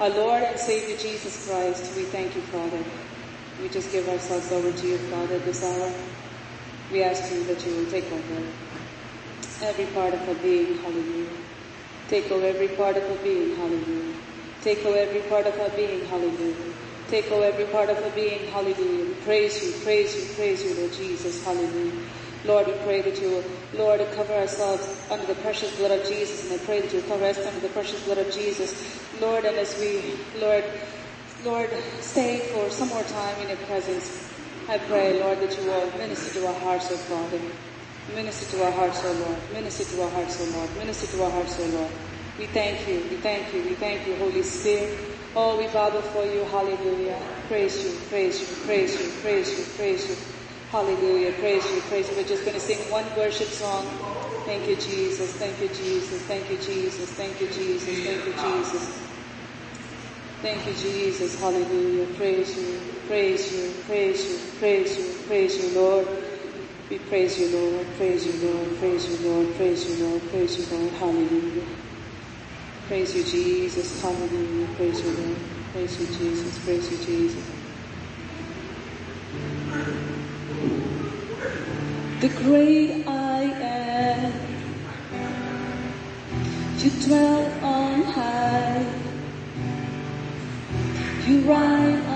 Our 0.00 0.08
Lord 0.08 0.42
and 0.42 0.58
Savior 0.58 0.96
Jesus 0.96 1.46
Christ, 1.46 1.94
we 1.96 2.04
thank 2.04 2.34
you, 2.34 2.42
Father. 2.42 2.82
We 3.60 3.68
just 3.68 3.92
give 3.92 4.08
ourselves 4.08 4.50
over 4.50 4.72
to 4.72 4.86
you, 4.86 4.96
Father, 5.10 5.38
this 5.38 5.62
hour. 5.62 5.92
We 6.90 7.02
ask 7.02 7.30
you 7.30 7.44
that 7.44 7.62
you 7.66 7.76
will 7.76 7.90
take 7.90 8.10
over 8.10 8.67
every 9.62 9.86
part 9.86 10.14
of 10.14 10.28
our 10.28 10.34
being, 10.36 10.78
hallelujah. 10.78 11.30
Take 12.08 12.30
over 12.30 12.46
every 12.46 12.68
part 12.68 12.96
of 12.96 13.04
our 13.10 13.16
being, 13.22 13.56
hallelujah. 13.56 14.14
Take 14.62 14.84
over 14.84 14.96
every 14.96 15.20
part 15.22 15.46
of 15.46 15.58
our 15.60 15.70
being, 15.70 16.06
hallelujah. 16.06 16.54
Take 17.08 17.30
over 17.30 17.44
every 17.44 17.64
part 17.66 17.90
of 17.90 17.98
our 17.98 18.10
being, 18.10 18.50
hallelujah. 18.52 19.06
We 19.06 19.14
praise 19.24 19.62
you, 19.64 19.72
praise 19.84 20.14
you, 20.14 20.34
praise 20.36 20.62
you, 20.62 20.74
Lord 20.80 20.92
Jesus, 20.92 21.44
hallelujah. 21.44 22.06
Lord, 22.44 22.66
we 22.68 22.72
pray 22.84 23.02
that 23.02 23.20
you 23.20 23.30
will, 23.30 23.44
Lord, 23.74 24.00
cover 24.14 24.34
ourselves 24.34 24.86
under 25.10 25.26
the 25.26 25.34
precious 25.36 25.76
blood 25.76 25.90
of 25.90 26.06
Jesus, 26.06 26.50
and 26.50 26.60
I 26.60 26.64
pray 26.64 26.80
that 26.80 26.92
you 26.92 27.00
will 27.00 27.08
cover 27.08 27.24
us 27.24 27.38
under 27.38 27.60
the 27.60 27.68
precious 27.70 28.04
blood 28.04 28.18
of 28.18 28.32
Jesus. 28.32 29.20
Lord, 29.20 29.44
and 29.44 29.56
as 29.56 29.76
we, 29.80 30.14
Lord, 30.40 30.64
Lord, 31.44 31.70
stay 32.00 32.52
for 32.52 32.70
some 32.70 32.88
more 32.88 33.02
time 33.04 33.40
in 33.42 33.48
your 33.48 33.66
presence, 33.66 34.32
I 34.68 34.78
pray, 34.78 35.20
Lord, 35.20 35.40
that 35.40 35.58
you 35.58 35.66
will 35.66 35.90
minister 35.98 36.40
to 36.40 36.46
our 36.46 36.60
hearts, 36.60 36.92
O 36.92 36.96
Father. 36.96 37.40
Minister 38.14 38.56
to 38.56 38.64
our 38.64 38.72
hearts, 38.72 39.04
O 39.04 39.12
Lord. 39.12 39.52
Minister 39.52 39.84
to 39.84 40.02
our 40.02 40.10
hearts, 40.10 40.40
O 40.40 40.44
Lord. 40.56 40.76
Minister 40.76 41.06
to 41.16 41.24
our 41.24 41.30
hearts, 41.30 41.60
O 41.60 41.66
Lord. 41.66 41.92
We 42.38 42.46
thank 42.46 42.88
you, 42.88 43.02
we 43.10 43.16
thank 43.16 43.52
you, 43.52 43.62
we 43.64 43.74
thank 43.74 44.06
you, 44.06 44.16
Holy 44.16 44.42
Spirit. 44.42 44.98
Oh, 45.36 45.58
we 45.58 45.66
bow 45.68 45.90
before 45.90 46.24
you, 46.24 46.44
hallelujah. 46.44 47.20
Praise 47.48 47.84
you, 47.84 47.98
praise 48.08 48.40
you, 48.40 48.46
praise 48.64 48.94
you, 48.98 49.10
praise 49.20 49.58
you, 49.58 49.64
praise 49.76 50.08
you. 50.08 50.16
Hallelujah, 50.70 51.32
praise 51.32 51.64
you, 51.70 51.80
praise 51.82 52.08
you. 52.08 52.16
We're 52.16 52.28
just 52.28 52.44
going 52.44 52.54
to 52.54 52.60
sing 52.60 52.78
one 52.90 53.04
worship 53.16 53.48
song. 53.48 53.86
Thank 54.46 54.68
you, 54.68 54.76
Jesus, 54.76 55.34
thank 55.34 55.60
you, 55.60 55.68
Jesus, 55.68 56.22
thank 56.22 56.50
you, 56.50 56.58
Jesus, 56.58 57.10
thank 57.10 57.40
you, 57.40 57.48
Jesus, 57.48 58.04
thank 58.04 58.24
you, 58.24 58.32
Jesus. 58.32 59.08
Thank 60.40 60.66
you, 60.66 60.74
Jesus, 60.74 61.40
hallelujah. 61.40 62.06
Praise 62.16 62.56
you, 62.56 62.80
praise 63.06 63.52
you, 63.52 63.82
praise 63.86 64.24
you, 64.24 64.58
praise 64.58 64.96
you, 64.96 65.26
praise 65.26 65.58
you, 65.58 65.78
Lord. 65.78 66.17
We 66.90 66.98
praise 67.00 67.38
you, 67.38 67.54
Lord, 67.54 67.86
praise 67.98 68.24
you, 68.26 68.48
Lord, 68.48 68.78
praise 68.78 69.06
you, 69.06 69.28
Lord, 69.28 69.54
praise 69.56 69.84
you, 69.90 70.06
Lord, 70.06 70.30
praise 70.30 70.56
you, 70.58 70.78
Lord, 70.78 70.94
hallelujah. 70.94 71.66
Praise 72.86 73.14
you, 73.14 73.24
Jesus, 73.24 74.00
hallelujah, 74.00 74.68
praise 74.74 75.02
you, 75.02 75.10
Lord, 75.12 75.38
praise 75.70 76.00
you, 76.00 76.06
Jesus, 76.06 76.64
praise 76.64 76.90
you, 76.90 76.96
Jesus. 77.04 77.44
The 82.20 82.30
great 82.42 83.06
I 83.06 83.42
am, 83.42 84.32
you 86.78 86.90
dwell 87.06 87.64
on 87.64 88.02
high, 88.04 88.86
you 91.26 91.42
ride 91.50 92.07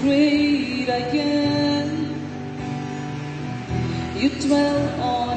great 0.00 0.88
am, 0.88 1.90
you 4.16 4.30
dwell 4.40 5.00
on 5.00 5.29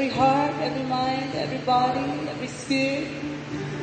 every 0.00 0.16
heart, 0.16 0.54
every 0.62 0.84
mind, 0.84 1.34
every 1.34 1.58
body, 1.58 2.00
every 2.26 2.46
spirit. 2.46 3.06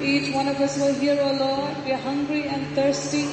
Each 0.01 0.33
one 0.33 0.47
of 0.47 0.55
us 0.55 0.75
will 0.79 0.95
hear, 0.95 1.15
oh 1.21 1.33
Lord, 1.33 1.85
we 1.85 1.93
are 1.93 1.99
hungry 1.99 2.47
and 2.47 2.73
thirsty. 2.73 3.29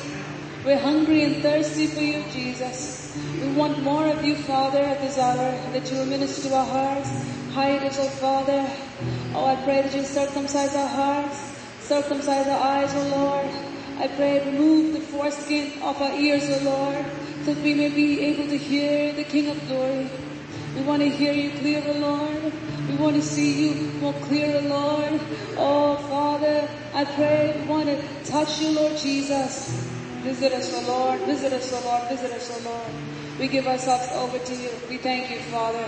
We're 0.67 0.79
hungry 0.79 1.25
and 1.25 1.43
thirsty 1.43 1.87
for 1.87 2.03
you, 2.03 2.23
Jesus. 2.31 3.17
We 3.41 3.49
want 3.55 3.83
more 3.83 4.07
of 4.11 4.23
you, 4.23 4.37
Father, 4.37 4.81
at 4.81 5.01
this 5.01 5.17
hour, 5.17 5.51
that 5.73 5.91
you 5.91 5.97
will 5.97 6.05
minister 6.05 6.51
to 6.51 6.57
our 6.57 6.67
hearts. 6.67 7.09
Hide 7.55 7.85
us, 7.85 7.99
oh 7.99 8.09
Father. 8.21 8.69
Oh, 9.35 9.47
I 9.47 9.57
pray 9.65 9.81
that 9.81 9.95
you 9.95 10.03
circumcise 10.05 10.77
our 10.77 10.89
hearts, 10.89 11.39
circumcise 11.81 12.47
our 12.49 12.61
eyes, 12.61 12.93
oh 12.95 13.09
Lord. 13.17 13.51
I 13.99 14.09
pray, 14.09 14.45
remove 14.45 14.93
the 14.93 15.01
foreskin 15.01 15.81
of 15.81 16.03
our 16.03 16.13
ears, 16.13 16.45
oh 16.51 16.65
Lord, 16.65 17.07
so 17.47 17.55
that 17.55 17.65
we 17.65 17.73
may 17.73 17.89
be 17.89 18.21
able 18.27 18.47
to 18.47 18.59
hear 18.59 19.15
the 19.15 19.25
King 19.25 19.49
of 19.49 19.69
glory. 19.69 20.11
We 20.75 20.83
want 20.83 21.03
to 21.03 21.09
hear 21.09 21.33
you 21.33 21.57
clear, 21.61 21.85
O 21.87 21.93
Lord. 21.93 22.34
Want 23.05 23.17
to 23.17 23.23
see 23.23 23.69
you 23.69 24.01
more 24.01 24.15
clearer, 24.15 24.63
Lord. 24.63 25.21
Oh, 25.59 25.99
Father, 26.09 26.67
I 26.95 27.05
pray 27.05 27.63
want 27.69 27.85
to 27.85 28.25
touch 28.25 28.63
you, 28.63 28.75
Lord 28.75 28.97
Jesus. 28.97 29.69
Visit 30.23 30.53
us, 30.55 30.73
O 30.73 30.89
Lord. 30.89 31.21
Visit 31.27 31.53
us, 31.53 31.71
O 31.71 31.85
Lord. 31.85 32.09
Visit 32.09 32.33
us, 32.33 32.51
O 32.51 32.65
Lord. 32.67 32.95
We 33.39 33.49
give 33.49 33.67
ourselves 33.67 34.09
over 34.15 34.39
to 34.39 34.55
you. 34.55 34.71
We 34.89 34.97
thank 34.97 35.31
you, 35.31 35.39
Father. 35.53 35.87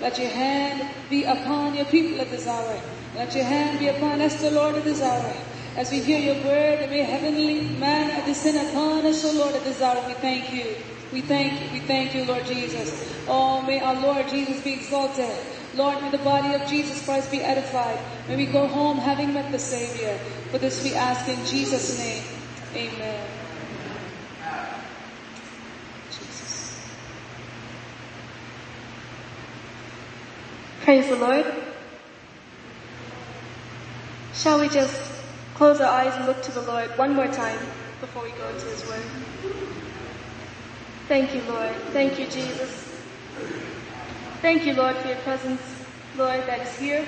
Let 0.00 0.16
your 0.20 0.30
hand 0.30 0.88
be 1.10 1.24
upon 1.24 1.74
your 1.74 1.86
people 1.86 2.20
at 2.20 2.30
this 2.30 2.46
hour. 2.46 2.80
Let 3.16 3.34
your 3.34 3.44
hand 3.44 3.80
be 3.80 3.88
upon 3.88 4.20
us, 4.20 4.40
the 4.40 4.52
Lord, 4.52 4.76
at 4.76 4.84
this 4.84 5.02
hour. 5.02 5.34
As 5.76 5.90
we 5.90 6.00
hear 6.00 6.20
your 6.20 6.44
word, 6.44 6.88
may 6.90 7.02
heavenly 7.02 7.76
man 7.76 8.24
descend 8.24 8.68
upon 8.68 9.04
us, 9.04 9.24
O 9.24 9.36
Lord, 9.36 9.56
at 9.56 9.64
this 9.64 9.82
hour. 9.82 10.06
We 10.06 10.14
thank 10.14 10.52
you. 10.52 10.76
We 11.10 11.22
thank 11.22 11.60
you. 11.60 11.72
We 11.72 11.80
thank 11.80 12.14
you, 12.14 12.24
Lord 12.24 12.46
Jesus. 12.46 13.20
Oh, 13.26 13.62
may 13.62 13.80
our 13.80 14.00
Lord 14.00 14.28
Jesus 14.28 14.62
be 14.62 14.74
exalted. 14.74 15.51
Lord, 15.74 16.02
may 16.02 16.10
the 16.10 16.18
body 16.18 16.54
of 16.54 16.68
Jesus 16.68 17.04
Christ 17.04 17.30
be 17.30 17.40
edified. 17.40 17.98
May 18.28 18.36
we 18.36 18.46
go 18.46 18.66
home 18.66 18.98
having 18.98 19.32
met 19.32 19.50
the 19.50 19.58
Savior. 19.58 20.18
For 20.50 20.58
this 20.58 20.84
we 20.84 20.94
ask 20.94 21.28
in 21.28 21.44
Jesus' 21.46 21.98
name. 21.98 22.22
Amen. 22.74 23.26
Jesus. 26.10 26.90
Praise 30.82 31.08
the 31.08 31.16
Lord. 31.16 31.46
Shall 34.34 34.60
we 34.60 34.68
just 34.68 35.22
close 35.54 35.80
our 35.80 35.88
eyes 35.88 36.14
and 36.16 36.26
look 36.26 36.42
to 36.42 36.52
the 36.52 36.62
Lord 36.62 36.90
one 36.98 37.14
more 37.14 37.28
time 37.28 37.58
before 38.00 38.22
we 38.24 38.30
go 38.32 38.48
into 38.48 38.66
His 38.66 38.86
Word? 38.86 39.04
Thank 41.08 41.34
you, 41.34 41.42
Lord. 41.42 41.74
Thank 41.92 42.18
you, 42.18 42.26
Jesus. 42.26 42.92
Thank 44.42 44.66
you, 44.66 44.74
Lord, 44.74 44.96
for 44.96 45.06
your 45.06 45.18
presence, 45.18 45.62
Lord, 46.18 46.40
that 46.48 46.58
is 46.62 46.76
here. 46.76 47.06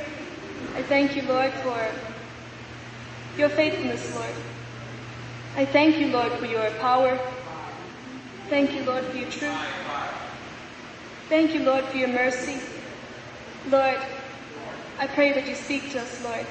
I 0.77 0.83
thank 0.85 1.17
you, 1.17 1.23
Lord, 1.23 1.53
for 1.53 1.91
your 3.37 3.49
faithfulness, 3.49 4.15
Lord. 4.15 4.31
I 5.57 5.65
thank 5.65 5.99
you, 5.99 6.13
Lord, 6.13 6.31
for 6.35 6.47
your 6.47 6.71
power. 6.79 7.19
Thank 8.49 8.73
you, 8.73 8.85
Lord, 8.85 9.05
for 9.07 9.17
your 9.17 9.29
truth. 9.31 9.59
Thank 11.29 11.55
you, 11.55 11.65
Lord, 11.65 11.85
for 11.87 11.97
your 11.97 12.11
mercy. 12.11 12.61
Lord, 13.69 13.99
I 15.01 15.09
pray 15.09 15.33
that 15.33 15.49
you 15.49 15.57
speak 15.57 15.91
to 15.91 16.03
us, 16.03 16.23
Lord. 16.23 16.47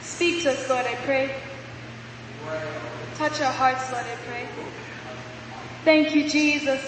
Speak 0.00 0.42
to 0.42 0.50
us, 0.50 0.68
Lord, 0.68 0.84
I 0.84 0.96
pray. 1.06 1.32
Touch 3.14 3.40
our 3.40 3.52
hearts, 3.52 3.92
Lord, 3.92 4.04
I 4.04 4.16
pray. 4.26 4.48
Thank 5.84 6.12
you, 6.12 6.28
Jesus. 6.28 6.82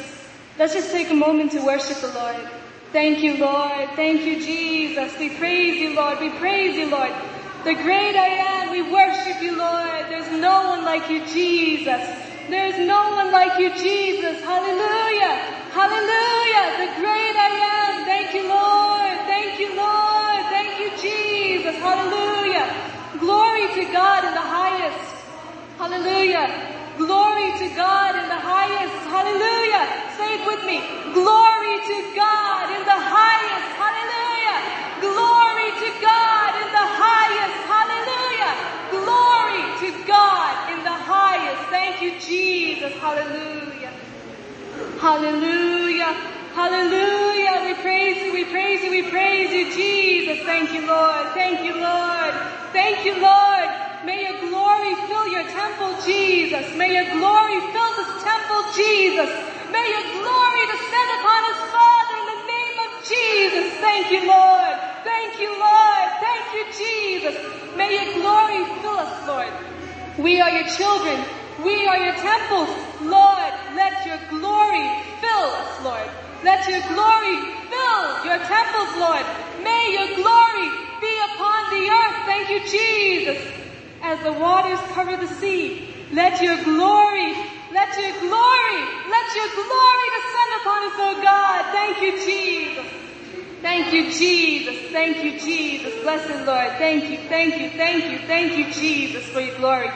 Let's 0.58 0.74
just 0.74 0.90
take 0.90 1.10
a 1.10 1.14
moment 1.14 1.52
to 1.52 1.64
worship 1.64 1.98
the 1.98 2.12
Lord. 2.12 2.48
Thank 2.94 3.24
you, 3.24 3.38
Lord. 3.38 3.90
Thank 3.96 4.22
you, 4.22 4.38
Jesus. 4.38 5.18
We 5.18 5.28
praise 5.30 5.82
you, 5.82 5.96
Lord. 5.96 6.20
We 6.20 6.30
praise 6.38 6.76
you, 6.76 6.88
Lord. 6.88 7.10
The 7.64 7.74
great 7.74 8.14
I 8.14 8.30
am, 8.54 8.70
we 8.70 8.82
worship 8.86 9.42
you, 9.42 9.58
Lord. 9.58 10.06
There's 10.08 10.30
no 10.30 10.68
one 10.68 10.84
like 10.84 11.10
you, 11.10 11.26
Jesus. 11.26 12.06
There's 12.48 12.78
no 12.78 13.10
one 13.18 13.32
like 13.32 13.58
you, 13.58 13.74
Jesus. 13.74 14.38
Hallelujah. 14.46 15.34
Hallelujah. 15.74 16.66
The 16.86 16.90
great 17.02 17.34
I 17.34 17.50
am. 17.82 18.04
Thank 18.06 18.32
you, 18.32 18.46
Lord. 18.46 19.26
Thank 19.26 19.58
you, 19.58 19.74
Lord. 19.74 20.42
Thank 20.54 20.78
you, 20.78 20.90
Jesus. 21.02 21.74
Hallelujah. 21.82 22.70
Glory 23.18 23.74
to 23.74 23.92
God 23.92 24.22
in 24.22 24.34
the 24.34 24.46
highest. 24.54 25.14
Hallelujah. 25.78 26.46
Glory 26.98 27.50
to 27.58 27.68
God 27.76 28.14
in 28.22 28.28
the 28.28 28.38
highest. 28.38 28.94
Hallelujah. 29.10 29.84
Say 30.18 30.30
it 30.38 30.44
with 30.46 30.62
me. 30.68 30.78
Glory 31.16 31.76
to 31.90 31.98
God 32.14 32.66
in 32.70 32.84
the 32.86 33.00
highest. 33.00 33.70
Hallelujah. 33.80 34.58
Glory 35.02 35.70
to 35.82 35.90
God 36.04 36.52
in 36.62 36.70
the 36.70 36.88
highest. 37.02 37.58
Hallelujah. 37.66 38.54
Glory 38.94 39.64
to 39.82 39.90
God 40.06 40.54
in 40.70 40.80
the 40.84 40.98
highest. 41.10 41.62
Thank 41.74 42.02
you, 42.02 42.20
Jesus. 42.20 42.94
Hallelujah. 43.00 43.92
Hallelujah. 45.00 46.12
Hallelujah. 46.54 47.56
We 47.66 47.74
praise 47.82 48.18
you. 48.24 48.32
We 48.34 48.44
praise 48.46 48.82
you. 48.84 48.90
We 48.90 49.10
praise 49.10 49.50
you, 49.52 49.72
Jesus. 49.74 50.44
Thank 50.46 50.72
you, 50.72 50.86
Lord. 50.86 51.26
Thank 51.34 51.64
you, 51.64 51.74
Lord. 51.82 52.34
Thank 52.72 53.04
you, 53.04 53.20
Lord. 53.22 53.70
May 54.04 54.22
your 54.28 54.38
glory 54.50 54.94
fill 55.08 55.28
your 55.28 55.44
temple, 55.48 55.96
Jesus. 56.04 56.64
May 56.76 56.92
your 56.94 57.08
glory 57.16 57.60
fill 57.72 57.92
this 57.96 58.12
temple, 58.22 58.62
Jesus. 58.76 59.30
May 59.72 59.86
your 59.96 60.06
glory 60.20 60.62
descend 60.68 61.08
upon 61.20 61.40
us, 61.50 61.60
Father, 61.72 62.16
in 62.20 62.26
the 62.32 62.40
name 62.52 62.76
of 62.84 62.90
Jesus. 63.08 63.66
Thank 63.80 64.12
you, 64.12 64.28
Lord. 64.28 64.76
Thank 65.04 65.40
you, 65.40 65.50
Lord. 65.56 66.06
Thank 66.20 66.46
you, 66.52 66.64
Jesus. 66.76 67.36
May 67.76 67.90
your 67.96 68.20
glory 68.20 68.64
fill 68.82 68.98
us, 69.00 69.14
Lord. 69.26 69.52
We 70.18 70.40
are 70.40 70.50
your 70.50 70.68
children. 70.68 71.24
We 71.64 71.88
are 71.88 71.98
your 71.98 72.14
temples. 72.20 72.70
Lord, 73.02 73.52
let 73.74 74.04
your 74.06 74.20
glory 74.30 74.84
fill 75.24 75.48
us, 75.64 75.72
Lord. 75.84 76.08
Let 76.44 76.68
your 76.68 76.82
glory 76.92 77.36
fill 77.72 78.04
your 78.28 78.40
temples, 78.44 78.92
Lord. 79.00 79.24
May 79.64 79.84
your 79.96 80.20
glory 80.20 80.68
be 81.00 81.12
upon 81.32 81.60
the 81.72 81.84
earth. 81.88 82.18
Thank 82.28 82.50
you, 82.50 82.60
Jesus. 82.68 83.63
As 84.04 84.22
the 84.22 84.34
waters 84.34 84.78
cover 84.92 85.16
the 85.16 85.26
sea, 85.40 85.88
let 86.12 86.40
your 86.42 86.62
glory, 86.62 87.32
let 87.72 87.88
your 87.96 88.12
glory, 88.20 88.80
let 89.08 89.26
your 89.34 89.48
glory 89.56 90.06
descend 90.12 90.50
upon 90.60 90.80
us, 90.84 90.96
oh 91.00 91.20
God. 91.22 91.72
Thank 91.72 92.02
you, 92.02 92.12
Jesus. 92.24 92.86
Thank 93.62 93.94
you, 93.94 94.12
Jesus. 94.12 94.92
Thank 94.92 95.24
you, 95.24 95.40
Jesus. 95.40 96.02
Blessed 96.02 96.46
Lord. 96.46 96.72
Thank 96.76 97.08
you, 97.08 97.16
thank 97.30 97.58
you, 97.58 97.70
thank 97.70 98.04
you, 98.04 98.18
thank 98.26 98.58
you, 98.58 98.70
Jesus, 98.74 99.24
for 99.24 99.40
your 99.40 99.56
glory. 99.56 99.90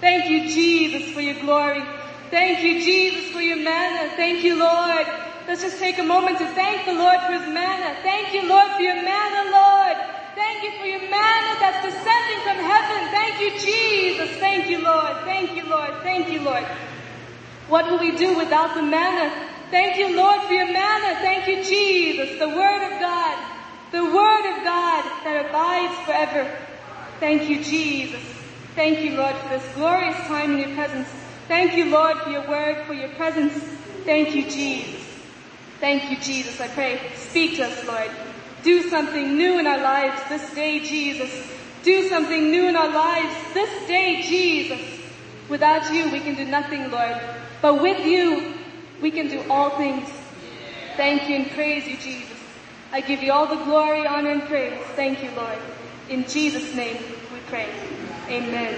Thank 0.00 0.28
you, 0.28 0.48
Jesus, 0.48 1.12
for 1.14 1.20
your 1.20 1.40
glory. 1.40 1.82
Thank 2.30 2.64
you, 2.64 2.82
Jesus, 2.82 3.30
for 3.30 3.40
your 3.40 3.58
manna. 3.58 4.16
Thank 4.16 4.42
you, 4.42 4.58
Lord. 4.58 5.06
Let's 5.46 5.62
just 5.62 5.78
take 5.78 5.98
a 5.98 6.02
moment 6.02 6.38
to 6.38 6.46
thank 6.54 6.86
the 6.86 6.94
Lord 6.94 7.20
for 7.20 7.32
his 7.38 7.54
manna. 7.54 8.02
Thank 8.02 8.34
you, 8.34 8.48
Lord, 8.48 8.72
for 8.72 8.82
your 8.82 8.96
manna, 8.96 9.50
Lord. 9.52 10.23
Thank 10.34 10.64
you 10.64 10.78
for 10.78 10.86
your 10.86 11.10
manna 11.10 11.60
that's 11.60 11.84
descending 11.84 12.40
from 12.42 12.58
heaven. 12.64 13.10
Thank 13.10 13.40
you, 13.40 13.58
Jesus. 13.60 14.30
Thank 14.38 14.68
you, 14.68 14.82
Lord. 14.82 15.16
Thank 15.24 15.54
you, 15.56 15.68
Lord. 15.68 15.94
Thank 16.02 16.28
you, 16.28 16.42
Lord. 16.42 16.64
What 17.68 17.86
will 17.86 17.98
we 17.98 18.16
do 18.16 18.36
without 18.36 18.74
the 18.74 18.82
manna? 18.82 19.32
Thank 19.70 19.96
you, 19.96 20.16
Lord, 20.16 20.42
for 20.42 20.52
your 20.52 20.72
manna. 20.72 21.20
Thank 21.20 21.48
you, 21.48 21.64
Jesus, 21.64 22.38
the 22.38 22.48
Word 22.48 22.92
of 22.92 23.00
God, 23.00 23.38
the 23.90 24.04
Word 24.04 24.56
of 24.56 24.64
God 24.64 25.04
that 25.24 25.46
abides 25.48 25.94
forever. 26.04 26.58
Thank 27.20 27.48
you, 27.48 27.64
Jesus. 27.64 28.22
Thank 28.74 29.00
you, 29.00 29.16
Lord, 29.16 29.36
for 29.36 29.48
this 29.48 29.74
glorious 29.74 30.16
time 30.26 30.52
in 30.52 30.58
your 30.68 30.74
presence. 30.74 31.08
Thank 31.46 31.74
you, 31.76 31.90
Lord, 31.90 32.18
for 32.18 32.30
your 32.30 32.48
word, 32.48 32.86
for 32.86 32.94
your 32.94 33.10
presence. 33.10 33.52
Thank 34.04 34.34
you, 34.34 34.42
Jesus. 34.50 35.02
Thank 35.80 36.10
you, 36.10 36.18
Jesus. 36.20 36.60
I 36.60 36.68
pray, 36.68 37.12
speak 37.14 37.56
to 37.56 37.66
us, 37.66 37.86
Lord. 37.86 38.10
Do 38.64 38.88
something 38.88 39.36
new 39.36 39.58
in 39.58 39.66
our 39.66 39.80
lives 39.80 40.22
this 40.30 40.54
day, 40.54 40.80
Jesus. 40.80 41.30
Do 41.82 42.08
something 42.08 42.50
new 42.50 42.66
in 42.66 42.76
our 42.76 42.88
lives 42.88 43.36
this 43.52 43.86
day, 43.86 44.22
Jesus. 44.22 44.80
Without 45.50 45.92
you, 45.92 46.10
we 46.10 46.20
can 46.20 46.34
do 46.34 46.46
nothing, 46.46 46.90
Lord. 46.90 47.20
But 47.60 47.82
with 47.82 48.06
you, 48.06 48.54
we 49.02 49.10
can 49.10 49.28
do 49.28 49.44
all 49.50 49.76
things. 49.76 50.08
Thank 50.96 51.28
you 51.28 51.36
and 51.36 51.50
praise 51.50 51.86
you, 51.86 51.98
Jesus. 51.98 52.38
I 52.90 53.02
give 53.02 53.22
you 53.22 53.32
all 53.32 53.46
the 53.46 53.62
glory, 53.64 54.06
honor, 54.06 54.30
and 54.30 54.42
praise. 54.44 54.80
Thank 54.96 55.22
you, 55.22 55.30
Lord. 55.32 55.58
In 56.08 56.26
Jesus' 56.26 56.74
name 56.74 56.96
we 57.34 57.40
pray. 57.40 57.68
Amen. 58.28 58.74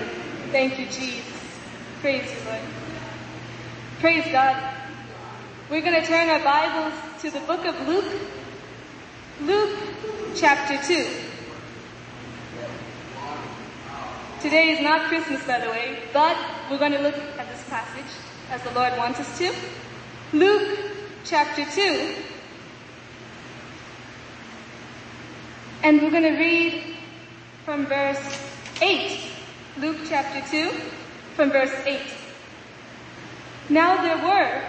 Thank 0.51 0.81
you, 0.81 0.87
Jesus. 0.87 1.33
Praise 2.01 2.29
you, 2.29 2.51
Lord. 2.51 2.63
Praise 4.01 4.25
God. 4.33 4.75
We're 5.71 5.83
going 5.83 6.01
to 6.01 6.07
turn 6.07 6.29
our 6.29 6.43
Bibles 6.43 7.23
to 7.23 7.31
the 7.31 7.41
book 7.41 7.65
of 7.65 7.87
Luke. 7.87 8.13
Luke 9.43 9.79
chapter 10.35 10.79
2. 10.79 11.07
Today 14.41 14.71
is 14.71 14.81
not 14.81 15.09
Christmas, 15.09 15.47
by 15.47 15.61
the 15.61 15.69
way, 15.69 15.99
but 16.15 16.39
we're 16.71 16.79
going 16.79 16.93
to 16.93 17.01
look 17.01 17.17
at 17.17 17.47
this 17.51 17.63
passage 17.69 18.11
as 18.51 18.63
the 18.63 18.71
Lord 18.71 18.97
wants 18.97 19.21
us 19.21 19.39
to. 19.39 19.53
Luke 20.33 20.79
chapter 21.25 21.67
2. 21.67 22.15
And 25.83 26.01
we're 26.01 26.11
going 26.11 26.23
to 26.23 26.39
read 26.39 26.97
from 27.67 27.85
verse 27.85 28.41
8. 28.81 29.21
Luke 29.77 29.99
chapter 30.09 30.41
2 30.51 30.71
from 31.35 31.51
verse 31.51 31.75
8. 31.85 32.01
Now 33.69 34.01
there 34.01 34.17
were 34.17 34.63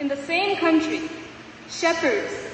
in 0.00 0.08
the 0.08 0.16
same 0.16 0.56
country 0.56 1.10
shepherds 1.68 2.53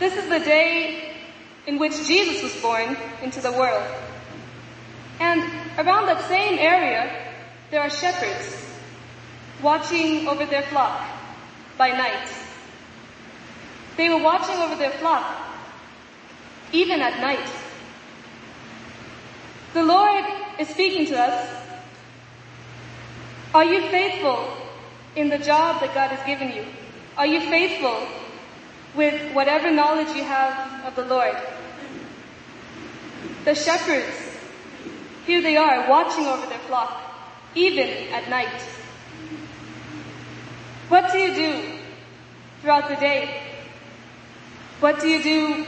This 0.00 0.16
is 0.16 0.30
the 0.30 0.38
day 0.38 1.12
in 1.66 1.78
which 1.78 1.92
Jesus 2.06 2.42
was 2.42 2.56
born 2.62 2.96
into 3.22 3.42
the 3.42 3.52
world. 3.52 3.84
And 5.20 5.42
around 5.76 6.06
that 6.06 6.26
same 6.26 6.58
area, 6.58 7.28
there 7.70 7.82
are 7.82 7.90
shepherds 7.90 8.64
watching 9.62 10.26
over 10.26 10.46
their 10.46 10.62
flock 10.62 11.06
by 11.76 11.90
night. 11.90 12.32
They 13.98 14.08
were 14.08 14.22
watching 14.22 14.56
over 14.56 14.74
their 14.74 14.92
flock 14.92 15.36
even 16.72 17.02
at 17.02 17.20
night. 17.20 17.52
The 19.74 19.82
Lord 19.82 20.24
is 20.58 20.68
speaking 20.68 21.08
to 21.08 21.20
us. 21.20 21.62
Are 23.52 23.64
you 23.64 23.82
faithful 23.90 24.50
in 25.14 25.28
the 25.28 25.38
job 25.38 25.82
that 25.82 25.92
God 25.92 26.08
has 26.08 26.24
given 26.26 26.56
you? 26.56 26.64
Are 27.18 27.26
you 27.26 27.40
faithful 27.50 28.06
with 28.94 29.32
whatever 29.32 29.70
knowledge 29.70 30.14
you 30.16 30.24
have 30.24 30.84
of 30.84 30.96
the 30.96 31.04
Lord? 31.04 31.36
The 33.44 33.54
shepherds, 33.54 34.16
here 35.26 35.40
they 35.40 35.56
are 35.56 35.88
watching 35.88 36.26
over 36.26 36.46
their 36.46 36.58
flock, 36.60 37.00
even 37.54 37.88
at 38.12 38.28
night. 38.28 38.60
What 40.88 41.12
do 41.12 41.18
you 41.18 41.34
do 41.34 41.78
throughout 42.60 42.88
the 42.88 42.96
day? 42.96 43.42
What 44.80 45.00
do 45.00 45.08
you 45.08 45.22
do 45.22 45.66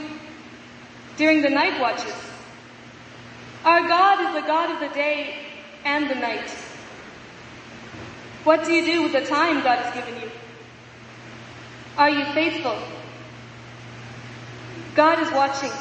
during 1.17 1.43
the 1.43 1.51
night 1.51 1.81
watches? 1.81 2.15
Our 3.65 3.87
God 3.87 4.29
is 4.29 4.43
the 4.43 4.47
God 4.47 4.71
of 4.71 4.81
the 4.81 4.95
day 4.95 5.37
and 5.85 6.11
the 6.11 6.17
night. 6.17 6.51
What 8.45 8.65
do 8.65 8.73
you 8.73 8.85
do 8.85 9.03
with 9.03 9.13
the 9.13 9.25
time 9.25 9.63
God 9.63 9.79
has 9.79 9.95
given 9.95 10.21
you? 10.21 10.31
Are 11.97 12.11
you 12.11 12.25
faithful? 12.33 12.77
God 14.95 15.21
is 15.21 15.33
watching. 15.33 15.73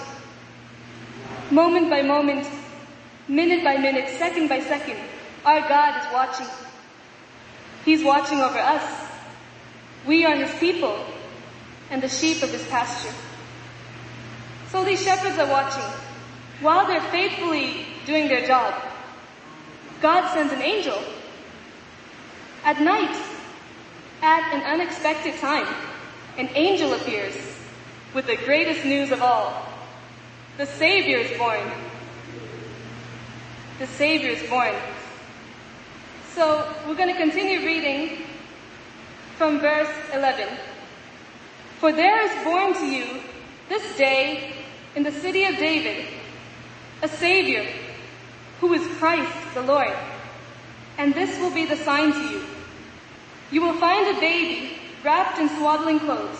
Moment 1.49 1.89
by 1.89 2.01
moment, 2.01 2.47
minute 3.27 3.63
by 3.63 3.75
minute, 3.75 4.07
second 4.17 4.47
by 4.47 4.61
second, 4.61 4.97
our 5.45 5.59
God 5.67 6.01
is 6.01 6.13
watching. 6.13 6.47
He's 7.83 8.03
watching 8.03 8.39
over 8.39 8.57
us. 8.57 9.09
We 10.07 10.23
are 10.25 10.35
His 10.35 10.53
people 10.59 11.05
and 11.89 12.01
the 12.01 12.07
sheep 12.07 12.41
of 12.41 12.51
His 12.51 12.65
pasture. 12.67 13.13
So 14.69 14.85
these 14.85 15.03
shepherds 15.03 15.37
are 15.37 15.49
watching. 15.49 15.83
While 16.61 16.87
they're 16.87 17.01
faithfully 17.11 17.85
doing 18.05 18.29
their 18.29 18.47
job, 18.47 18.81
God 20.01 20.33
sends 20.33 20.53
an 20.53 20.61
angel. 20.61 20.97
At 22.63 22.79
night, 22.79 23.21
at 24.21 24.53
an 24.53 24.61
unexpected 24.61 25.35
time, 25.39 25.67
an 26.37 26.49
angel 26.55 26.93
appears 26.93 27.50
with 28.13 28.27
the 28.27 28.35
greatest 28.37 28.85
news 28.85 29.11
of 29.11 29.21
all. 29.21 29.67
The 30.57 30.65
Savior 30.65 31.17
is 31.17 31.37
born. 31.37 31.71
The 33.79 33.87
Savior 33.87 34.29
is 34.29 34.49
born. 34.49 34.75
So 36.33 36.71
we're 36.87 36.95
going 36.95 37.13
to 37.13 37.19
continue 37.19 37.65
reading 37.65 38.25
from 39.37 39.59
verse 39.59 39.89
11. 40.13 40.47
For 41.79 41.91
there 41.91 42.21
is 42.21 42.43
born 42.43 42.73
to 42.73 42.85
you 42.85 43.21
this 43.69 43.97
day 43.97 44.55
in 44.95 45.03
the 45.03 45.11
city 45.11 45.45
of 45.45 45.55
David 45.57 46.05
a 47.01 47.07
Savior 47.07 47.65
who 48.59 48.73
is 48.73 48.85
Christ 48.97 49.33
the 49.55 49.61
Lord. 49.61 49.95
And 50.97 51.13
this 51.15 51.39
will 51.39 51.53
be 51.53 51.65
the 51.65 51.77
sign 51.77 52.13
to 52.13 52.19
you. 52.19 52.43
You 53.49 53.61
will 53.63 53.77
find 53.79 54.15
a 54.15 54.19
baby 54.19 54.77
wrapped 55.03 55.39
in 55.39 55.49
swaddling 55.57 55.99
clothes, 55.99 56.39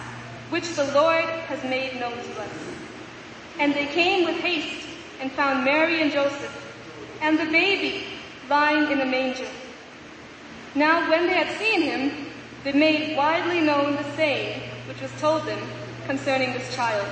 which 0.51 0.75
the 0.75 0.83
Lord 0.93 1.23
has 1.23 1.63
made 1.63 1.99
known 1.99 2.11
to 2.11 2.41
us. 2.41 2.49
And 3.57 3.73
they 3.73 3.87
came 3.87 4.25
with 4.25 4.35
haste 4.35 4.85
and 5.21 5.31
found 5.31 5.63
Mary 5.63 6.01
and 6.01 6.11
Joseph 6.11 6.57
and 7.21 7.39
the 7.39 7.45
baby 7.45 8.03
lying 8.49 8.91
in 8.91 8.99
a 8.99 9.05
manger. 9.05 9.47
Now 10.75 11.09
when 11.09 11.27
they 11.27 11.33
had 11.33 11.57
seen 11.57 11.81
him, 11.81 12.27
they 12.65 12.73
made 12.73 13.17
widely 13.17 13.61
known 13.61 13.95
the 13.95 14.03
saying 14.15 14.61
which 14.87 15.01
was 15.01 15.11
told 15.21 15.45
them 15.45 15.59
concerning 16.05 16.51
this 16.51 16.75
child. 16.75 17.07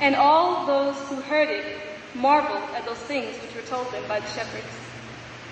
And 0.00 0.16
all 0.16 0.66
those 0.66 0.96
who 1.08 1.16
heard 1.22 1.48
it 1.48 1.80
marveled 2.14 2.68
at 2.74 2.84
those 2.84 2.98
things 2.98 3.36
which 3.42 3.54
were 3.54 3.68
told 3.68 3.92
them 3.92 4.02
by 4.08 4.18
the 4.18 4.26
shepherds. 4.28 4.66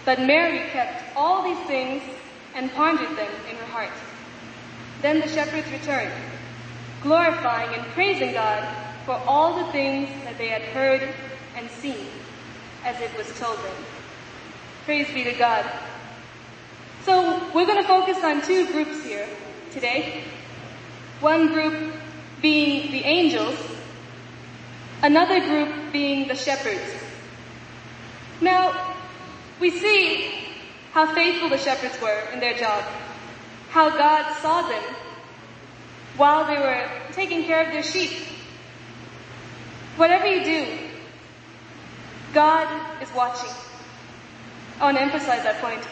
But 0.04 0.20
Mary 0.20 0.58
kept 0.70 1.16
all 1.16 1.44
these 1.44 1.64
things 1.68 2.02
and 2.54 2.72
pondered 2.72 3.16
them 3.16 3.30
in 3.48 3.56
her 3.56 3.66
heart. 3.66 3.92
Then 5.00 5.20
the 5.20 5.28
shepherds 5.28 5.70
returned, 5.70 6.12
glorifying 7.02 7.74
and 7.74 7.84
praising 7.92 8.32
God 8.32 8.62
for 9.04 9.14
all 9.26 9.64
the 9.64 9.72
things 9.72 10.08
that 10.24 10.38
they 10.38 10.48
had 10.48 10.62
heard 10.62 11.02
and 11.56 11.68
seen, 11.70 12.06
as 12.84 13.00
it 13.00 13.16
was 13.16 13.26
told 13.38 13.58
them. 13.58 13.74
Praise 14.84 15.12
be 15.12 15.24
to 15.24 15.32
God. 15.32 15.64
So 17.04 17.50
we're 17.52 17.66
going 17.66 17.82
to 17.82 17.88
focus 17.88 18.22
on 18.22 18.42
two 18.42 18.66
groups 18.72 19.04
here 19.04 19.26
today. 19.72 20.22
One 21.20 21.52
group 21.52 21.94
being 22.40 22.92
the 22.92 23.04
angels, 23.04 23.58
another 25.02 25.40
group 25.40 25.92
being 25.92 26.28
the 26.28 26.36
shepherds. 26.36 26.94
Now, 28.40 28.94
we 29.60 29.70
see 29.70 30.46
how 30.92 31.12
faithful 31.14 31.48
the 31.48 31.58
shepherds 31.58 32.00
were 32.00 32.22
in 32.32 32.40
their 32.40 32.54
job, 32.54 32.84
how 33.70 33.90
God 33.90 34.36
saw 34.40 34.68
them 34.68 34.82
while 36.16 36.46
they 36.46 36.56
were 36.56 36.88
taking 37.12 37.44
care 37.44 37.64
of 37.64 37.72
their 37.72 37.82
sheep. 37.82 38.10
Whatever 39.96 40.26
you 40.26 40.44
do, 40.44 40.78
God 42.34 43.02
is 43.02 43.08
watching. 43.14 43.50
I 44.80 44.84
want 44.84 44.96
to 44.96 45.02
emphasize 45.02 45.42
that 45.42 45.60
point. 45.60 45.82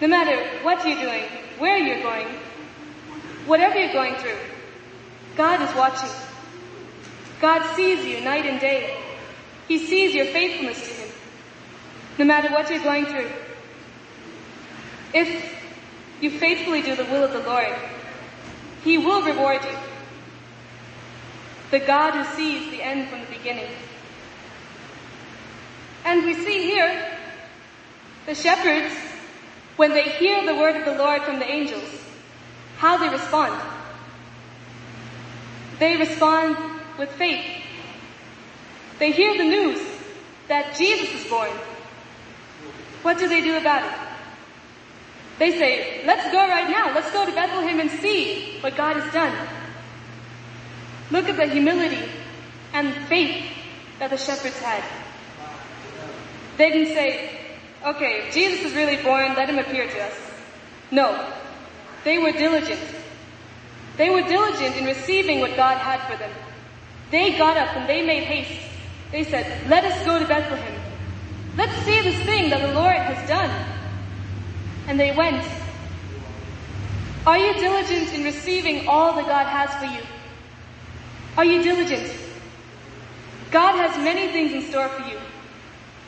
No 0.00 0.08
matter 0.08 0.64
what 0.64 0.86
you're 0.86 1.00
doing, 1.00 1.24
where 1.58 1.76
you're 1.76 2.02
going, 2.02 2.26
whatever 3.46 3.78
you're 3.78 3.92
going 3.92 4.14
through, 4.16 4.38
God 5.36 5.60
is 5.60 5.74
watching. 5.76 6.10
God 7.40 7.74
sees 7.74 8.04
you 8.04 8.20
night 8.22 8.46
and 8.46 8.60
day. 8.60 8.98
He 9.68 9.78
sees 9.78 10.14
your 10.14 10.26
faithfulness 10.26 10.80
to 10.80 10.94
Him. 10.94 11.08
No 12.18 12.24
matter 12.24 12.48
what 12.50 12.70
you're 12.70 12.82
going 12.82 13.06
through. 13.06 13.30
If 15.14 15.54
you 16.20 16.30
faithfully 16.30 16.82
do 16.82 16.96
the 16.96 17.04
will 17.04 17.24
of 17.24 17.32
the 17.32 17.40
Lord, 17.40 17.74
He 18.84 18.98
will 18.98 19.22
reward 19.22 19.62
you. 19.64 19.76
The 21.70 21.80
God 21.80 22.14
who 22.14 22.36
sees 22.36 22.70
the 22.70 22.82
end 22.82 23.08
from 23.08 23.20
the 23.20 23.26
beginning. 23.26 23.70
And 26.04 26.24
we 26.24 26.34
see 26.34 26.64
here 26.64 27.18
the 28.26 28.34
shepherds, 28.34 28.94
when 29.76 29.92
they 29.92 30.02
hear 30.02 30.44
the 30.44 30.54
word 30.54 30.76
of 30.76 30.84
the 30.84 31.02
Lord 31.02 31.22
from 31.22 31.38
the 31.38 31.48
angels, 31.48 32.04
how 32.76 32.96
they 32.96 33.08
respond. 33.08 33.60
They 35.78 35.96
respond 35.96 36.56
with 36.98 37.10
faith. 37.12 37.44
They 38.98 39.12
hear 39.12 39.36
the 39.36 39.44
news 39.44 39.80
that 40.48 40.76
Jesus 40.76 41.12
is 41.14 41.30
born. 41.30 41.50
What 43.02 43.18
do 43.18 43.28
they 43.28 43.40
do 43.40 43.56
about 43.56 43.84
it? 43.84 44.09
They 45.40 45.52
say, 45.52 46.04
let's 46.04 46.30
go 46.30 46.46
right 46.46 46.68
now. 46.68 46.94
Let's 46.94 47.10
go 47.12 47.24
to 47.24 47.32
Bethlehem 47.32 47.80
and 47.80 47.90
see 47.90 48.58
what 48.60 48.76
God 48.76 48.96
has 48.96 49.10
done. 49.10 49.34
Look 51.10 51.30
at 51.30 51.38
the 51.38 51.46
humility 51.46 52.06
and 52.74 52.94
faith 53.06 53.50
that 53.98 54.10
the 54.10 54.18
shepherds 54.18 54.58
had. 54.58 54.84
They 56.58 56.70
didn't 56.70 56.94
say, 56.94 57.30
okay, 57.86 58.30
Jesus 58.30 58.66
is 58.66 58.74
really 58.74 59.02
born, 59.02 59.34
let 59.34 59.48
him 59.48 59.58
appear 59.58 59.88
to 59.88 60.00
us. 60.02 60.14
No. 60.90 61.32
They 62.04 62.18
were 62.18 62.32
diligent. 62.32 62.80
They 63.96 64.10
were 64.10 64.20
diligent 64.20 64.76
in 64.76 64.84
receiving 64.84 65.40
what 65.40 65.56
God 65.56 65.78
had 65.78 66.00
for 66.00 66.18
them. 66.18 66.32
They 67.10 67.38
got 67.38 67.56
up 67.56 67.74
and 67.76 67.88
they 67.88 68.04
made 68.04 68.24
haste. 68.24 68.60
They 69.10 69.24
said, 69.24 69.70
let 69.70 69.84
us 69.84 70.04
go 70.04 70.18
to 70.18 70.26
Bethlehem. 70.26 70.82
Let's 71.56 71.76
see 71.86 72.02
this 72.02 72.26
thing 72.26 72.50
that 72.50 72.60
the 72.60 72.74
Lord 72.74 72.94
has 72.94 73.26
done. 73.26 73.79
And 74.90 74.98
they 74.98 75.12
went. 75.12 75.46
Are 77.24 77.38
you 77.38 77.54
diligent 77.54 78.12
in 78.12 78.24
receiving 78.24 78.88
all 78.88 79.14
that 79.14 79.24
God 79.24 79.46
has 79.46 79.72
for 79.78 79.84
you? 79.84 80.02
Are 81.36 81.44
you 81.44 81.62
diligent? 81.62 82.12
God 83.52 83.76
has 83.76 83.96
many 83.98 84.32
things 84.32 84.52
in 84.52 84.68
store 84.68 84.88
for 84.88 85.08
you. 85.08 85.16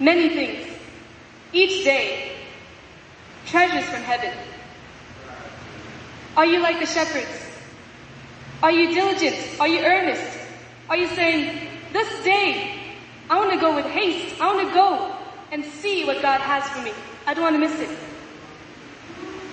Many 0.01 0.31
things. 0.31 0.67
Each 1.53 1.85
day. 1.85 2.33
Treasures 3.47 3.89
from 3.89 4.03
heaven. 4.03 4.37
Are 6.37 6.47
you 6.47 6.59
like 6.59 6.81
the 6.81 6.87
shepherds? 6.87 7.51
Are 8.65 8.73
you 8.73 8.93
diligent? 8.93 9.61
Are 9.61 9.69
you 9.69 9.79
earnest? 9.79 10.39
Are 10.91 10.97
you 10.97 11.07
saying, 11.15 11.69
this 11.93 12.25
day, 12.25 12.81
I 13.31 13.39
want 13.39 13.53
to 13.53 13.61
go 13.61 13.77
with 13.77 13.87
haste. 13.87 14.41
I 14.41 14.53
want 14.53 14.67
to 14.67 14.75
go 14.75 15.17
and 15.53 15.65
see 15.65 16.05
what 16.05 16.21
God 16.21 16.41
has 16.41 16.69
for 16.71 16.83
me. 16.83 16.93
I 17.29 17.35
don't 17.35 17.45
want 17.45 17.55
to 17.55 17.61
miss 17.61 17.79
it. 17.79 17.97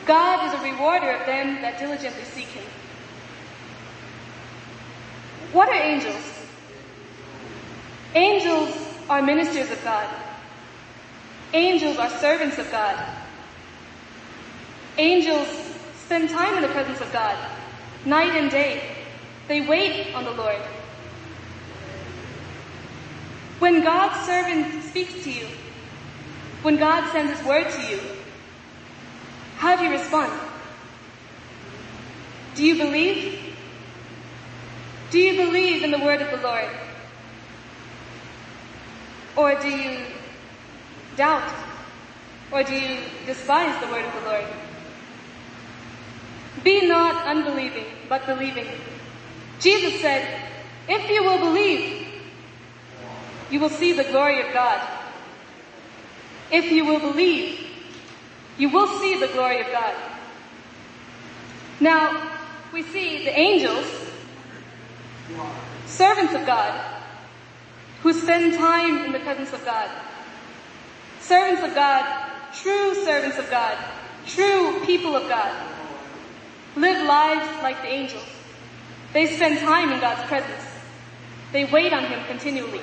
God 0.10 0.48
is 0.48 0.60
a 0.60 0.64
rewarder 0.64 1.12
of 1.12 1.28
them 1.28 1.62
that 1.62 1.78
diligently 1.78 2.24
seek 2.24 2.48
Him. 2.48 2.64
What 5.52 5.70
are 5.70 5.76
angels? 5.76 6.48
Angels 8.16 8.76
are 9.08 9.22
ministers 9.22 9.70
of 9.70 9.84
God. 9.84 10.10
Angels 11.54 11.98
are 11.98 12.10
servants 12.10 12.58
of 12.58 12.72
God. 12.72 12.98
Angels 14.98 15.48
spend 16.06 16.32
time 16.32 16.56
in 16.56 16.64
the 16.64 16.70
presence 16.70 17.02
of 17.02 17.14
God, 17.14 17.38
night 18.04 18.36
and 18.36 18.50
day. 18.50 18.82
They 19.48 19.62
wait 19.62 20.16
on 20.16 20.26
the 20.26 20.32
Lord. 20.32 20.60
When 23.60 23.84
God's 23.84 24.26
servant 24.26 24.86
speaks 24.86 25.24
to 25.24 25.32
you, 25.32 25.46
when 26.64 26.78
God 26.78 27.12
sends 27.12 27.38
His 27.38 27.48
word 27.48 27.70
to 27.70 27.82
you, 27.92 28.19
how 29.60 29.76
do 29.76 29.84
you 29.84 29.92
respond? 29.92 30.32
Do 32.56 32.64
you 32.64 32.78
believe? 32.78 33.54
Do 35.12 35.20
you 35.20 35.46
believe 35.46 35.84
in 35.84 35.92
the 35.92 36.00
word 36.00 36.22
of 36.22 36.32
the 36.32 36.38
Lord? 36.38 36.70
Or 39.36 39.60
do 39.60 39.68
you 39.68 40.00
doubt? 41.18 41.52
Or 42.54 42.64
do 42.64 42.74
you 42.74 43.02
despise 43.26 43.78
the 43.82 43.92
word 43.92 44.06
of 44.06 44.14
the 44.14 44.30
Lord? 44.30 44.46
Be 46.64 46.88
not 46.88 47.28
unbelieving, 47.28 47.86
but 48.08 48.26
believing. 48.26 48.68
Jesus 49.60 50.00
said, 50.00 50.42
if 50.88 51.10
you 51.10 51.22
will 51.24 51.40
believe, 51.40 52.08
you 53.52 53.60
will 53.60 53.70
see 53.70 53.92
the 53.92 54.06
glory 54.06 54.40
of 54.48 54.54
God. 54.54 54.82
If 56.50 56.72
you 56.72 56.86
will 56.86 57.02
believe, 57.02 57.69
you 58.60 58.70
will 58.70 58.88
see 59.00 59.20
the 59.20 59.30
glory 59.30 59.62
of 59.62 59.68
God. 59.72 59.96
Now, 61.80 62.30
we 62.74 62.84
see 62.84 63.24
the 63.24 63.32
angels, 63.32 63.86
servants 65.86 66.34
of 66.34 66.46
God, 66.46 66.80
who 68.02 68.14
spend 68.14 68.54
time 68.56 69.06
in 69.06 69.12
the 69.14 69.20
presence 69.20 69.54
of 69.54 69.64
God. 69.64 69.90
Servants 71.22 71.64
of 71.64 71.74
God, 71.74 72.30
true 72.54 72.94
servants 73.06 73.38
of 73.38 73.50
God, 73.50 73.78
true 74.26 74.86
people 74.86 75.16
of 75.16 75.28
God, 75.30 75.56
live 76.76 77.08
lives 77.08 77.64
like 77.64 77.82
the 77.82 77.88
angels. 77.88 78.26
They 79.14 79.26
spend 79.28 79.60
time 79.60 79.92
in 79.92 80.00
God's 80.02 80.28
presence. 80.28 80.66
They 81.52 81.66
wait 81.66 81.94
on 81.94 82.04
Him 82.04 82.24
continually. 82.28 82.82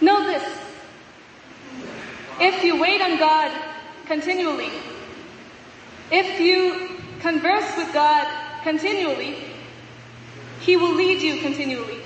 Know 0.00 0.24
this. 0.24 0.63
If 2.40 2.64
you 2.64 2.80
wait 2.80 3.00
on 3.00 3.18
God 3.18 3.50
continually, 4.06 4.70
if 6.10 6.40
you 6.40 6.98
converse 7.20 7.76
with 7.76 7.92
God 7.92 8.26
continually, 8.62 9.44
He 10.60 10.76
will 10.76 10.94
lead 10.94 11.22
you 11.22 11.40
continually. 11.40 12.00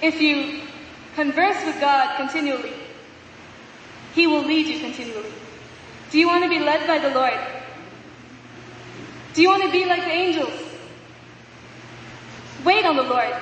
If 0.00 0.20
you 0.20 0.62
converse 1.14 1.64
with 1.64 1.80
God 1.80 2.16
continually, 2.16 2.72
He 4.14 4.26
will 4.26 4.44
lead 4.44 4.66
you 4.66 4.80
continually. 4.80 5.32
Do 6.10 6.18
you 6.18 6.26
want 6.26 6.44
to 6.44 6.50
be 6.50 6.58
led 6.58 6.86
by 6.86 6.98
the 6.98 7.10
Lord? 7.14 7.38
Do 9.34 9.42
you 9.42 9.48
want 9.48 9.62
to 9.62 9.72
be 9.72 9.84
like 9.86 10.02
the 10.02 10.10
angels? 10.10 10.60
Wait 12.64 12.84
on 12.84 12.96
the 12.96 13.02
Lord. 13.02 13.34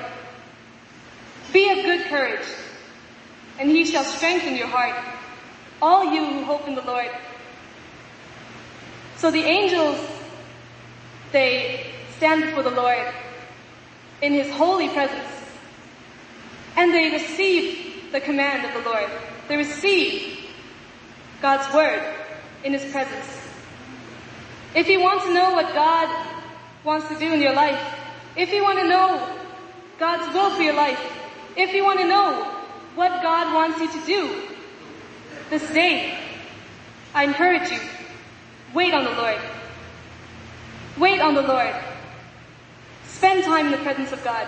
Be 1.52 1.68
of 1.70 1.84
good 1.84 2.06
courage, 2.06 2.46
and 3.60 3.70
he 3.70 3.84
shall 3.84 4.04
strengthen 4.04 4.56
your 4.56 4.66
heart, 4.66 4.96
all 5.82 6.02
you 6.12 6.24
who 6.24 6.44
hope 6.44 6.66
in 6.66 6.74
the 6.74 6.82
Lord. 6.82 7.10
So 9.18 9.30
the 9.30 9.42
angels, 9.42 10.00
they 11.30 11.92
stand 12.16 12.42
before 12.42 12.62
the 12.62 12.70
Lord 12.70 13.06
in 14.22 14.32
his 14.32 14.50
holy 14.50 14.88
presence, 14.88 15.28
and 16.76 16.92
they 16.94 17.10
receive 17.10 18.10
the 18.12 18.20
command 18.20 18.64
of 18.64 18.82
the 18.82 18.88
Lord. 18.88 19.10
They 19.48 19.58
receive 19.58 20.38
God's 21.42 21.72
word 21.74 22.02
in 22.64 22.72
his 22.72 22.90
presence. 22.90 23.26
If 24.74 24.88
you 24.88 25.02
want 25.02 25.22
to 25.22 25.34
know 25.34 25.52
what 25.52 25.74
God 25.74 26.26
wants 26.82 27.08
to 27.08 27.18
do 27.18 27.30
in 27.34 27.42
your 27.42 27.52
life, 27.52 27.80
if 28.36 28.50
you 28.52 28.62
want 28.62 28.78
to 28.78 28.88
know 28.88 29.36
God's 29.98 30.32
will 30.32 30.50
for 30.56 30.62
your 30.62 30.74
life, 30.74 31.00
if 31.56 31.74
you 31.74 31.84
want 31.84 32.00
to 32.00 32.06
know 32.06 32.59
what 32.94 33.22
God 33.22 33.54
wants 33.54 33.78
you 33.80 34.00
to 34.00 34.06
do 34.06 34.50
this 35.50 35.68
day, 35.72 36.16
I 37.14 37.24
encourage 37.24 37.70
you, 37.70 37.80
wait 38.72 38.94
on 38.94 39.04
the 39.04 39.10
Lord. 39.10 39.38
Wait 40.96 41.20
on 41.20 41.34
the 41.34 41.42
Lord. 41.42 41.74
Spend 43.06 43.44
time 43.44 43.66
in 43.66 43.72
the 43.72 43.78
presence 43.78 44.12
of 44.12 44.22
God. 44.22 44.46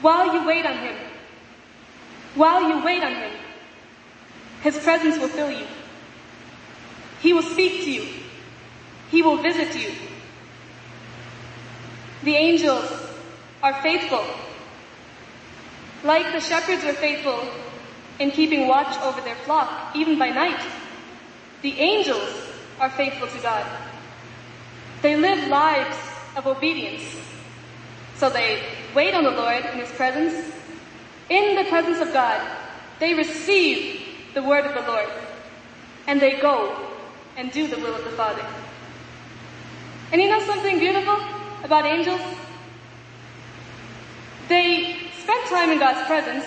While 0.00 0.34
you 0.34 0.46
wait 0.46 0.66
on 0.66 0.76
Him, 0.78 0.96
while 2.34 2.68
you 2.68 2.84
wait 2.84 3.02
on 3.02 3.12
Him, 3.12 3.32
His 4.62 4.78
presence 4.78 5.18
will 5.18 5.28
fill 5.28 5.50
you. 5.50 5.66
He 7.20 7.32
will 7.32 7.42
speak 7.42 7.84
to 7.84 7.90
you. 7.90 8.06
He 9.10 9.22
will 9.22 9.38
visit 9.38 9.74
you. 9.74 9.92
The 12.22 12.36
angels 12.36 12.90
are 13.62 13.74
faithful. 13.82 14.24
Like 16.04 16.32
the 16.32 16.40
shepherds 16.40 16.84
were 16.84 16.92
faithful 16.92 17.48
in 18.18 18.30
keeping 18.30 18.68
watch 18.68 18.96
over 19.00 19.20
their 19.22 19.34
flock, 19.36 19.96
even 19.96 20.18
by 20.18 20.28
night, 20.28 20.60
the 21.62 21.80
angels 21.80 22.28
are 22.78 22.90
faithful 22.90 23.26
to 23.26 23.38
God. 23.38 23.66
They 25.00 25.16
live 25.16 25.48
lives 25.48 25.96
of 26.36 26.46
obedience. 26.46 27.02
So 28.16 28.28
they 28.28 28.62
wait 28.94 29.14
on 29.14 29.24
the 29.24 29.30
Lord 29.30 29.64
in 29.64 29.78
His 29.78 29.90
presence. 29.92 30.52
In 31.30 31.56
the 31.56 31.64
presence 31.70 31.98
of 32.00 32.12
God, 32.12 32.40
they 33.00 33.14
receive 33.14 34.06
the 34.34 34.42
word 34.42 34.66
of 34.66 34.74
the 34.74 34.90
Lord. 34.90 35.08
And 36.06 36.20
they 36.20 36.38
go 36.38 36.76
and 37.36 37.50
do 37.50 37.66
the 37.66 37.78
will 37.78 37.94
of 37.94 38.04
the 38.04 38.10
Father. 38.10 38.44
And 40.12 40.20
you 40.20 40.28
know 40.28 40.40
something 40.40 40.78
beautiful 40.78 41.18
about 41.64 41.86
angels? 41.86 42.20
They 44.48 45.03
spend 45.24 45.48
time 45.48 45.70
in 45.70 45.78
God's 45.78 46.06
presence, 46.06 46.44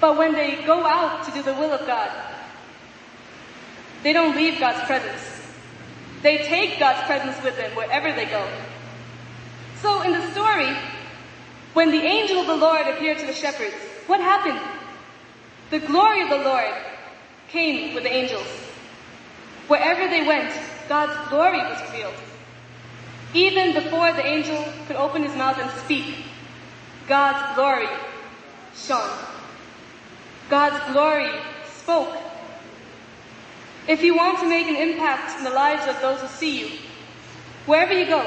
but 0.00 0.18
when 0.18 0.32
they 0.32 0.62
go 0.66 0.84
out 0.84 1.24
to 1.24 1.30
do 1.30 1.42
the 1.42 1.54
will 1.54 1.72
of 1.72 1.86
God, 1.86 2.10
they 4.02 4.12
don't 4.12 4.36
leave 4.36 4.58
God's 4.60 4.84
presence. 4.86 5.22
They 6.22 6.38
take 6.38 6.78
God's 6.78 7.06
presence 7.06 7.42
with 7.42 7.56
them 7.56 7.74
wherever 7.76 8.12
they 8.12 8.26
go. 8.26 8.46
So 9.80 10.02
in 10.02 10.12
the 10.12 10.30
story, 10.32 10.76
when 11.72 11.90
the 11.90 12.02
angel 12.02 12.38
of 12.38 12.46
the 12.46 12.56
Lord 12.56 12.86
appeared 12.86 13.18
to 13.18 13.26
the 13.26 13.32
shepherds, 13.32 13.74
what 14.06 14.20
happened? 14.20 14.60
The 15.70 15.80
glory 15.80 16.22
of 16.22 16.30
the 16.30 16.38
Lord 16.38 16.74
came 17.48 17.94
with 17.94 18.02
the 18.04 18.12
angels. 18.12 18.46
Wherever 19.68 20.08
they 20.08 20.26
went, 20.26 20.52
God's 20.88 21.28
glory 21.30 21.58
was 21.58 21.80
revealed. 21.82 22.14
Even 23.32 23.74
before 23.74 24.12
the 24.12 24.24
angel 24.24 24.64
could 24.86 24.96
open 24.96 25.22
his 25.22 25.34
mouth 25.36 25.58
and 25.58 25.70
speak, 25.84 26.23
God's 27.08 27.54
glory 27.54 27.88
shone. 28.74 29.10
God's 30.48 30.92
glory 30.92 31.30
spoke. 31.78 32.16
If 33.86 34.02
you 34.02 34.16
want 34.16 34.38
to 34.40 34.48
make 34.48 34.66
an 34.66 34.76
impact 34.76 35.38
in 35.38 35.44
the 35.44 35.50
lives 35.50 35.86
of 35.86 36.00
those 36.00 36.20
who 36.20 36.26
see 36.28 36.60
you, 36.60 36.78
wherever 37.66 37.92
you 37.92 38.06
go, 38.06 38.24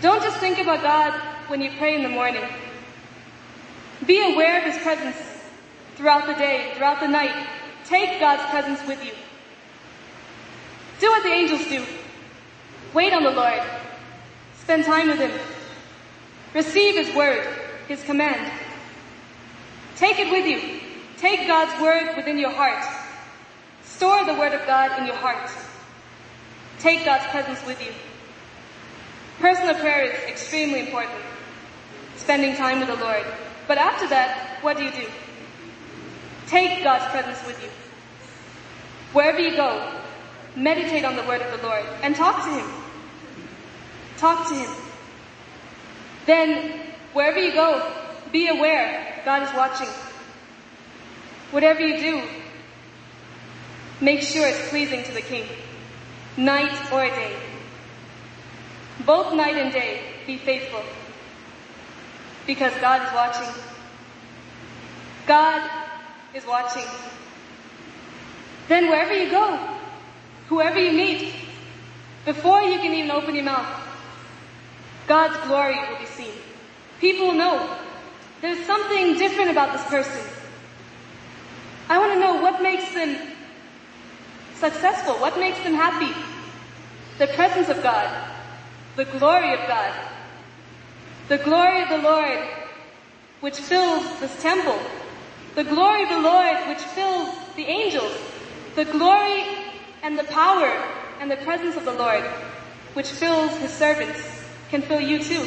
don't 0.00 0.22
just 0.22 0.38
think 0.38 0.58
about 0.58 0.82
God 0.82 1.12
when 1.48 1.60
you 1.60 1.70
pray 1.76 1.94
in 1.94 2.02
the 2.02 2.08
morning. 2.08 2.44
Be 4.06 4.32
aware 4.32 4.58
of 4.58 4.64
His 4.72 4.82
presence 4.82 5.16
throughout 5.96 6.26
the 6.26 6.34
day, 6.34 6.72
throughout 6.74 7.00
the 7.00 7.08
night. 7.08 7.46
Take 7.84 8.18
God's 8.18 8.48
presence 8.50 8.86
with 8.88 9.04
you. 9.04 9.12
Do 11.00 11.10
what 11.10 11.22
the 11.22 11.30
angels 11.30 11.66
do. 11.68 11.84
Wait 12.94 13.12
on 13.12 13.24
the 13.24 13.30
Lord. 13.30 13.62
Spend 14.62 14.84
time 14.84 15.08
with 15.08 15.18
Him. 15.18 15.32
Receive 16.54 16.96
His 16.96 17.14
word, 17.14 17.46
His 17.88 18.02
command. 18.02 18.50
Take 19.96 20.18
it 20.18 20.30
with 20.30 20.46
you. 20.46 20.80
Take 21.18 21.46
God's 21.46 21.80
word 21.82 22.16
within 22.16 22.38
your 22.38 22.50
heart. 22.50 22.84
Store 23.84 24.24
the 24.24 24.34
word 24.34 24.54
of 24.54 24.66
God 24.66 24.98
in 24.98 25.06
your 25.06 25.16
heart. 25.16 25.50
Take 26.78 27.04
God's 27.04 27.26
presence 27.26 27.64
with 27.66 27.84
you. 27.84 27.92
Personal 29.38 29.74
prayer 29.74 30.04
is 30.04 30.14
extremely 30.28 30.80
important. 30.80 31.20
Spending 32.16 32.56
time 32.56 32.80
with 32.80 32.88
the 32.88 32.96
Lord. 32.96 33.24
But 33.68 33.78
after 33.78 34.08
that, 34.08 34.58
what 34.62 34.76
do 34.76 34.84
you 34.84 34.90
do? 34.90 35.06
Take 36.46 36.82
God's 36.82 37.04
presence 37.12 37.46
with 37.46 37.62
you. 37.62 37.68
Wherever 39.12 39.38
you 39.38 39.56
go, 39.56 39.92
meditate 40.56 41.04
on 41.04 41.16
the 41.16 41.22
word 41.24 41.42
of 41.42 41.60
the 41.60 41.66
Lord 41.66 41.84
and 42.02 42.16
talk 42.16 42.44
to 42.44 42.50
Him. 42.50 42.66
Talk 44.16 44.48
to 44.48 44.54
Him. 44.54 44.89
Then, 46.26 46.80
wherever 47.12 47.38
you 47.38 47.52
go, 47.52 47.90
be 48.32 48.48
aware 48.48 49.22
God 49.24 49.42
is 49.42 49.54
watching. 49.54 49.88
Whatever 51.50 51.80
you 51.80 51.98
do, 51.98 52.22
make 54.00 54.22
sure 54.22 54.46
it's 54.46 54.68
pleasing 54.70 55.02
to 55.04 55.12
the 55.12 55.20
King, 55.20 55.48
night 56.36 56.72
or 56.92 57.04
day. 57.04 57.36
Both 59.04 59.34
night 59.34 59.56
and 59.56 59.72
day, 59.72 60.02
be 60.26 60.36
faithful. 60.36 60.82
Because 62.46 62.72
God 62.80 63.02
is 63.06 63.12
watching. 63.14 63.62
God 65.26 65.70
is 66.34 66.46
watching. 66.46 66.84
Then 68.68 68.88
wherever 68.88 69.12
you 69.12 69.30
go, 69.30 69.58
whoever 70.48 70.78
you 70.78 70.92
meet, 70.92 71.34
before 72.24 72.62
you 72.62 72.78
can 72.78 72.92
even 72.94 73.10
open 73.10 73.34
your 73.34 73.44
mouth, 73.44 73.89
God's 75.10 75.44
glory 75.48 75.74
will 75.74 75.98
be 75.98 76.06
seen. 76.06 76.30
People 77.00 77.26
will 77.26 77.34
know 77.34 77.76
there's 78.42 78.64
something 78.64 79.18
different 79.18 79.50
about 79.50 79.72
this 79.72 79.84
person. 79.88 80.22
I 81.88 81.98
want 81.98 82.12
to 82.12 82.20
know 82.20 82.40
what 82.40 82.62
makes 82.62 82.94
them 82.94 83.18
successful, 84.54 85.14
what 85.14 85.36
makes 85.36 85.58
them 85.64 85.74
happy. 85.74 86.14
The 87.18 87.26
presence 87.34 87.68
of 87.68 87.82
God, 87.82 88.08
the 88.94 89.04
glory 89.04 89.52
of 89.52 89.58
God, 89.66 89.92
the 91.26 91.38
glory 91.38 91.82
of 91.82 91.88
the 91.88 91.98
Lord 91.98 92.38
which 93.40 93.56
fills 93.56 94.04
this 94.20 94.40
temple, 94.40 94.78
the 95.56 95.64
glory 95.64 96.04
of 96.04 96.10
the 96.10 96.20
Lord 96.20 96.56
which 96.68 96.82
fills 96.94 97.34
the 97.56 97.64
angels, 97.64 98.16
the 98.76 98.84
glory 98.84 99.42
and 100.04 100.16
the 100.16 100.30
power 100.30 100.70
and 101.18 101.28
the 101.28 101.38
presence 101.38 101.74
of 101.74 101.84
the 101.84 101.94
Lord 101.94 102.22
which 102.94 103.08
fills 103.08 103.50
his 103.56 103.72
servants 103.72 104.29
can 104.70 104.82
fill 104.82 105.00
you 105.00 105.22
too. 105.22 105.46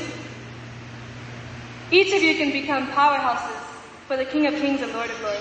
Each 1.92 2.14
of 2.14 2.22
you 2.22 2.36
can 2.36 2.52
become 2.52 2.88
powerhouses 2.88 3.62
for 4.08 4.18
the 4.18 4.26
King 4.26 4.48
of 4.48 4.54
Kings 4.56 4.82
and 4.82 4.92
Lord 4.94 5.10
of 5.10 5.22
Lords. 5.22 5.40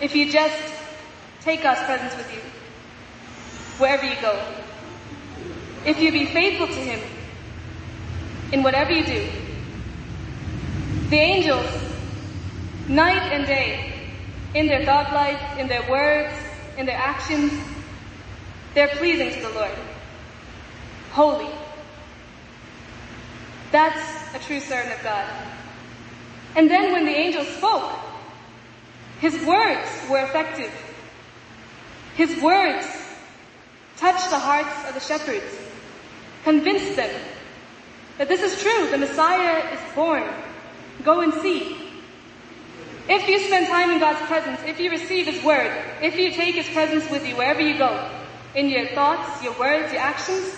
If 0.00 0.14
you 0.14 0.30
just 0.30 0.56
take 1.42 1.62
God's 1.62 1.82
presence 1.82 2.16
with 2.16 2.32
you, 2.32 2.40
wherever 3.78 4.04
you 4.04 4.14
go. 4.20 4.40
If 5.86 5.98
you 5.98 6.12
be 6.12 6.26
faithful 6.26 6.66
to 6.66 6.72
Him 6.72 7.00
in 8.52 8.62
whatever 8.62 8.92
you 8.92 9.04
do. 9.04 9.28
The 11.08 11.16
angels, 11.16 11.66
night 12.88 13.32
and 13.32 13.46
day, 13.46 13.92
in 14.54 14.66
their 14.66 14.84
thought 14.84 15.12
life, 15.12 15.40
in 15.58 15.68
their 15.68 15.88
words, 15.90 16.34
in 16.76 16.86
their 16.86 16.96
actions, 16.96 17.52
they're 18.74 18.88
pleasing 18.88 19.32
to 19.32 19.40
the 19.40 19.54
Lord. 19.54 19.70
Holy. 21.12 21.61
That's 23.72 24.34
a 24.34 24.38
true 24.38 24.60
servant 24.60 24.94
of 24.94 25.02
God. 25.02 25.26
And 26.54 26.70
then 26.70 26.92
when 26.92 27.06
the 27.06 27.10
angel 27.10 27.44
spoke, 27.44 27.90
his 29.20 29.34
words 29.44 29.88
were 30.10 30.22
effective. 30.22 30.70
His 32.14 32.40
words 32.42 32.86
touched 33.96 34.28
the 34.30 34.38
hearts 34.38 34.88
of 34.88 34.94
the 34.94 35.00
shepherds, 35.00 35.58
convinced 36.44 36.96
them 36.96 37.14
that 38.18 38.28
this 38.28 38.42
is 38.42 38.60
true, 38.60 38.90
the 38.90 38.98
Messiah 38.98 39.72
is 39.72 39.94
born. 39.94 40.24
Go 41.02 41.20
and 41.20 41.32
see. 41.34 41.78
If 43.08 43.26
you 43.26 43.40
spend 43.40 43.68
time 43.68 43.90
in 43.90 43.98
God's 43.98 44.24
presence, 44.26 44.60
if 44.66 44.78
you 44.78 44.90
receive 44.90 45.26
His 45.26 45.42
word, 45.42 45.72
if 46.02 46.16
you 46.16 46.30
take 46.32 46.54
His 46.54 46.68
presence 46.68 47.08
with 47.10 47.26
you 47.26 47.36
wherever 47.36 47.60
you 47.60 47.78
go, 47.78 48.10
in 48.54 48.68
your 48.68 48.86
thoughts, 48.88 49.42
your 49.42 49.58
words, 49.58 49.92
your 49.92 50.02
actions, 50.02 50.52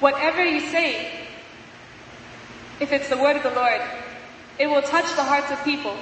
whatever 0.00 0.42
you 0.42 0.60
say, 0.60 1.19
if 2.80 2.92
it's 2.92 3.08
the 3.08 3.18
word 3.18 3.36
of 3.36 3.42
the 3.42 3.50
Lord, 3.50 3.80
it 4.58 4.66
will 4.66 4.82
touch 4.82 5.04
the 5.14 5.22
hearts 5.22 5.50
of 5.50 5.62
people. 5.64 5.96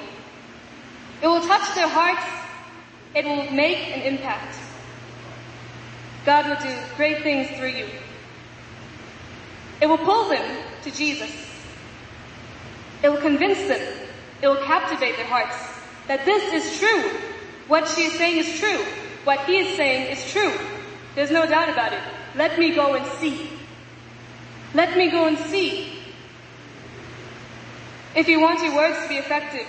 It 1.21 1.27
will 1.27 1.47
touch 1.47 1.75
their 1.75 1.89
hearts. 1.89 2.25
It 3.15 3.25
will 3.25 3.51
make 3.51 3.79
an 3.79 4.03
impact. 4.03 4.57
God 6.25 6.47
will 6.49 6.69
do 6.69 6.77
great 6.97 7.23
things 7.23 7.51
through 7.59 7.71
you. 7.71 7.89
It 9.81 9.87
will 9.87 9.99
pull 9.99 10.29
them 10.29 10.65
to 10.85 10.91
Jesus. 10.91 11.31
It 13.03 13.09
will 13.09 13.21
convince 13.21 13.59
them. 13.69 13.81
It 14.43 14.49
will 14.49 14.63
captivate 14.65 15.17
their 15.17 15.27
hearts 15.27 15.57
that 16.09 16.25
this 16.25 16.53
is 16.53 16.79
true. 16.79 17.11
What 17.69 17.87
she 17.89 18.05
is 18.05 18.15
saying 18.15 18.39
is 18.39 18.59
true. 18.59 18.85
What 19.25 19.41
he 19.41 19.59
is 19.59 19.77
saying 19.77 20.11
is 20.11 20.33
true. 20.33 20.53
There's 21.15 21.31
no 21.31 21.47
doubt 21.47 21.69
about 21.69 21.93
it. 21.93 22.01
Let 22.35 22.59
me 22.59 22.75
go 22.75 22.95
and 22.95 23.07
see. 23.19 23.51
Let 24.75 24.97
me 24.97 25.11
go 25.11 25.27
and 25.27 25.39
see. 25.39 25.88
If 28.19 28.27
you 28.27 28.41
want 28.41 28.61
your 28.65 28.75
words 28.75 29.01
to 29.05 29.09
be 29.09 29.15
effective, 29.15 29.65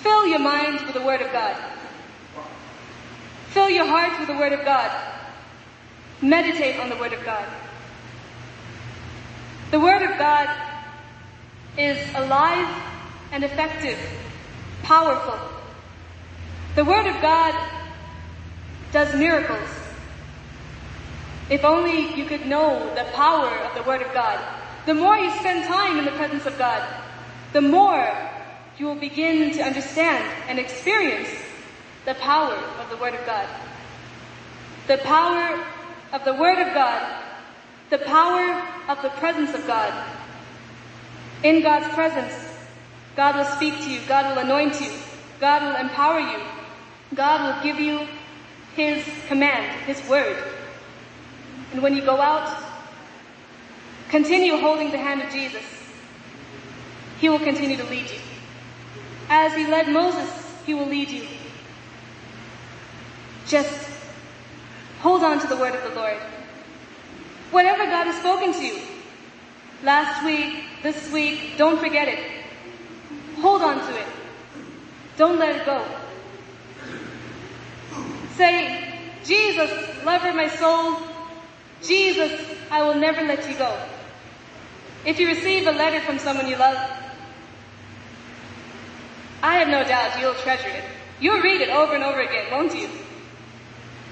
fill 0.00 0.24
your 0.28 0.38
mind 0.38 0.82
with 0.82 0.94
the 0.94 1.02
Word 1.02 1.20
of 1.20 1.32
God. 1.32 1.56
Fill 3.48 3.68
your 3.68 3.86
heart 3.86 4.20
with 4.20 4.28
the 4.28 4.36
Word 4.36 4.52
of 4.52 4.64
God. 4.64 4.88
Meditate 6.22 6.78
on 6.78 6.88
the 6.90 6.94
Word 6.94 7.12
of 7.12 7.24
God. 7.24 7.44
The 9.72 9.80
Word 9.80 10.08
of 10.08 10.16
God 10.16 10.48
is 11.76 11.98
alive 12.14 12.82
and 13.32 13.42
effective, 13.42 13.98
powerful. 14.84 15.36
The 16.76 16.84
Word 16.84 17.08
of 17.08 17.20
God 17.20 17.52
does 18.92 19.12
miracles. 19.16 19.68
If 21.50 21.64
only 21.64 22.14
you 22.16 22.26
could 22.26 22.46
know 22.46 22.94
the 22.94 23.10
power 23.14 23.48
of 23.48 23.74
the 23.74 23.82
Word 23.82 24.02
of 24.02 24.14
God. 24.14 24.38
The 24.86 24.94
more 24.94 25.16
you 25.16 25.32
spend 25.32 25.66
time 25.66 25.98
in 25.98 26.04
the 26.04 26.12
presence 26.12 26.46
of 26.46 26.56
God, 26.58 26.80
the 27.56 27.62
more 27.62 28.06
you 28.76 28.84
will 28.84 29.00
begin 29.00 29.50
to 29.50 29.62
understand 29.62 30.22
and 30.46 30.58
experience 30.58 31.30
the 32.04 32.12
power 32.16 32.52
of 32.52 32.90
the 32.90 32.98
Word 32.98 33.14
of 33.14 33.24
God. 33.24 33.48
The 34.88 34.98
power 34.98 35.64
of 36.12 36.22
the 36.26 36.34
Word 36.34 36.58
of 36.58 36.74
God. 36.74 37.22
The 37.88 37.96
power 37.96 38.62
of 38.90 39.00
the 39.00 39.08
presence 39.08 39.54
of 39.54 39.66
God. 39.66 39.90
In 41.44 41.62
God's 41.62 41.88
presence, 41.94 42.34
God 43.16 43.36
will 43.36 43.56
speak 43.56 43.72
to 43.84 43.90
you. 43.90 44.00
God 44.06 44.36
will 44.36 44.42
anoint 44.44 44.78
you. 44.78 44.90
God 45.40 45.62
will 45.62 45.80
empower 45.80 46.20
you. 46.20 46.42
God 47.14 47.40
will 47.40 47.62
give 47.62 47.80
you 47.80 48.06
His 48.74 49.02
command, 49.28 49.64
His 49.86 50.06
word. 50.10 50.36
And 51.72 51.82
when 51.82 51.96
you 51.96 52.04
go 52.04 52.20
out, 52.20 52.54
continue 54.10 54.58
holding 54.58 54.90
the 54.90 54.98
hand 54.98 55.22
of 55.22 55.30
Jesus. 55.30 55.85
He 57.20 57.28
will 57.28 57.38
continue 57.38 57.76
to 57.76 57.84
lead 57.84 58.10
you. 58.10 58.18
As 59.28 59.54
He 59.54 59.66
led 59.66 59.88
Moses, 59.88 60.30
He 60.64 60.74
will 60.74 60.86
lead 60.86 61.08
you. 61.08 61.26
Just 63.46 63.90
hold 65.00 65.22
on 65.22 65.40
to 65.40 65.46
the 65.46 65.56
word 65.56 65.74
of 65.74 65.82
the 65.82 65.94
Lord. 65.98 66.18
Whatever 67.50 67.84
God 67.86 68.06
has 68.06 68.16
spoken 68.18 68.52
to 68.52 68.64
you, 68.64 68.80
last 69.82 70.24
week, 70.24 70.64
this 70.82 71.10
week, 71.12 71.56
don't 71.56 71.78
forget 71.78 72.08
it. 72.08 72.18
Hold 73.38 73.62
on 73.62 73.78
to 73.78 74.00
it. 74.00 74.06
Don't 75.16 75.38
let 75.38 75.56
it 75.56 75.64
go. 75.64 75.84
Say, 78.36 78.94
Jesus, 79.24 79.70
lover 80.04 80.28
of 80.28 80.36
my 80.36 80.48
soul, 80.48 80.98
Jesus, 81.82 82.32
I 82.70 82.82
will 82.82 82.94
never 82.94 83.22
let 83.22 83.48
you 83.48 83.56
go. 83.56 83.78
If 85.04 85.20
you 85.20 85.28
receive 85.28 85.66
a 85.66 85.72
letter 85.72 86.00
from 86.00 86.18
someone 86.18 86.48
you 86.48 86.56
love, 86.56 86.76
I 89.46 89.58
have 89.58 89.68
no 89.68 89.84
doubt 89.84 90.20
you'll 90.20 90.34
treasure 90.34 90.66
it. 90.66 90.82
You'll 91.20 91.40
read 91.40 91.60
it 91.60 91.68
over 91.68 91.94
and 91.94 92.02
over 92.02 92.20
again, 92.20 92.50
won't 92.50 92.74
you? 92.74 92.88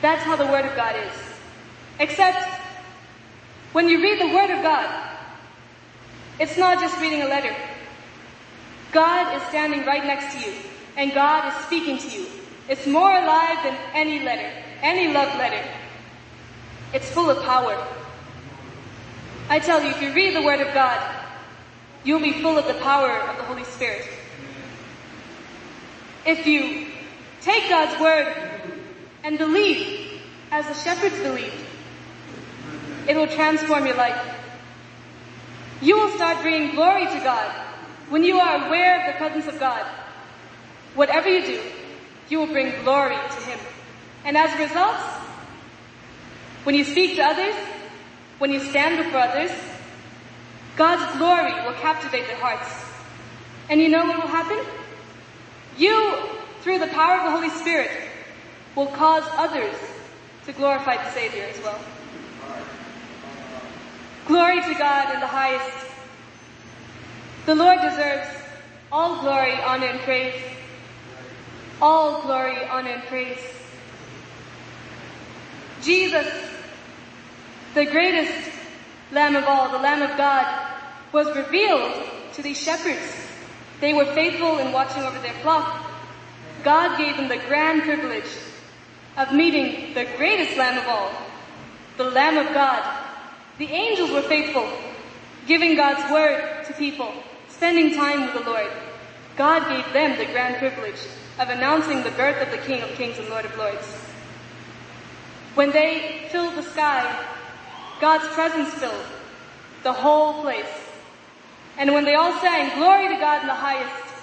That's 0.00 0.22
how 0.22 0.36
the 0.36 0.46
Word 0.46 0.64
of 0.64 0.76
God 0.76 0.94
is. 0.94 1.12
Except, 1.98 2.38
when 3.72 3.88
you 3.88 4.00
read 4.00 4.20
the 4.20 4.32
Word 4.32 4.50
of 4.50 4.62
God, 4.62 4.88
it's 6.38 6.56
not 6.56 6.78
just 6.78 7.00
reading 7.00 7.22
a 7.22 7.26
letter. 7.26 7.52
God 8.92 9.34
is 9.34 9.42
standing 9.48 9.84
right 9.84 10.04
next 10.04 10.36
to 10.36 10.48
you, 10.48 10.54
and 10.96 11.12
God 11.12 11.48
is 11.48 11.64
speaking 11.64 11.98
to 11.98 12.08
you. 12.16 12.26
It's 12.68 12.86
more 12.86 13.10
alive 13.10 13.58
than 13.64 13.76
any 13.92 14.24
letter, 14.24 14.52
any 14.82 15.12
love 15.12 15.36
letter. 15.36 15.68
It's 16.92 17.10
full 17.10 17.28
of 17.28 17.42
power. 17.42 17.76
I 19.48 19.58
tell 19.58 19.82
you, 19.82 19.90
if 19.90 20.00
you 20.00 20.14
read 20.14 20.36
the 20.36 20.42
Word 20.42 20.60
of 20.60 20.72
God, 20.72 21.00
you'll 22.04 22.20
be 22.20 22.40
full 22.40 22.56
of 22.56 22.68
the 22.68 22.74
power 22.74 23.18
of 23.18 23.36
the 23.36 23.42
Holy 23.42 23.64
Spirit. 23.64 24.06
If 26.26 26.46
you 26.46 26.86
take 27.42 27.68
God's 27.68 28.00
Word 28.00 28.34
and 29.22 29.36
believe 29.38 30.20
as 30.50 30.66
the 30.66 30.74
shepherds 30.74 31.18
believed, 31.20 31.52
it 33.08 33.16
will 33.16 33.26
transform 33.26 33.86
your 33.86 33.96
life. 33.96 34.34
You 35.82 35.98
will 35.98 36.10
start 36.16 36.40
bringing 36.40 36.74
glory 36.74 37.04
to 37.04 37.20
God 37.20 37.50
when 38.08 38.24
you 38.24 38.38
are 38.38 38.66
aware 38.66 39.00
of 39.00 39.12
the 39.12 39.18
presence 39.18 39.46
of 39.46 39.60
God. 39.60 39.84
Whatever 40.94 41.28
you 41.28 41.44
do, 41.44 41.60
you 42.30 42.38
will 42.38 42.46
bring 42.46 42.72
glory 42.82 43.16
to 43.16 43.40
Him. 43.42 43.58
And 44.24 44.36
as 44.36 44.52
a 44.54 44.62
result, 44.62 44.96
when 46.62 46.74
you 46.74 46.84
speak 46.84 47.16
to 47.16 47.22
others, 47.22 47.54
when 48.38 48.50
you 48.50 48.60
stand 48.60 49.04
before 49.04 49.20
others, 49.20 49.50
God's 50.76 51.18
glory 51.18 51.52
will 51.66 51.74
captivate 51.74 52.26
their 52.26 52.38
hearts. 52.38 52.70
And 53.68 53.80
you 53.80 53.88
know 53.88 54.06
what 54.06 54.16
will 54.16 54.28
happen? 54.28 54.58
You, 55.76 56.16
through 56.60 56.78
the 56.78 56.86
power 56.88 57.18
of 57.18 57.24
the 57.24 57.30
Holy 57.30 57.50
Spirit, 57.50 57.90
will 58.76 58.86
cause 58.88 59.24
others 59.32 59.74
to 60.46 60.52
glorify 60.52 60.96
the 60.96 61.10
Savior 61.10 61.44
as 61.44 61.60
well. 61.62 61.80
Glory 64.26 64.60
to 64.62 64.74
God 64.74 65.14
in 65.14 65.20
the 65.20 65.26
highest. 65.26 65.86
The 67.46 67.54
Lord 67.54 67.80
deserves 67.80 68.28
all 68.90 69.20
glory, 69.20 69.52
honor, 69.52 69.86
and 69.86 70.00
praise. 70.00 70.40
All 71.82 72.22
glory, 72.22 72.64
honor, 72.64 72.90
and 72.90 73.02
praise. 73.04 73.38
Jesus, 75.82 76.26
the 77.74 77.84
greatest 77.84 78.32
Lamb 79.12 79.36
of 79.36 79.44
all, 79.44 79.70
the 79.70 79.78
Lamb 79.78 80.02
of 80.02 80.16
God, 80.16 80.70
was 81.12 81.36
revealed 81.36 81.92
to 82.34 82.42
these 82.42 82.58
shepherds. 82.58 83.24
They 83.80 83.92
were 83.94 84.06
faithful 84.06 84.58
in 84.58 84.72
watching 84.72 85.02
over 85.02 85.18
their 85.20 85.34
flock. 85.42 85.90
God 86.62 86.96
gave 86.96 87.16
them 87.16 87.28
the 87.28 87.44
grand 87.46 87.82
privilege 87.82 88.30
of 89.16 89.32
meeting 89.32 89.94
the 89.94 90.06
greatest 90.16 90.56
Lamb 90.56 90.78
of 90.78 90.88
all, 90.88 91.10
the 91.96 92.10
Lamb 92.10 92.38
of 92.38 92.52
God. 92.54 92.82
The 93.58 93.66
angels 93.66 94.10
were 94.10 94.22
faithful, 94.22 94.68
giving 95.46 95.76
God's 95.76 96.10
word 96.10 96.64
to 96.66 96.72
people, 96.74 97.12
spending 97.48 97.94
time 97.94 98.22
with 98.22 98.34
the 98.34 98.50
Lord. 98.50 98.70
God 99.36 99.68
gave 99.68 99.92
them 99.92 100.18
the 100.18 100.32
grand 100.32 100.56
privilege 100.56 101.00
of 101.38 101.48
announcing 101.48 102.02
the 102.02 102.10
birth 102.12 102.40
of 102.40 102.50
the 102.50 102.66
King 102.66 102.82
of 102.82 102.90
Kings 102.90 103.18
and 103.18 103.28
Lord 103.28 103.44
of 103.44 103.56
Lords. 103.56 103.86
When 105.54 105.70
they 105.70 106.26
filled 106.30 106.54
the 106.54 106.62
sky, 106.62 107.24
God's 108.00 108.26
presence 108.34 108.72
filled 108.74 109.06
the 109.82 109.92
whole 109.92 110.42
place. 110.42 110.83
And 111.78 111.92
when 111.92 112.04
they 112.04 112.14
all 112.14 112.32
sang, 112.40 112.76
Glory 112.78 113.08
to 113.08 113.16
God 113.16 113.42
in 113.42 113.48
the 113.48 113.54
highest, 113.54 114.14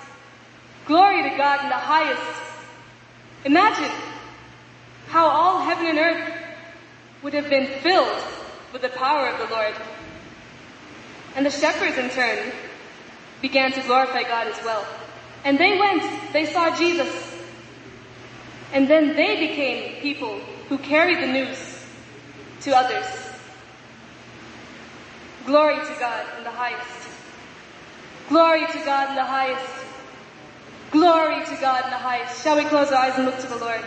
Glory 0.85 1.29
to 1.29 1.37
God 1.37 1.63
in 1.63 1.69
the 1.69 1.75
highest, 1.75 2.41
imagine 3.45 3.91
how 5.07 5.27
all 5.27 5.61
heaven 5.61 5.85
and 5.85 5.99
earth 5.99 6.33
would 7.21 7.33
have 7.33 7.49
been 7.49 7.67
filled 7.81 8.23
with 8.73 8.81
the 8.81 8.89
power 8.89 9.27
of 9.27 9.37
the 9.37 9.53
Lord. 9.53 9.73
And 11.35 11.45
the 11.45 11.51
shepherds 11.51 11.97
in 11.97 12.09
turn 12.09 12.51
began 13.41 13.71
to 13.73 13.81
glorify 13.81 14.23
God 14.23 14.47
as 14.47 14.63
well. 14.63 14.85
And 15.43 15.57
they 15.57 15.77
went, 15.77 16.33
they 16.33 16.45
saw 16.45 16.75
Jesus. 16.75 17.09
And 18.73 18.89
then 18.89 19.15
they 19.15 19.47
became 19.47 20.01
people 20.01 20.39
who 20.69 20.77
carried 20.77 21.21
the 21.21 21.27
news 21.27 21.83
to 22.61 22.75
others. 22.75 23.05
Glory 25.45 25.75
to 25.75 25.95
God 25.99 26.25
in 26.37 26.43
the 26.43 26.51
highest. 26.51 27.07
Glory 28.31 28.65
to 28.65 28.79
God 28.85 29.09
in 29.09 29.15
the 29.15 29.25
highest. 29.25 29.85
Glory 30.91 31.43
to 31.43 31.55
God 31.59 31.83
in 31.83 31.89
the 31.89 31.97
highest. 31.97 32.41
Shall 32.41 32.55
we 32.55 32.63
close 32.63 32.87
our 32.87 33.03
eyes 33.03 33.17
and 33.17 33.25
look 33.25 33.37
to 33.41 33.47
the 33.47 33.57
Lord? 33.57 33.81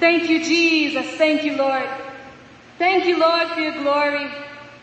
Thank 0.00 0.28
you, 0.28 0.42
Jesus. 0.42 1.06
Thank 1.16 1.44
you, 1.44 1.54
Lord. 1.56 1.88
Thank 2.78 3.04
you, 3.04 3.20
Lord, 3.20 3.46
for 3.50 3.60
your 3.60 3.74
glory. 3.74 4.28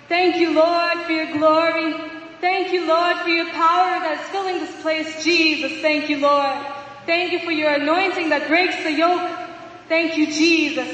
Thank 0.08 0.38
you, 0.38 0.54
Lord, 0.54 0.98
for 1.00 1.12
your 1.12 1.34
glory. 1.34 1.94
Thank 2.40 2.72
you, 2.72 2.88
Lord, 2.88 3.18
for 3.18 3.28
your 3.28 3.50
power 3.52 4.00
that 4.00 4.18
is 4.22 4.30
filling 4.30 4.60
this 4.60 4.82
place. 4.82 5.26
Jesus, 5.26 5.82
thank 5.82 6.10
you, 6.10 6.20
Lord. 6.20 6.66
Thank 7.06 7.34
you 7.34 7.40
for 7.40 7.52
your 7.52 7.74
anointing 7.74 8.30
that 8.30 8.48
breaks 8.48 8.82
the 8.84 8.94
yoke. 8.94 9.30
Thank 9.90 10.16
you, 10.16 10.28
Jesus. 10.28 10.88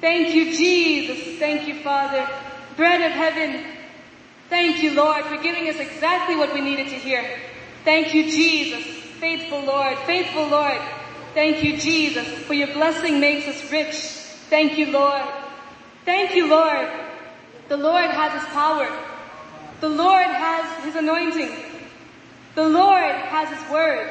Thank 0.00 0.34
you, 0.34 0.56
Jesus. 0.56 1.38
Thank 1.38 1.68
you, 1.68 1.82
Father. 1.82 2.26
Bread 2.74 3.02
of 3.02 3.12
heaven. 3.12 3.77
Thank 4.48 4.82
you, 4.82 4.94
Lord, 4.94 5.24
for 5.26 5.36
giving 5.36 5.68
us 5.68 5.76
exactly 5.76 6.36
what 6.36 6.54
we 6.54 6.60
needed 6.60 6.88
to 6.88 6.94
hear. 6.94 7.38
Thank 7.84 8.14
you, 8.14 8.24
Jesus. 8.24 8.84
Faithful 9.20 9.62
Lord, 9.62 9.98
faithful 10.00 10.46
Lord. 10.46 10.80
Thank 11.34 11.62
you, 11.62 11.76
Jesus, 11.76 12.26
for 12.44 12.54
your 12.54 12.68
blessing 12.68 13.20
makes 13.20 13.46
us 13.46 13.70
rich. 13.70 13.94
Thank 14.48 14.78
you, 14.78 14.90
Lord. 14.90 15.22
Thank 16.04 16.34
you, 16.34 16.48
Lord. 16.48 16.88
The 17.68 17.76
Lord 17.76 18.10
has 18.10 18.32
His 18.32 18.50
power. 18.50 18.88
The 19.80 19.88
Lord 19.88 20.26
has 20.26 20.84
His 20.84 20.96
anointing. 20.96 21.50
The 22.54 22.68
Lord 22.68 23.14
has 23.14 23.48
His 23.50 23.70
word 23.70 24.10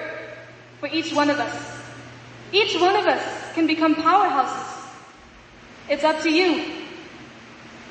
for 0.80 0.88
each 0.90 1.14
one 1.14 1.30
of 1.30 1.40
us. 1.40 1.80
Each 2.52 2.80
one 2.80 2.96
of 2.96 3.08
us 3.08 3.54
can 3.54 3.66
become 3.66 3.96
powerhouses. 3.96 4.90
It's 5.90 6.04
up 6.04 6.22
to 6.22 6.30
you. 6.30 6.84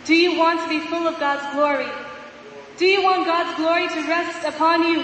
Do 0.05 0.15
you 0.15 0.39
want 0.39 0.61
to 0.61 0.69
be 0.69 0.81
full 0.87 1.09
of 1.09 1.19
God's 1.19 1.53
glory? 1.55 2.06
Do 2.79 2.85
you 2.85 3.03
want 3.03 3.25
God's 3.25 3.57
glory 3.57 3.89
to 3.89 4.09
rest 4.09 4.47
upon 4.47 4.83
you? 4.83 5.03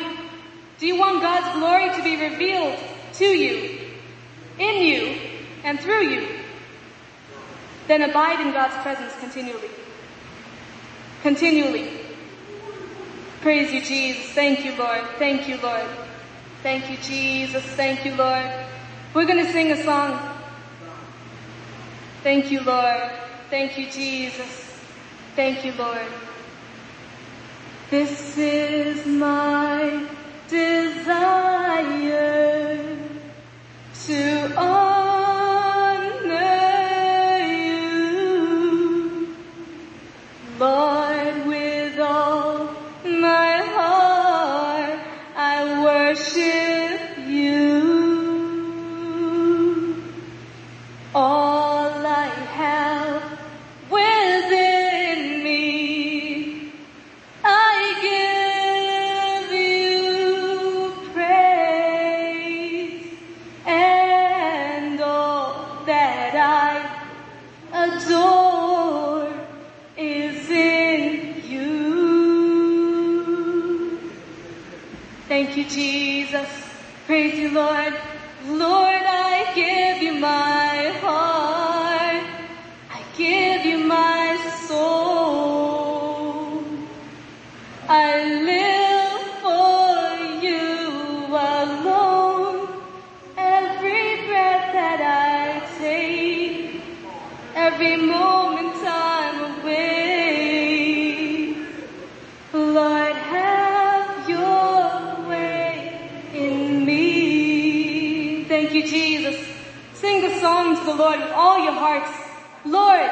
Do 0.79 0.87
you 0.87 0.99
want 0.99 1.23
God's 1.23 1.57
glory 1.59 1.91
to 1.97 2.03
be 2.03 2.21
revealed 2.29 2.79
to 3.15 3.25
you, 3.25 3.81
in 4.59 4.83
you, 4.83 5.19
and 5.65 5.81
through 5.81 6.09
you? 6.09 6.29
Then 7.89 8.03
abide 8.03 8.41
in 8.41 8.53
God's 8.53 8.75
presence 8.83 9.13
continually. 9.21 9.71
Continually. 11.23 11.91
Praise 13.41 13.73
you, 13.73 13.83
Jesus. 13.83 14.25
Thank 14.33 14.65
you, 14.65 14.77
Lord. 14.77 15.03
Thank 15.19 15.49
you, 15.49 15.57
Lord. 15.61 15.89
Thank 16.63 16.91
you, 16.91 16.97
Jesus. 16.99 17.65
Thank 17.65 18.05
you, 18.05 18.15
Lord. 18.15 18.51
We're 19.15 19.27
going 19.27 19.45
to 19.45 19.53
sing 19.53 19.73
a 19.73 19.83
song. 19.83 20.21
Thank 22.23 22.51
you, 22.51 22.61
Lord. 22.61 23.11
Thank 23.51 23.79
you, 23.79 23.91
Jesus. 23.91 24.81
Thank 25.35 25.65
you, 25.65 25.73
Lord. 25.73 26.07
This 27.93 28.39
is 28.39 29.05
my 29.05 30.07
desire 30.49 30.97
to 34.07 34.55
honor 34.57 36.09
you, 37.39 39.37
Lord, 40.59 41.02
Lord. 77.53 77.93
Lord, 78.47 79.03
I 79.05 79.53
give 79.55 80.03
you 80.03 80.15
my 80.15 80.52
your 111.63 111.73
hearts. 111.73 112.11
Lord, 112.65 113.11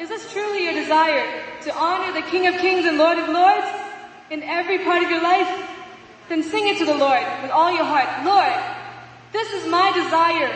is 0.00 0.08
this 0.08 0.32
truly 0.32 0.64
your 0.64 0.74
desire 0.74 1.42
to 1.62 1.74
honor 1.74 2.12
the 2.12 2.26
King 2.28 2.46
of 2.46 2.56
Kings 2.56 2.84
and 2.84 2.98
Lord 2.98 3.18
of 3.18 3.28
Lords 3.28 3.66
in 4.30 4.42
every 4.42 4.78
part 4.84 5.02
of 5.02 5.10
your 5.10 5.22
life? 5.22 5.48
Then 6.28 6.42
sing 6.42 6.68
it 6.68 6.78
to 6.78 6.84
the 6.84 6.94
Lord 6.94 7.24
with 7.42 7.50
all 7.50 7.72
your 7.72 7.84
heart. 7.84 8.24
Lord, 8.24 8.52
this 9.32 9.52
is 9.52 9.70
my 9.70 9.92
desire. 9.92 10.54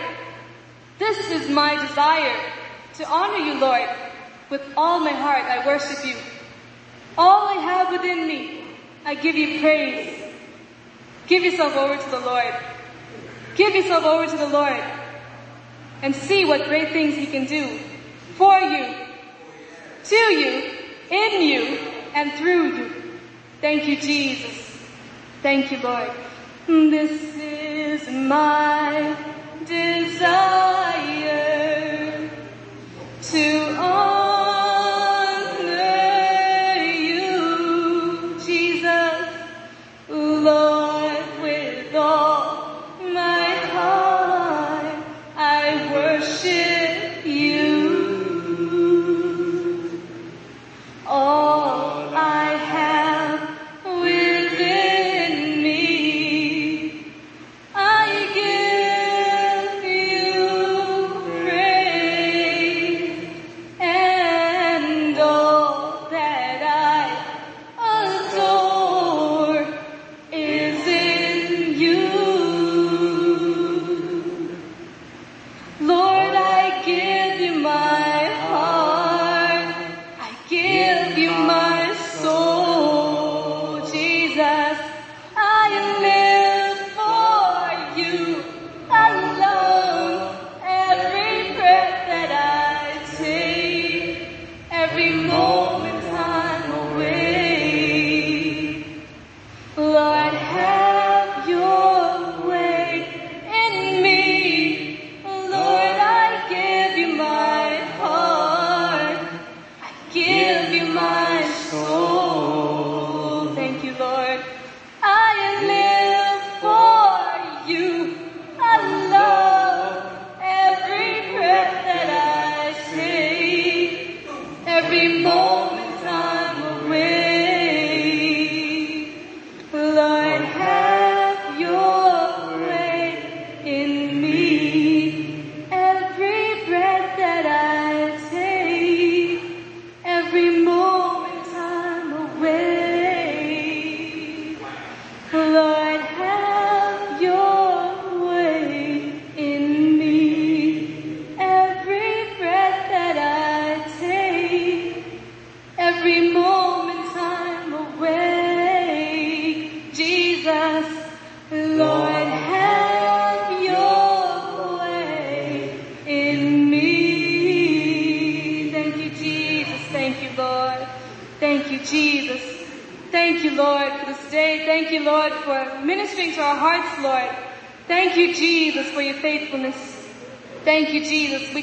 This 0.98 1.30
is 1.30 1.50
my 1.50 1.74
desire 1.86 2.38
to 2.94 3.08
honor 3.08 3.38
you, 3.38 3.60
Lord. 3.60 3.88
With 4.50 4.62
all 4.76 5.00
my 5.00 5.12
heart, 5.12 5.44
I 5.44 5.66
worship 5.66 6.04
you. 6.04 6.16
All 7.16 7.48
I 7.48 7.54
have 7.54 7.90
within 7.90 8.28
me, 8.28 8.64
I 9.04 9.14
give 9.14 9.34
you 9.34 9.60
praise. 9.60 10.22
Give 11.26 11.42
yourself 11.42 11.74
over 11.76 11.96
to 11.96 12.10
the 12.10 12.20
Lord. 12.20 12.54
Give 13.56 13.74
yourself 13.74 14.04
over 14.04 14.26
to 14.26 14.36
the 14.36 14.48
Lord 14.48 14.82
and 16.02 16.14
see 16.14 16.44
what 16.44 16.64
great 16.66 16.90
things 16.90 17.14
He 17.14 17.26
can 17.26 17.46
do 17.46 17.78
for 18.36 18.58
you, 18.58 18.94
to 20.04 20.16
you, 20.16 20.72
in 21.10 21.42
you, 21.42 21.78
and 22.14 22.32
through 22.32 22.76
you. 22.76 22.92
Thank 23.60 23.86
you, 23.86 23.96
Jesus. 23.96 24.76
Thank 25.42 25.70
you, 25.70 25.78
Lord. 25.78 26.10
This 26.66 27.36
is 27.36 28.08
my 28.08 29.16
desire 29.64 30.70
to 33.22 33.76
honor 33.78 34.11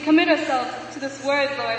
commit 0.09 0.27
ourselves 0.27 0.71
to 0.91 0.99
this 0.99 1.23
word, 1.23 1.47
Lord. 1.59 1.77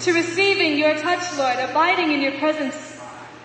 To 0.00 0.12
receiving 0.12 0.76
your 0.76 1.00
touch, 1.00 1.34
Lord, 1.38 1.58
abiding 1.58 2.12
in 2.12 2.20
your 2.20 2.38
presence, 2.38 2.76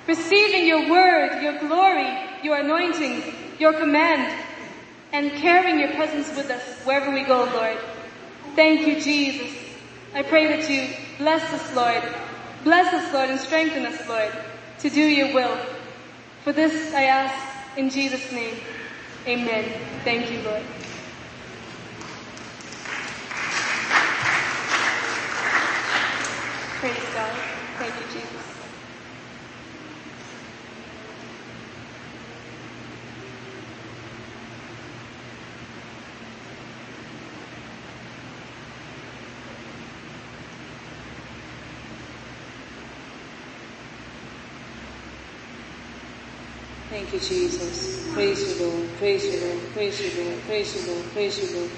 receiving 0.08 0.68
your 0.68 0.90
word, 0.90 1.42
your 1.42 1.58
glory, 1.58 2.20
your 2.44 2.58
anointing, 2.58 3.24
your 3.58 3.72
command, 3.72 4.44
and 5.14 5.32
carrying 5.32 5.80
your 5.80 5.94
presence 5.94 6.28
with 6.36 6.50
us 6.50 6.62
wherever 6.84 7.14
we 7.14 7.24
go, 7.24 7.46
Lord. 7.46 7.78
Thank 8.58 8.86
you, 8.86 9.00
Jesus. 9.00 9.58
I 10.14 10.24
pray 10.24 10.48
that 10.48 10.70
you 10.70 10.94
bless 11.18 11.42
us, 11.54 11.74
Lord. 11.74 12.04
Bless 12.66 12.94
us, 12.94 13.14
Lord, 13.14 13.30
and 13.30 13.40
strengthen 13.40 13.86
us, 13.86 14.06
Lord, 14.06 14.34
to 14.80 14.90
do 14.90 15.02
your 15.02 15.34
will. 15.34 15.58
For 16.44 16.52
this 16.52 16.94
I 16.94 17.04
ask 17.04 17.78
in 17.78 17.90
Jesus' 17.90 18.34
name. 18.34 18.56
Amen. 19.26 19.64
Thank 20.04 20.30
you, 20.30 20.42
Lord. 20.42 20.64
Praise 26.80 26.96
God. 27.14 27.36
Thank 27.78 27.94
you, 27.94 28.22
Jesus. 28.22 28.40
Thank 47.10 47.24
you, 47.24 47.28
Jesus. 47.28 48.14
Praise 48.14 48.60
you, 48.60 48.68
Lord. 48.68 48.98
Praise 49.00 49.26
you, 49.26 49.42
Lord. 49.42 49.74
Praise 49.74 50.00
you, 50.00 50.24
Lord. 50.24 50.46
Praise 50.46 50.76
you, 50.76 50.94
Lord. 50.94 51.12
Praise 51.12 51.38
you, 51.40 51.58
Lord. 51.58 51.72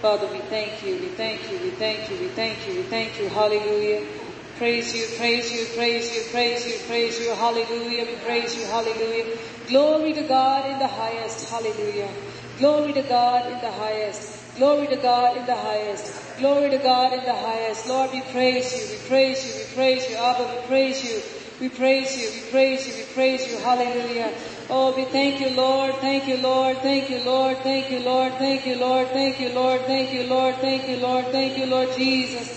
Father, 0.00 0.26
we 0.32 0.38
thank 0.48 0.82
you. 0.82 0.94
We 1.00 1.08
thank 1.08 1.52
you. 1.52 1.58
We 1.58 1.70
thank 1.72 2.08
you. 2.08 2.16
We 2.16 2.28
thank 2.28 2.66
you. 2.66 2.76
We 2.76 2.82
thank 2.84 3.20
you. 3.20 3.28
Hallelujah. 3.28 4.08
Praise 4.56 4.94
you, 4.94 5.04
praise 5.18 5.52
you, 5.52 5.66
praise 5.76 6.08
you, 6.16 6.32
praise 6.32 6.64
you, 6.64 6.78
praise 6.86 7.20
you. 7.20 7.34
Hallelujah. 7.34 8.06
We 8.06 8.16
praise 8.24 8.56
you. 8.56 8.64
Hallelujah. 8.64 9.36
Glory 9.68 10.14
to 10.14 10.22
God 10.22 10.64
in 10.70 10.78
the 10.78 10.88
highest. 10.88 11.50
Hallelujah. 11.50 12.14
Glory 12.56 12.94
to 12.94 13.02
God 13.02 13.52
in 13.52 13.60
the 13.60 13.72
highest. 13.72 14.56
Glory 14.56 14.86
to 14.86 14.96
God 14.96 15.36
in 15.36 15.44
the 15.44 15.56
highest. 15.56 16.38
Glory 16.38 16.70
to 16.70 16.78
God 16.78 17.12
in 17.12 17.22
the 17.26 17.34
highest. 17.36 17.86
Lord, 17.86 18.12
we 18.12 18.22
praise 18.32 18.72
you. 18.72 18.96
We 18.96 19.08
praise 19.08 19.44
you. 19.44 19.60
We 19.60 19.74
praise 19.74 20.08
you. 20.08 20.16
Abba, 20.16 20.48
we 20.56 20.66
praise 20.68 21.04
you. 21.04 21.20
We 21.60 21.68
praise 21.68 22.16
you, 22.16 22.30
we 22.32 22.50
praise 22.50 22.88
you, 22.88 22.94
we 22.94 23.12
praise 23.12 23.46
you. 23.46 23.58
Hallelujah. 23.58 24.32
Oh, 24.72 24.94
we 24.94 25.04
thank 25.06 25.40
you, 25.40 25.50
Lord. 25.56 25.96
Thank 25.96 26.28
you, 26.28 26.36
Lord. 26.36 26.78
Thank 26.78 27.10
you, 27.10 27.24
Lord. 27.24 27.58
Thank 27.58 27.90
you, 27.90 28.04
Lord. 28.04 28.32
Thank 28.34 28.64
you, 28.64 28.78
Lord. 28.78 29.08
Thank 29.08 29.40
you, 29.40 29.52
Lord. 29.52 29.80
Thank 29.82 30.12
you, 30.12 30.26
Lord. 30.28 30.54
Thank 30.62 30.88
you, 30.88 30.96
Lord. 30.96 31.26
Thank 31.26 31.58
you, 31.58 31.66
Lord 31.66 31.88
Jesus. 31.96 32.48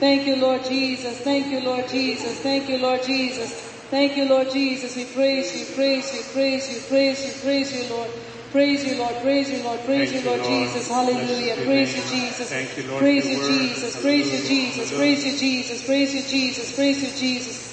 Thank 0.00 0.26
you, 0.26 0.36
Lord 0.36 0.64
Jesus. 0.64 1.20
Thank 1.20 1.46
you, 1.46 1.60
Lord 1.60 1.88
Jesus. 1.88 2.40
Thank 2.40 2.68
you, 2.68 2.78
Lord 2.78 3.02
Jesus. 3.04 3.52
Thank 3.88 4.16
you, 4.16 4.28
Lord 4.28 4.50
Jesus. 4.50 4.96
We 4.96 5.04
praise 5.14 5.54
you, 5.54 5.74
praise 5.76 6.12
you, 6.12 6.22
praise 6.34 6.66
you, 6.74 6.80
praise 6.88 7.24
you, 7.24 7.32
praise 7.42 7.72
you, 7.72 7.94
Lord. 7.94 8.10
Praise 8.50 8.84
you, 8.84 8.98
Lord. 8.98 9.14
Praise 9.22 9.48
you, 9.50 9.62
Lord. 9.62 9.80
Praise 9.84 10.12
you, 10.12 10.26
Lord. 10.26 10.42
Jesus. 10.42 10.88
Hallelujah. 10.88 11.54
Praise 11.54 11.94
you. 11.94 12.02
Jesus. 12.02 12.48
Thank 12.50 12.76
you, 12.76 12.90
Lord, 12.90 12.98
Praise 12.98 13.26
you. 13.26 13.38
Jesus. 13.38 14.00
Praise 14.02 14.26
you, 14.26 14.48
Jesus. 14.48 14.90
Praise 14.90 15.24
you, 15.24 15.38
Jesus. 15.38 15.86
Praise 15.86 16.14
you, 16.14 16.22
Jesus. 16.22 16.74
Praise 16.74 17.02
you, 17.02 17.10
Jesus. 17.14 17.69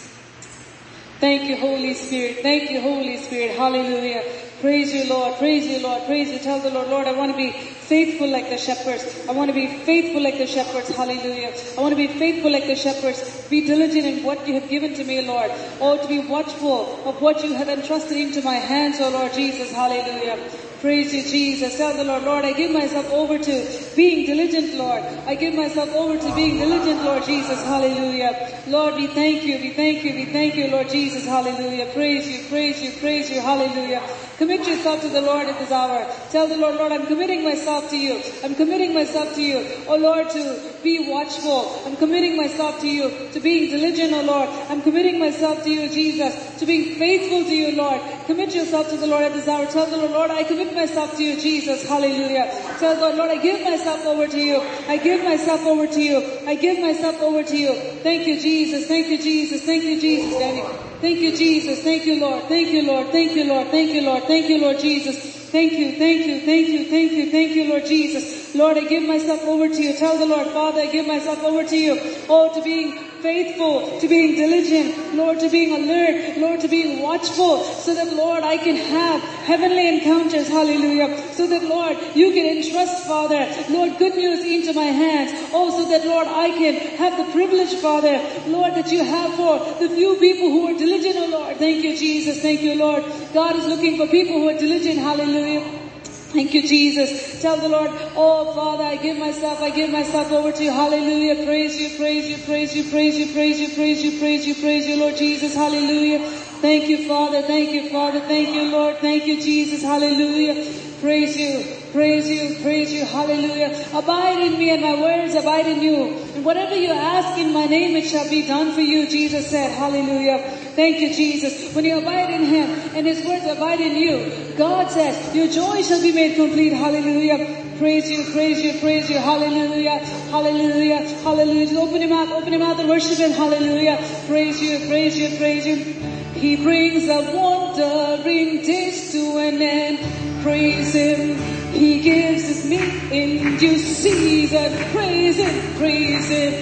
Thank 1.20 1.50
you, 1.50 1.58
Holy 1.58 1.96
Spirit. 1.96 2.44
Thank 2.44 2.70
you, 2.70 2.80
Holy 2.80 3.18
Spirit. 3.18 3.58
Hallelujah. 3.58 4.24
Praise 4.62 4.94
you, 4.94 5.10
Lord. 5.10 5.38
Praise 5.38 5.66
you, 5.66 5.80
Lord. 5.80 6.06
Praise 6.06 6.30
you. 6.30 6.38
Tell 6.40 6.60
the 6.60 6.70
Lord, 6.70 6.90
Lord, 6.90 7.08
I 7.08 7.14
want 7.14 7.32
to 7.32 7.38
be 7.38 7.52
faithful 7.88 8.28
like 8.28 8.50
the 8.50 8.58
shepherds. 8.58 9.04
I 9.28 9.32
want 9.32 9.50
to 9.50 9.54
be 9.56 9.68
faithful 9.86 10.22
like 10.22 10.38
the 10.38 10.48
shepherds. 10.48 10.90
Hallelujah. 10.96 11.54
I 11.78 11.82
want 11.82 11.94
to 11.94 11.96
be 11.96 12.08
faithful 12.08 12.52
like 12.52 12.68
the 12.68 12.76
shepherds. 12.76 13.48
Be 13.50 13.66
diligent 13.66 14.06
in 14.06 14.24
what 14.24 14.48
you 14.48 14.60
have 14.60 14.70
given 14.70 14.94
to 14.96 15.04
me, 15.04 15.26
Lord. 15.26 15.52
Oh, 15.80 15.98
to 16.02 16.08
be 16.08 16.20
watchful 16.28 17.00
of 17.06 17.22
what 17.22 17.44
you 17.44 17.54
have 17.54 17.70
entrusted 17.70 18.18
into 18.18 18.42
my 18.42 18.56
hands, 18.56 18.98
oh 19.00 19.10
Lord 19.10 19.34
Jesus. 19.34 19.72
Hallelujah. 19.72 20.38
Praise 20.82 21.12
you, 21.12 21.24
Jesus. 21.24 21.76
Tell 21.78 21.96
the 21.98 22.04
Lord, 22.04 22.24
Lord, 22.24 22.46
I 22.46 22.54
give 22.54 22.72
myself 22.72 23.10
over 23.12 23.40
to 23.40 23.80
being 23.96 24.28
diligent, 24.28 24.76
Lord. 24.76 25.02
I 25.26 25.34
give 25.34 25.56
myself 25.56 25.90
over 25.96 26.20
to 26.20 26.36
being 26.36 26.60
diligent, 26.60 27.04
Lord 27.04 27.24
Jesus. 27.24 27.64
Hallelujah. 27.64 28.62
Lord, 28.68 28.94
we 28.96 29.08
thank 29.08 29.44
you. 29.44 29.58
We 29.58 29.72
thank 29.72 30.04
you. 30.04 30.14
We 30.14 30.26
thank 30.26 30.56
you, 30.56 30.68
Lord 30.68 30.90
Jesus. 30.90 31.26
Hallelujah. 31.26 31.88
Praise 31.94 32.28
you, 32.28 32.48
praise 32.48 32.80
you, 32.80 32.92
praise 33.00 33.32
you. 33.32 33.42
Hallelujah. 33.42 34.04
Commit 34.38 34.68
yourself 34.68 35.02
to 35.02 35.10
the 35.10 35.22
Lord 35.22 35.48
at 35.48 35.58
this 35.58 35.72
hour. 35.72 36.06
Tell 36.30 36.48
the 36.48 36.58
Lord, 36.58 36.76
Lord, 36.76 36.92
I'm 36.92 37.08
committing 37.08 37.44
myself 37.44 37.90
to 37.90 37.98
you. 37.98 38.22
I'm 38.44 38.54
committing 38.54 38.94
myself 38.94 39.34
to 39.34 39.42
you. 39.42 39.66
Oh 39.88 39.98
Lord, 39.98 40.30
to 40.30 40.62
be 40.84 41.10
watchful. 41.10 41.82
I'm 41.88 41.96
committing 41.98 42.38
myself 42.38 42.80
to 42.82 42.88
you. 42.88 43.30
To 43.34 43.40
being 43.40 43.72
diligent, 43.72 44.14
oh 44.14 44.22
Lord. 44.22 44.50
I'm 44.70 44.84
committing 44.84 45.20
myself 45.20 45.64
to 45.64 45.72
you, 45.72 45.90
Jesus. 45.90 46.60
To 46.60 46.68
being 46.68 47.00
faithful 47.00 47.46
to 47.46 47.56
you, 47.56 47.76
Lord. 47.76 48.00
Commit 48.28 48.54
yourself 48.54 48.92
to 48.92 48.98
the 48.98 49.08
Lord 49.08 49.24
at 49.24 49.34
this 49.34 49.48
hour. 49.48 49.66
Tell 49.66 49.90
the 49.90 49.98
Lord, 49.98 50.12
Lord, 50.12 50.30
I 50.30 50.44
commit 50.44 50.72
myself 50.76 51.18
to 51.18 51.24
you, 51.24 51.42
Jesus. 51.42 51.88
Hallelujah. 51.88 52.46
Tell 52.78 52.96
God, 52.96 53.16
Lord, 53.16 53.32
I 53.32 53.42
give 53.42 53.64
myself 53.64 54.06
over 54.06 54.28
to 54.28 54.40
you. 54.40 54.62
I 54.88 54.98
give 54.98 55.24
myself 55.24 55.66
over 55.66 55.88
to 55.88 56.00
you. 56.00 56.24
I 56.46 56.54
give 56.54 56.80
myself 56.80 57.20
over 57.22 57.42
to 57.42 57.58
you. 57.58 57.74
Thank 58.04 58.28
you, 58.28 58.40
Jesus. 58.40 58.88
Thank 58.88 59.08
you, 59.08 59.18
Jesus. 59.18 59.64
Thank 59.64 59.84
you, 59.84 60.00
Jesus. 60.00 60.38
Daddy. 60.38 60.87
Thank 61.00 61.20
you, 61.20 61.38
Jesus. 61.38 61.84
Thank 61.84 62.06
you, 62.06 62.20
Lord. 62.20 62.44
Thank 62.46 62.70
you, 62.70 62.88
Lord. 62.88 63.08
Thank 63.12 63.34
you, 63.34 63.46
Lord. 63.46 63.68
Thank 63.68 63.92
you, 63.92 64.02
Lord. 64.02 64.24
Thank 64.24 64.50
you, 64.50 64.62
Lord 64.62 64.80
Jesus. 64.80 65.38
Thank 65.52 65.74
you, 65.74 65.98
thank 65.98 66.26
you, 66.26 66.42
thank 66.42 66.68
you, 66.68 66.90
thank 66.90 67.12
you, 67.14 67.32
thank 67.32 67.56
you, 67.56 67.70
Lord 67.70 67.86
Jesus. 67.86 68.54
Lord, 68.54 68.78
I 68.78 68.84
give 68.84 69.04
myself 69.08 69.44
over 69.46 69.70
to 69.70 69.82
you. 69.82 69.96
Tell 69.98 70.18
the 70.18 70.26
Lord, 70.26 70.48
Father, 70.48 70.82
I 70.82 70.88
give 70.88 71.08
myself 71.08 71.42
over 71.42 71.64
to 71.64 71.78
you. 71.78 71.98
Oh, 72.28 72.54
to 72.54 72.62
being 72.62 73.07
faithful, 73.22 74.00
to 74.00 74.08
being 74.08 74.36
diligent, 74.36 75.16
Lord, 75.16 75.40
to 75.40 75.50
being 75.50 75.74
alert, 75.74 76.38
Lord, 76.38 76.62
to 76.62 76.68
being 76.68 77.02
watchful, 77.02 77.64
so 77.64 77.94
that, 77.94 78.14
Lord, 78.14 78.44
I 78.44 78.58
can 78.58 78.76
have 78.76 79.22
heavenly 79.22 79.98
encounters, 79.98 80.48
hallelujah, 80.48 81.34
so 81.34 81.48
that, 81.48 81.64
Lord, 81.64 81.98
you 82.16 82.32
can 82.32 82.58
entrust, 82.58 83.06
Father, 83.06 83.48
Lord, 83.70 83.98
good 83.98 84.16
news 84.16 84.46
into 84.46 84.74
my 84.74 84.86
hands, 84.86 85.32
oh, 85.54 85.72
so 85.72 85.90
that, 85.90 86.06
Lord, 86.06 86.28
I 86.28 86.50
can 86.50 86.76
have 86.98 87.18
the 87.18 87.32
privilege, 87.32 87.76
Father, 87.76 88.22
Lord, 88.48 88.74
that 88.76 88.92
you 88.92 89.04
have 89.04 89.34
for 89.36 89.60
the 89.80 89.90
few 89.94 90.16
people 90.18 90.50
who 90.50 90.68
are 90.68 90.78
diligent, 90.78 91.16
oh, 91.18 91.28
Lord. 91.28 91.58
Thank 91.58 91.84
you, 91.84 91.98
Jesus. 91.98 92.42
Thank 92.42 92.62
you, 92.62 92.76
Lord. 92.76 93.04
God 93.34 93.56
is 93.56 93.66
looking 93.66 93.98
for 93.98 94.08
people 94.08 94.36
who 94.36 94.50
are 94.50 94.58
diligent, 94.58 95.00
hallelujah. 95.00 95.87
Thank 96.34 96.54
you, 96.54 96.68
Jesus. 96.68 97.42
Tell 97.42 97.56
the 97.58 97.70
Lord, 97.70 97.90
oh 98.16 98.54
Father, 98.54 98.84
I 98.84 98.98
give 98.98 99.18
myself, 99.18 99.62
I 99.62 99.70
give 99.70 99.90
myself 99.90 100.30
over 100.32 100.52
to 100.52 100.64
you. 100.64 100.72
Hallelujah. 100.72 101.46
Praise 101.46 101.80
you, 101.80 101.98
praise 101.98 102.28
you, 102.28 102.38
praise 102.46 102.76
you, 102.76 102.84
praise 102.84 103.18
you, 103.18 103.32
praise 103.32 103.60
you, 103.60 103.74
praise 103.74 104.04
you, 104.04 104.20
praise 104.20 104.46
you, 104.46 104.56
praise 104.56 104.88
you, 104.88 104.98
Lord 104.98 105.16
Jesus. 105.16 105.56
Hallelujah. 105.56 106.20
Thank 106.62 106.90
you, 106.90 107.08
Father. 107.08 107.42
Thank 107.44 107.72
you, 107.72 107.90
Father. 107.90 108.20
Thank 108.22 108.50
you, 108.56 108.72
Lord. 108.72 108.98
Thank 108.98 109.26
you, 109.26 109.42
Jesus. 109.42 109.84
Hallelujah. 109.84 110.66
Praise 111.02 111.38
you, 111.38 111.64
praise 111.94 112.28
you, 112.28 112.56
praise 112.64 112.92
you. 112.92 113.06
Hallelujah. 113.06 113.70
Abide 113.94 114.40
in 114.40 114.58
me 114.58 114.72
and 114.72 114.82
my 114.82 115.00
words 115.00 115.36
abide 115.36 115.68
in 115.68 115.80
you. 115.80 116.18
And 116.34 116.44
whatever 116.44 116.76
you 116.76 116.90
ask 116.90 117.38
in 117.38 117.54
my 117.54 117.68
name, 117.68 117.96
it 117.96 118.08
shall 118.10 118.28
be 118.28 118.48
done 118.48 118.72
for 118.74 118.82
you, 118.82 119.08
Jesus 119.08 119.48
said. 119.48 119.70
Hallelujah. 119.78 120.40
Thank 120.76 121.00
you, 121.00 121.14
Jesus. 121.14 121.76
When 121.76 121.86
you 121.86 122.00
abide 122.00 122.32
in 122.32 122.46
Him 122.46 122.70
and 122.96 123.06
His 123.06 123.24
words 123.24 123.46
abide 123.46 123.80
in 123.80 123.96
you, 123.96 124.56
God 124.58 124.90
says, 124.90 125.36
your 125.36 125.48
joy 125.50 125.84
shall 125.84 126.02
be 126.02 126.12
made 126.12 126.36
complete. 126.36 126.74
Hallelujah. 126.74 127.46
Praise 127.78 128.10
you, 128.10 128.34
praise 128.34 128.60
you, 128.60 128.80
praise 128.80 129.08
you. 129.08 129.20
Hallelujah. 129.20 130.00
Hallelujah. 130.34 131.08
Hallelujah. 131.22 131.80
Open 131.80 132.02
your 132.02 132.10
mouth, 132.10 132.32
open 132.32 132.52
your 132.52 132.60
mouth 132.60 132.80
and 132.80 132.90
worship 132.90 133.20
Him. 133.20 133.32
Hallelujah. 133.34 134.04
Praise 134.26 134.60
you, 134.60 134.80
praise 134.88 135.16
you, 135.16 135.38
praise 135.38 135.68
you. 135.68 136.27
He 136.38 136.56
brings 136.56 137.08
a 137.08 137.36
wandering 137.36 138.62
days 138.62 139.12
to 139.12 139.38
an 139.38 139.62
end. 139.62 140.44
Praise 140.44 140.94
Him. 140.94 141.36
He 141.74 142.00
gives 142.02 142.44
us 142.44 142.66
meat 142.66 143.12
in 143.12 143.58
due 143.58 143.78
season. 143.78 144.78
Praise 144.92 145.38
Him, 145.38 145.76
praise 145.78 146.30
Him. 146.30 146.54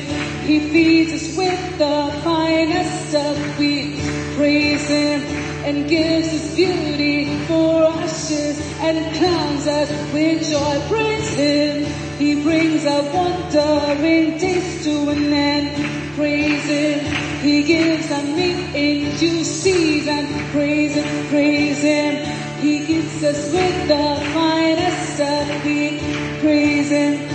He 0.46 0.60
feeds 0.72 1.14
us 1.14 1.38
with 1.38 1.78
the 1.78 2.22
finest 2.24 3.16
of 3.16 3.60
wheat. 3.60 4.00
Praise 4.36 4.88
Him 4.88 5.45
and 5.66 5.90
gives 5.90 6.28
us 6.28 6.56
beauty 6.56 7.38
for 7.48 7.86
ashes 7.86 8.62
and 8.80 9.18
crowns 9.18 9.66
us 9.66 9.90
with 10.14 10.48
joy. 10.48 10.88
Praise 10.88 11.34
Him. 11.34 11.86
He 12.20 12.44
brings 12.44 12.86
our 12.86 13.02
wandering 13.02 14.38
days 14.38 14.84
to 14.84 15.10
an 15.10 15.34
end. 15.34 16.16
Praise 16.16 16.66
Him. 16.66 17.16
He 17.42 17.64
gives 17.64 18.12
us 18.12 18.24
meat 18.36 18.76
in 18.76 19.18
due 19.18 19.44
season. 19.44 20.28
Praise 20.52 20.94
Him, 20.94 21.28
praise 21.30 21.82
Him. 21.82 22.62
He 22.62 22.86
gives 22.86 23.24
us 23.24 23.52
with 23.52 23.88
the 23.88 24.32
finest 24.34 25.20
of. 25.20 25.62
Praise 26.42 26.90
Him. 26.92 27.35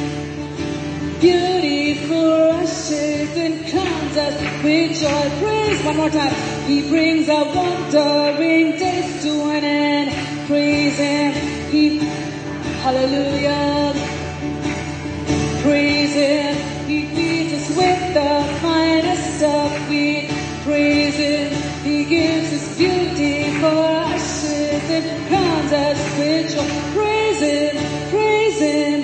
Beauty 1.21 1.95
for 2.09 2.49
ashes 2.49 3.37
and 3.37 3.61
crowns 3.69 4.17
us 4.17 4.65
with 4.65 4.99
joy. 4.99 5.31
Praise 5.39 5.85
one 5.85 5.97
more 5.99 6.09
time. 6.09 6.33
He 6.67 6.89
brings 6.89 7.29
our 7.29 7.45
wandering 7.45 8.79
days 8.79 9.23
to 9.25 9.51
an 9.51 9.63
end. 9.63 10.47
Praise 10.47 10.97
Him. 10.97 11.33
He, 11.71 11.99
hallelujah. 12.81 13.93
Praise 15.63 16.15
Him. 16.15 16.57
He 16.89 17.07
feeds 17.15 17.53
us 17.53 17.77
with 17.77 18.15
the 18.15 18.59
finest 18.63 19.37
stuff. 19.37 19.91
We 19.91 20.27
praise 20.65 21.17
Him. 21.17 21.53
He 21.85 22.05
gives 22.07 22.51
us 22.51 22.79
beauty 22.79 23.61
for 23.61 23.67
ashes 23.67 24.89
and 24.89 25.29
crowns 25.29 25.73
us 25.73 26.19
with 26.19 26.55
joy. 26.55 26.95
Praise 26.95 27.41
Him. 27.41 28.11
Praise 28.11 28.59
Him. 28.59 29.00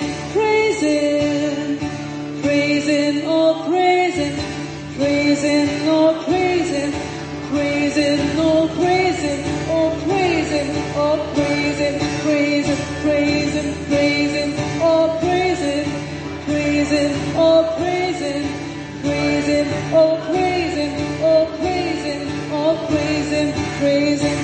Praise 5.39 5.67
Him. 5.67 5.87
Oh, 5.87 6.25
praise 6.25 6.71
Him. 6.71 6.93
Oh, 8.39 8.67
praise 8.75 10.49
Him. 10.49 10.69
Oh, 10.97 11.31
praise 11.35 11.77
Oh. 11.77 11.99
Praise 12.23 12.65
Him. 12.67 12.79
Praise 13.85 14.33
Him. 14.33 14.53
Oh, 14.81 15.19
praise 15.21 15.59
Him. 15.61 17.11
Oh, 17.37 17.75
praise 17.77 19.45
Him. 19.47 19.67
Oh, 19.93 20.17
praise 20.27 20.73
Oh, 21.21 21.45
praise 21.59 22.03
Him. 22.03 22.27
Oh, 22.51 22.75
praise 23.79 24.21
Him. 24.21 24.36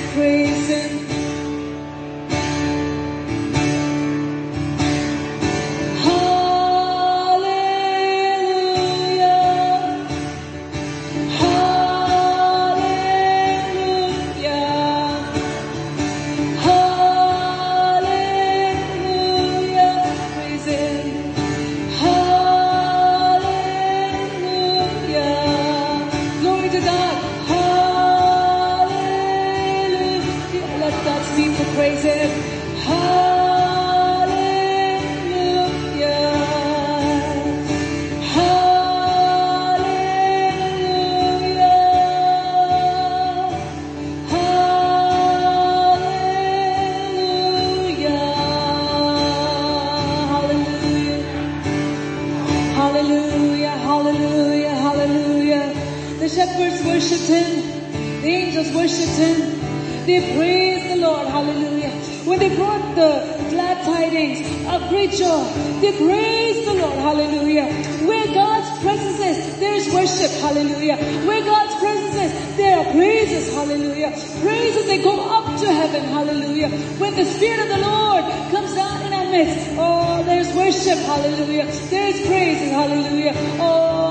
Shepherds 56.54 56.84
worshipped 56.84 57.28
him. 57.28 58.22
The 58.22 58.28
angels 58.28 58.74
worshipped 58.74 59.18
him. 59.18 60.06
They 60.06 60.36
praised 60.36 60.90
the 60.90 60.96
Lord. 60.96 61.26
Hallelujah. 61.26 61.90
When 62.24 62.38
they 62.38 62.54
brought 62.54 62.94
the 62.94 63.48
glad 63.50 63.84
tidings 63.84 64.40
of 64.68 64.88
great 64.88 65.10
joy, 65.10 65.44
they 65.80 65.92
praised 65.96 66.68
the 66.68 66.74
Lord. 66.74 66.98
Hallelujah. 66.98 67.66
Where 68.06 68.26
God's 68.32 68.70
presence 68.82 69.18
is, 69.20 69.58
there 69.58 69.74
is 69.74 69.92
worship. 69.92 70.30
Hallelujah. 70.40 70.96
Where 71.26 71.42
God's 71.44 71.74
presence 71.80 72.14
is, 72.16 72.56
there 72.56 72.78
are 72.78 72.92
praises. 72.92 73.52
Hallelujah. 73.54 74.10
Praises, 74.42 74.86
they 74.86 75.02
go 75.02 75.16
up 75.30 75.58
to 75.60 75.72
heaven. 75.72 76.04
Hallelujah. 76.04 76.70
When 77.00 77.14
the 77.16 77.24
Spirit 77.24 77.60
of 77.60 77.68
the 77.68 77.78
Lord 77.78 78.24
comes 78.50 78.74
down 78.74 79.06
in 79.06 79.12
our 79.12 79.30
midst, 79.30 79.70
oh, 79.78 80.22
there's 80.24 80.54
worship. 80.54 80.98
Hallelujah. 80.98 81.66
There's 81.90 82.20
praises. 82.26 82.70
Hallelujah. 82.70 83.32
Oh. 83.58 84.03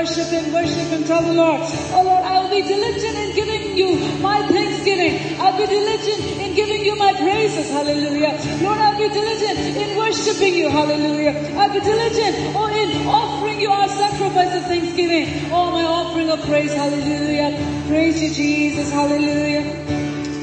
Worship 0.00 0.28
Him. 0.28 0.54
Worship 0.54 0.88
Him. 0.88 1.04
Tell 1.04 1.20
the 1.20 1.34
Lord, 1.34 1.60
oh 1.60 2.02
Lord, 2.02 2.24
I 2.24 2.40
will 2.40 2.48
be 2.48 2.62
diligent 2.62 3.16
in 3.20 3.36
giving 3.36 3.76
you 3.76 4.00
my 4.24 4.40
thanksgiving. 4.48 5.38
I'll 5.38 5.52
be 5.58 5.66
diligent 5.66 6.40
in 6.40 6.54
giving 6.54 6.80
you 6.86 6.96
my 6.96 7.12
praises. 7.12 7.68
Hallelujah. 7.68 8.32
Lord, 8.64 8.78
I'll 8.78 8.96
be 8.96 9.12
diligent 9.12 9.58
in 9.76 9.98
worshiping 9.98 10.54
you. 10.54 10.70
Hallelujah. 10.70 11.36
I'll 11.60 11.68
be 11.68 11.80
diligent 11.80 12.56
oh, 12.56 12.72
in 12.72 13.06
offering 13.08 13.60
you 13.60 13.68
our 13.68 13.88
sacrifice 13.88 14.56
of 14.56 14.64
thanksgiving. 14.72 15.52
Oh, 15.52 15.70
my 15.70 15.84
offering 15.84 16.30
of 16.30 16.40
praise. 16.46 16.72
Hallelujah. 16.72 17.52
Praise 17.86 18.22
you, 18.22 18.32
Jesus. 18.32 18.90
Hallelujah. 18.90 19.64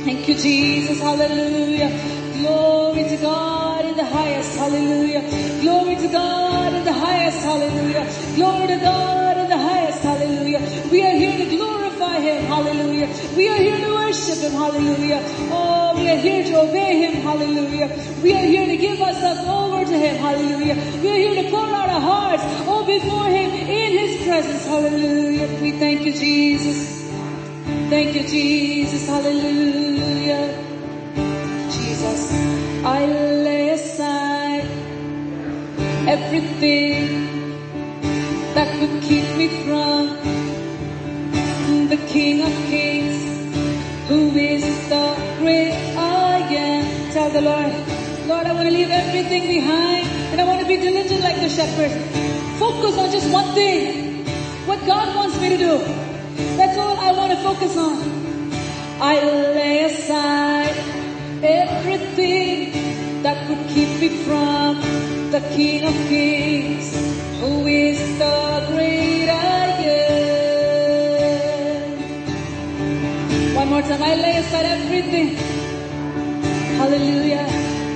Thank 0.05 0.29
you, 0.29 0.35
Jesus. 0.35 1.01
Hallelujah. 1.01 1.89
Glory 2.41 3.09
to 3.09 3.17
God 3.17 3.85
in 3.85 3.97
the 3.97 4.05
highest. 4.05 4.55
Hallelujah. 4.55 5.25
Glory 5.61 5.95
to 5.95 6.07
God 6.09 6.73
in 6.75 6.83
the 6.85 6.93
highest. 6.93 7.39
Hallelujah. 7.41 8.05
Glory 8.35 8.67
to 8.67 8.77
God 8.77 9.26
We 10.91 11.03
are 11.03 11.11
here 11.11 11.37
to 11.37 11.55
glorify 11.55 12.19
Him. 12.19 12.45
Hallelujah. 12.45 13.07
We 13.35 13.49
are 13.49 13.57
here 13.57 13.77
to 13.77 13.93
worship 13.93 14.37
Him. 14.39 14.51
Hallelujah. 14.53 15.21
Oh, 15.51 15.93
we 15.95 16.09
are 16.09 16.15
here 16.15 16.43
to 16.45 16.61
obey 16.61 17.03
Him. 17.03 17.21
Hallelujah. 17.21 17.87
We 18.23 18.33
are 18.33 18.45
here 18.45 18.65
to 18.65 18.77
give 18.77 19.01
ourselves 19.01 19.41
over 19.47 19.83
to 19.83 19.97
Him. 19.97 20.15
Hallelujah. 20.15 20.75
We 21.01 21.09
are 21.09 21.15
here 21.15 21.43
to 21.43 21.49
pour 21.49 21.65
out 21.65 21.89
our 21.89 21.99
hearts, 21.99 22.43
oh, 22.67 22.85
before 22.85 23.25
Him 23.25 23.51
in 23.51 23.91
His 23.99 24.23
presence. 24.25 24.65
Hallelujah. 24.65 25.61
We 25.61 25.71
thank 25.73 26.05
you, 26.05 26.13
Jesus. 26.13 27.11
Thank 27.89 28.15
you, 28.15 28.27
Jesus. 28.27 29.07
Hallelujah. 29.07 30.63
Jesus, 31.69 32.31
I 32.85 33.05
lay 33.05 33.69
aside 33.71 34.67
everything 36.07 37.27
that 38.53 38.67
could 38.79 39.03
keep 39.03 39.25
me 39.37 39.47
from 39.65 40.36
King 42.17 42.41
of 42.41 42.53
Kings, 42.65 43.17
who 44.07 44.35
is 44.35 44.63
the 44.89 45.05
great 45.37 45.73
I 45.95 46.39
am. 46.49 47.11
Tell 47.11 47.29
the 47.29 47.41
Lord, 47.41 47.71
Lord, 48.25 48.47
I 48.47 48.53
want 48.53 48.67
to 48.69 48.73
leave 48.73 48.89
everything 48.89 49.43
behind 49.45 50.07
and 50.31 50.41
I 50.41 50.43
want 50.43 50.59
to 50.61 50.67
be 50.67 50.77
diligent 50.77 51.21
like 51.21 51.35
the 51.35 51.47
shepherd. 51.47 51.91
Focus 52.57 52.97
on 52.97 53.11
just 53.11 53.31
one 53.31 53.53
thing, 53.53 54.25
what 54.65 54.79
God 54.87 55.15
wants 55.15 55.39
me 55.39 55.49
to 55.49 55.57
do. 55.57 55.77
That's 56.57 56.75
all 56.79 56.97
I 56.97 57.11
want 57.11 57.33
to 57.33 57.37
focus 57.49 57.77
on. 57.77 58.01
I 58.99 59.13
lay 59.53 59.83
aside 59.83 60.75
everything 61.43 63.21
that 63.21 63.45
could 63.45 63.63
keep 63.75 63.91
me 64.01 64.09
from 64.25 64.81
the 65.29 65.41
King 65.55 65.85
of 65.85 65.93
Kings, 66.09 66.89
who 67.41 67.67
is 67.67 67.99
the 68.17 68.65
great 68.73 69.29
I 69.29 69.56
Time, 73.77 74.01
I 74.01 74.15
lay 74.15 74.37
aside 74.37 74.65
everything. 74.65 75.35
Hallelujah. 76.77 77.45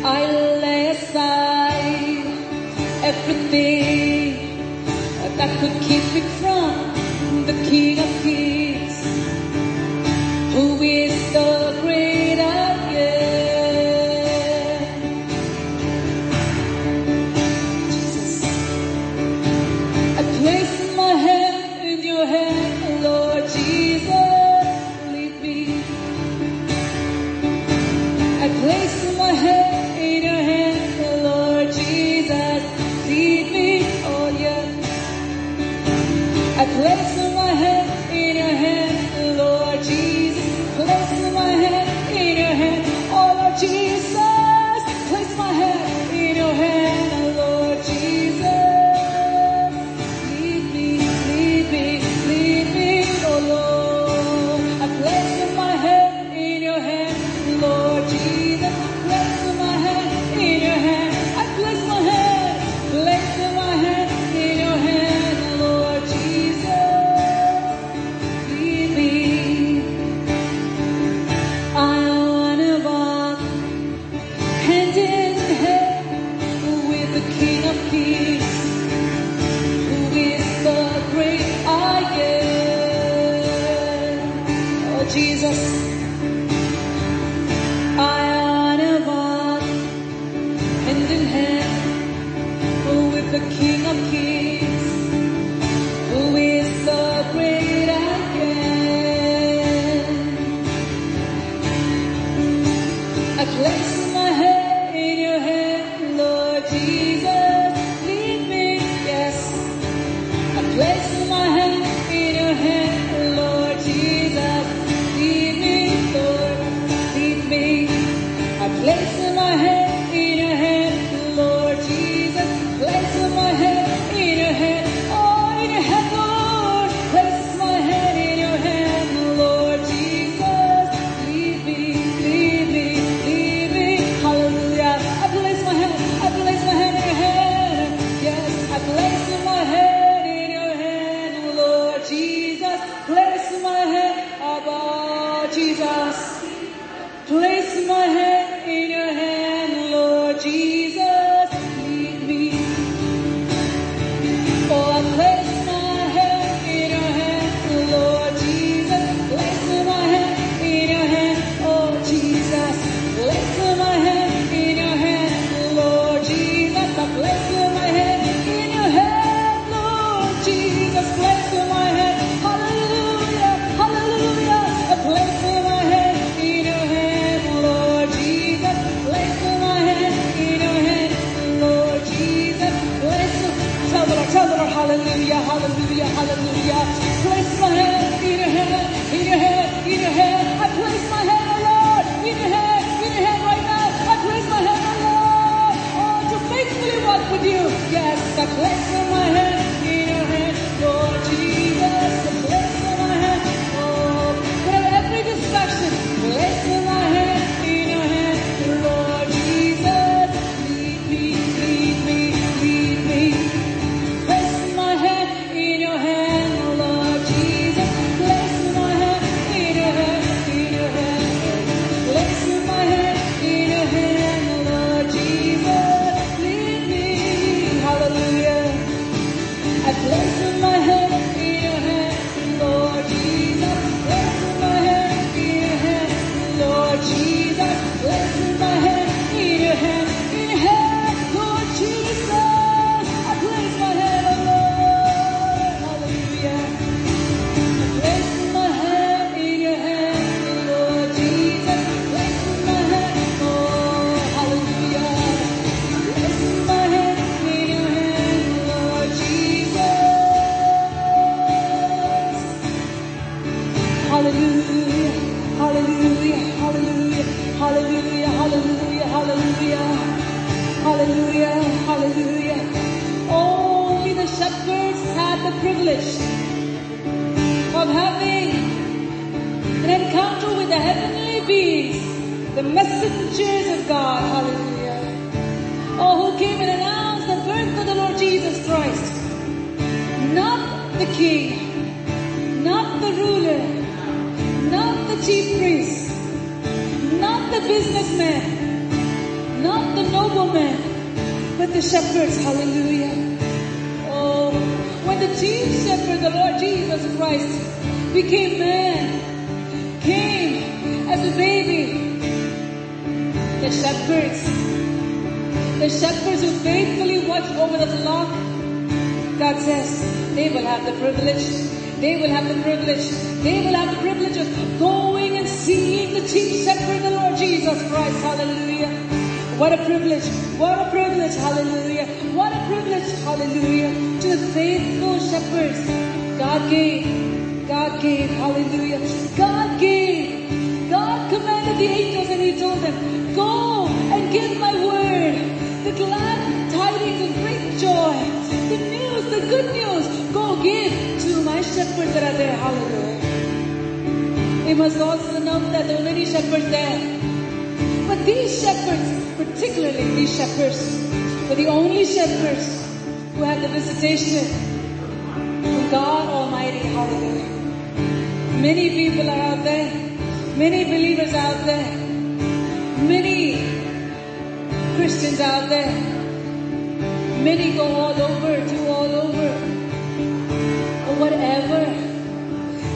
I 0.05 0.25
lay 0.61 0.89
aside 0.89 2.25
everything 3.03 4.57
that 5.37 5.59
could 5.59 5.81
keep 5.81 6.03
me 6.13 6.21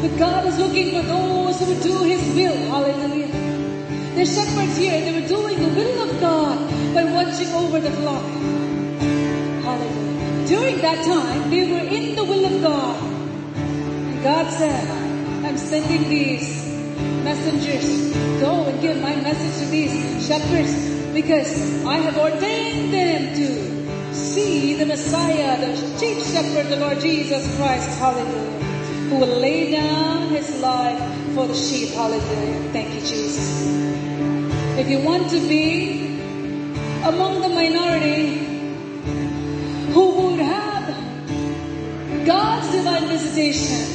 But 0.01 0.17
God 0.17 0.45
is 0.45 0.57
looking 0.57 0.91
for 0.91 1.07
those 1.07 1.59
who 1.59 1.81
do 1.81 2.03
His 2.03 2.23
will. 2.35 2.57
Hallelujah. 2.72 3.27
The 4.15 4.26
shepherds 4.26 4.77
here, 4.77 4.99
they 5.01 5.19
were 5.19 5.27
doing 5.27 5.59
the 5.61 5.69
will 5.69 6.09
of 6.09 6.19
God 6.22 6.57
by 6.93 7.03
watching 7.03 7.49
over 7.53 7.80
the 7.80 7.91
flock. 7.91 8.23
Hallelujah. 9.63 10.47
During 10.47 10.77
that 10.81 11.03
time, 11.03 11.49
they 11.49 11.72
were 11.72 11.88
in 11.88 12.15
the 12.15 12.23
will 12.23 12.45
of 12.45 12.61
God. 12.61 13.03
And 13.03 14.23
God 14.23 14.51
said, 14.53 14.88
I'm 15.45 15.57
sending 15.57 16.09
these 16.09 16.65
messengers. 17.23 18.13
Go 18.39 18.65
and 18.65 18.81
give 18.81 19.01
my 19.01 19.15
message 19.15 19.65
to 19.65 19.72
these 19.72 20.27
shepherds 20.27 20.95
because 21.13 21.84
I 21.85 21.97
have 21.97 22.17
ordained 22.17 22.93
them 22.93 23.35
to 23.35 24.13
see 24.15 24.76
the 24.76 24.85
Messiah, 24.85 25.59
the 25.59 25.76
chief 25.99 26.26
shepherd, 26.26 26.67
the 26.67 26.77
Lord 26.77 26.99
Jesus 26.99 27.43
Christ. 27.57 27.89
Hallelujah 27.99 28.55
who 29.10 29.18
will 29.18 29.38
lay 29.40 29.72
down 29.72 30.30
his 30.30 30.60
life 30.61 30.99
for 31.36 31.48
the 31.48 31.53
sheep. 31.53 31.90
Hallelujah. 31.90 32.72
Thank 32.72 32.95
you, 32.95 33.02
Jesus. 33.02 33.68
If 34.80 34.90
you 34.90 34.99
want 34.99 35.30
to 35.30 35.40
be 35.48 36.18
among 37.03 37.41
the 37.41 37.49
minority 37.49 38.45
who 39.94 40.06
would 40.22 40.40
have 40.40 42.26
God's 42.26 42.72
divine 42.72 43.06
visitation, 43.07 43.86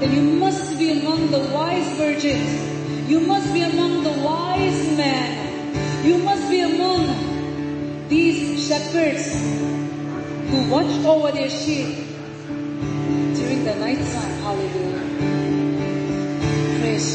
then 0.00 0.12
you 0.12 0.22
must 0.40 0.76
be 0.76 1.00
among 1.00 1.30
the 1.30 1.38
wise 1.54 1.96
virgins. 1.96 3.08
You 3.08 3.20
must 3.20 3.52
be 3.52 3.62
among 3.62 4.02
the 4.02 4.12
wise 4.20 4.96
men. 4.96 6.04
You 6.04 6.18
must 6.18 6.50
be 6.50 6.60
among 6.60 8.08
these 8.08 8.66
shepherds 8.66 9.32
who 10.50 10.68
watch 10.68 10.92
over 11.06 11.30
their 11.30 11.48
sheep 11.48 12.01
tonight. 13.96 14.36
Hallelujah. 14.44 15.04
Praise. 16.80 17.10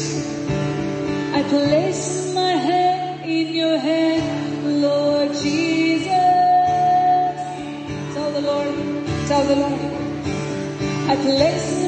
I 1.34 1.42
place 1.42 2.34
my 2.34 2.52
hand 2.52 3.24
in 3.24 3.54
your 3.54 3.78
hand, 3.78 4.82
Lord 4.82 5.32
Jesus. 5.34 6.08
Tell 8.14 8.30
the 8.32 8.40
Lord. 8.40 8.74
Tell 9.28 9.44
the 9.44 9.56
Lord. 9.56 9.80
I 11.10 11.16
place 11.16 11.82
my 11.82 11.87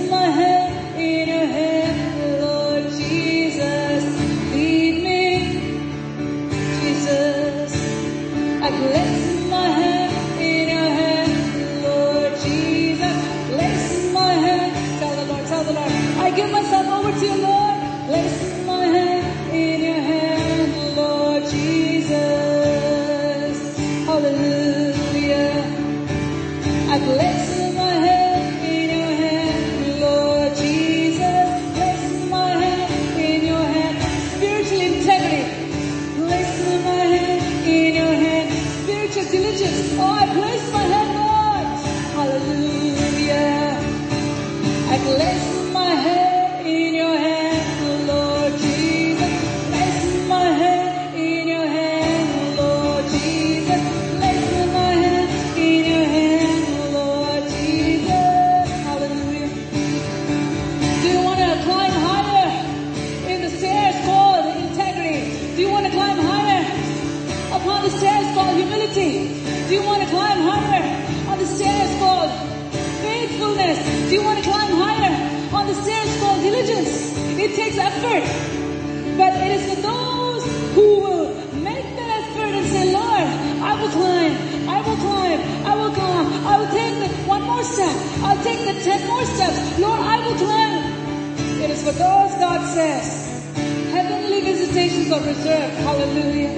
Heavenly 92.80 94.40
visitations 94.40 95.12
are 95.12 95.20
reserved. 95.20 95.74
Hallelujah. 95.84 96.48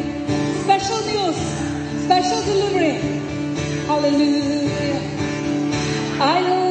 Special 0.63 1.01
news. 1.11 1.37
Special 2.05 2.41
delivery. 2.43 2.95
Hallelujah. 3.87 5.01
I 6.21 6.62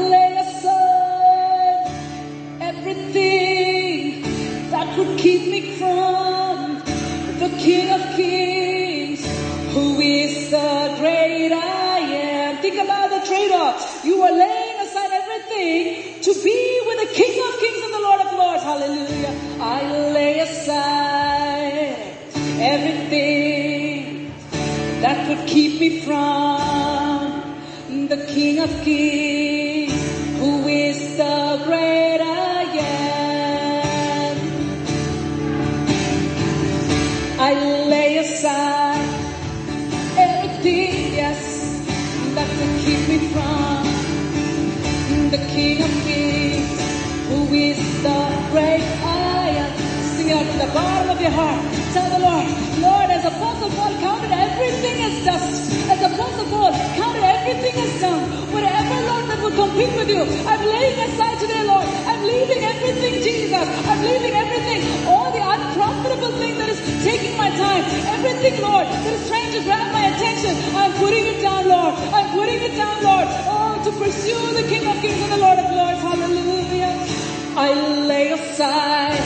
I 77.63 77.73
lay 78.07 78.31
aside 78.31 79.19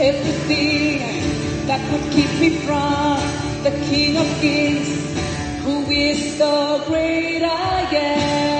everything 0.00 1.66
that 1.66 1.80
would 1.90 2.06
keep 2.12 2.30
me 2.40 2.50
from 2.64 3.18
the 3.64 3.72
King 3.88 4.16
of 4.16 4.28
Kings, 4.40 4.90
who 5.64 5.90
is 5.90 6.38
the 6.38 6.84
great 6.86 7.42
I 7.42 7.80
am. 7.96 8.53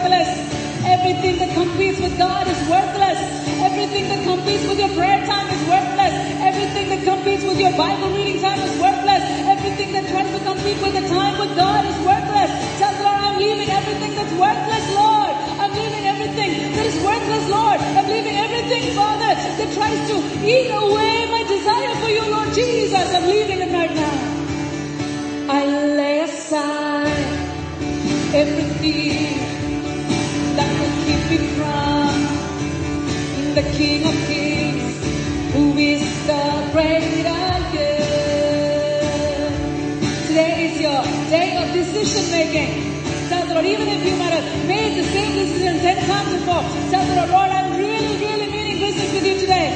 worthless. 0.00 0.32
Everything 0.80 1.36
that 1.38 1.52
competes 1.52 2.00
with 2.00 2.16
God 2.16 2.48
is 2.48 2.56
worthless. 2.68 3.20
Everything 3.60 4.08
that 4.08 4.24
competes 4.24 4.64
with 4.64 4.78
your 4.80 4.88
prayer 4.96 5.20
time 5.26 5.48
is 5.52 5.60
worthless. 5.68 6.14
Everything 6.40 6.88
that 6.88 7.04
competes 7.04 7.44
with 7.44 7.60
your 7.60 7.76
Bible 7.76 8.08
reading 8.16 8.40
time 8.40 8.58
is 8.60 8.72
worthless. 8.80 9.22
Everything 9.44 9.92
that 9.92 10.08
tries 10.08 10.30
to 10.32 10.40
compete 10.40 10.80
with 10.80 10.96
the 10.96 11.04
time 11.12 11.36
with 11.36 11.52
God 11.56 11.84
is 11.84 11.96
worthless. 12.00 12.50
Tell 12.80 12.92
the 12.96 13.04
Lord, 13.04 13.20
I'm 13.28 13.36
leaving 13.36 13.68
everything 13.68 14.12
that's 14.16 14.34
worthless, 14.40 14.86
Lord. 14.96 15.34
I'm 15.60 15.72
leaving 15.76 16.04
everything 16.08 16.50
that 16.72 16.86
is 16.88 16.96
worthless, 17.04 17.44
Lord. 17.50 17.78
I'm 18.00 18.08
leaving 18.08 18.36
everything, 18.40 18.96
Father, 18.96 19.32
that 19.36 19.68
tries 19.76 20.00
to 20.08 20.16
eat 20.40 20.72
away 20.72 21.28
my 21.28 21.44
desire 21.44 21.92
for 22.00 22.08
you, 22.08 22.24
Lord 22.32 22.48
Jesus. 22.56 23.04
I'm 23.12 23.28
leaving 23.28 23.60
it 23.60 23.72
right 23.72 23.92
now. 23.92 24.16
I 25.52 25.60
lay 25.92 26.20
aside 26.24 27.50
everything 28.32 29.49
from 31.60 33.54
the 33.54 33.64
King 33.76 34.00
of 34.08 34.16
Kings, 34.26 34.96
who 35.52 35.76
is 35.76 36.02
the 36.26 36.44
great 36.72 37.26
I. 37.26 37.50
Today 40.30 40.70
is 40.70 40.80
your 40.80 41.02
day 41.26 41.58
of 41.58 41.66
decision 41.74 42.24
making. 42.30 42.70
Tell 43.28 43.66
even 43.66 43.88
if 43.88 44.06
you 44.06 44.14
might 44.14 44.30
have 44.30 44.46
made 44.68 44.94
the 44.96 45.02
same 45.10 45.32
decision 45.42 45.74
ten 45.82 45.98
times 46.06 46.30
before, 46.38 46.62
tell 46.88 47.04
the 47.04 47.14
Lord, 47.18 47.30
Lord, 47.34 47.50
I'm 47.50 47.76
really, 47.76 48.14
really 48.24 48.46
meaning 48.46 48.78
business 48.78 49.10
with 49.12 49.26
you 49.26 49.40
today. 49.40 49.74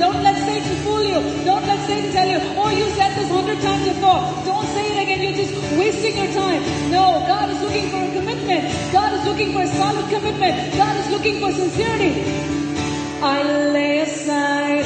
Don't 0.00 0.20
let 0.26 0.34
Satan 0.34 0.76
fool 0.82 1.00
you. 1.00 1.22
Don't 1.46 1.62
let 1.62 1.78
Satan 1.86 2.10
tell 2.10 2.26
you, 2.26 2.40
oh, 2.58 2.70
you 2.74 2.90
said 2.98 3.14
this 3.14 3.30
hundred 3.30 3.60
times 3.62 3.86
before. 3.86 4.20
Don't 4.44 4.66
say 4.74 4.84
it 4.92 4.98
again. 5.06 5.22
You're 5.22 5.38
just 5.46 5.54
wasting 5.78 6.16
your 6.18 6.32
time. 6.34 6.62
No, 6.90 7.22
God 7.30 7.48
is 7.50 7.62
looking 7.62 7.88
for 7.90 8.02
a 8.02 8.10
commitment. 8.12 8.33
God 8.46 9.12
is 9.14 9.24
looking 9.24 9.52
for 9.54 9.62
a 9.62 9.66
solid 9.66 10.04
commitment. 10.10 10.74
God 10.76 10.96
is 10.98 11.08
looking 11.10 11.40
for 11.40 11.50
sincerity. 11.50 12.22
I 13.22 13.42
lay 13.72 14.00
aside 14.00 14.84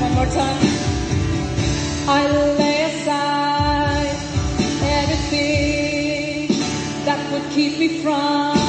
One 0.00 0.12
more 0.14 0.26
time. 0.32 0.60
I 2.08 2.26
lay 2.58 2.82
aside 2.84 4.16
everything 5.02 6.48
that 7.04 7.20
would 7.30 7.44
keep 7.50 7.78
me 7.78 7.88
from 8.02 8.61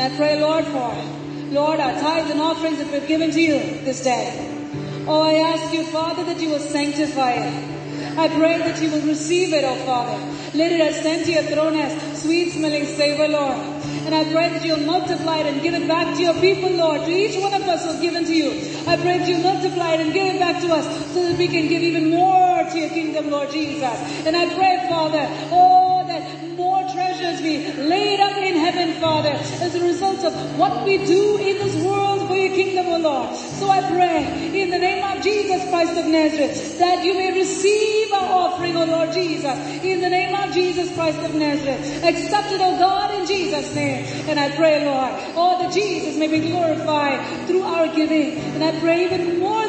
And 0.00 0.14
I 0.14 0.16
pray, 0.16 0.40
Lord, 0.40 0.64
for 0.64 0.94
it. 0.94 1.52
Lord, 1.52 1.78
our 1.78 1.92
tithes 1.92 2.30
and 2.30 2.40
offerings 2.40 2.78
that 2.78 2.90
we've 2.90 3.06
given 3.06 3.32
to 3.32 3.40
you 3.40 3.58
this 3.84 4.02
day. 4.02 4.32
Oh, 5.06 5.20
I 5.20 5.34
ask 5.52 5.74
you, 5.74 5.84
Father, 5.84 6.24
that 6.24 6.40
you 6.40 6.48
will 6.48 6.58
sanctify 6.58 7.32
it. 7.32 8.16
I 8.16 8.28
pray 8.28 8.56
that 8.58 8.80
you 8.80 8.90
will 8.90 9.02
receive 9.02 9.52
it, 9.52 9.62
oh 9.62 9.74
Father. 9.84 10.16
Let 10.56 10.72
it 10.72 10.80
ascend 10.80 11.26
to 11.26 11.32
your 11.32 11.42
throne 11.42 11.76
as 11.76 12.22
sweet 12.22 12.52
smelling 12.52 12.86
savor, 12.86 13.28
Lord. 13.28 13.58
And 14.06 14.14
I 14.14 14.24
pray 14.32 14.48
that 14.48 14.64
you'll 14.64 14.86
multiply 14.86 15.36
it 15.38 15.46
and 15.46 15.60
give 15.60 15.74
it 15.74 15.86
back 15.86 16.16
to 16.16 16.22
your 16.22 16.34
people, 16.40 16.70
Lord. 16.70 17.02
To 17.02 17.10
each 17.10 17.38
one 17.38 17.52
of 17.52 17.62
us 17.68 17.84
who's 17.84 18.00
given 18.00 18.24
to 18.24 18.34
you. 18.34 18.50
I 18.88 18.96
pray 18.96 19.18
that 19.18 19.28
you 19.28 19.38
multiply 19.38 19.90
it 19.94 20.00
and 20.00 20.14
give 20.14 20.34
it 20.34 20.40
back 20.40 20.62
to 20.62 20.72
us 20.72 21.12
so 21.12 21.28
that 21.28 21.36
we 21.36 21.46
can 21.46 21.68
give 21.68 21.82
even 21.82 22.08
more 22.08 22.64
to 22.64 22.78
your 22.78 22.88
kingdom, 22.88 23.30
Lord 23.30 23.50
Jesus. 23.50 23.84
And 24.24 24.34
I 24.34 24.46
pray, 24.54 24.86
Father, 24.88 25.28
oh, 25.52 26.06
that 26.08 26.56
more 26.56 26.82
treasures 26.92 27.40
be 27.40 27.72
laid 27.72 28.20
up 28.20 28.36
in 28.36 28.56
heaven, 28.56 29.00
Father, 29.00 29.30
as 29.30 29.74
a 29.74 29.80
result 29.80 30.19
what 30.56 30.84
we 30.84 31.04
do 31.04 31.38
in 31.38 31.58
this 31.58 31.76
world 31.84 32.28
for 32.28 32.34
your 32.34 32.54
kingdom, 32.54 32.86
O 32.86 32.98
Lord. 32.98 33.36
So 33.36 33.68
I 33.68 33.80
pray 33.90 34.60
in 34.60 34.70
the 34.70 34.78
name 34.78 35.04
of 35.04 35.22
Jesus 35.22 35.68
Christ 35.68 35.96
of 35.98 36.06
Nazareth 36.06 36.78
that 36.78 37.04
you 37.04 37.14
may 37.14 37.32
receive 37.32 38.12
our 38.12 38.50
offering, 38.50 38.76
O 38.76 38.84
Lord 38.84 39.12
Jesus, 39.12 39.56
in 39.82 40.00
the 40.00 40.08
name 40.08 40.34
of 40.34 40.54
Jesus 40.54 40.92
Christ 40.94 41.18
of 41.20 41.34
Nazareth. 41.34 42.04
Accept 42.04 42.52
it, 42.52 42.60
O 42.60 42.78
God, 42.78 43.14
in 43.20 43.26
Jesus' 43.26 43.74
name. 43.74 44.04
And 44.28 44.38
I 44.38 44.54
pray, 44.56 44.84
Lord, 44.84 45.12
all 45.36 45.58
that 45.62 45.72
Jesus 45.72 46.16
may 46.16 46.28
be 46.28 46.50
glorified 46.50 47.46
through 47.46 47.62
our 47.62 47.88
giving. 47.94 48.38
And 48.38 48.64
I 48.64 48.78
pray 48.80 49.04
even 49.04 49.38
more 49.38 49.59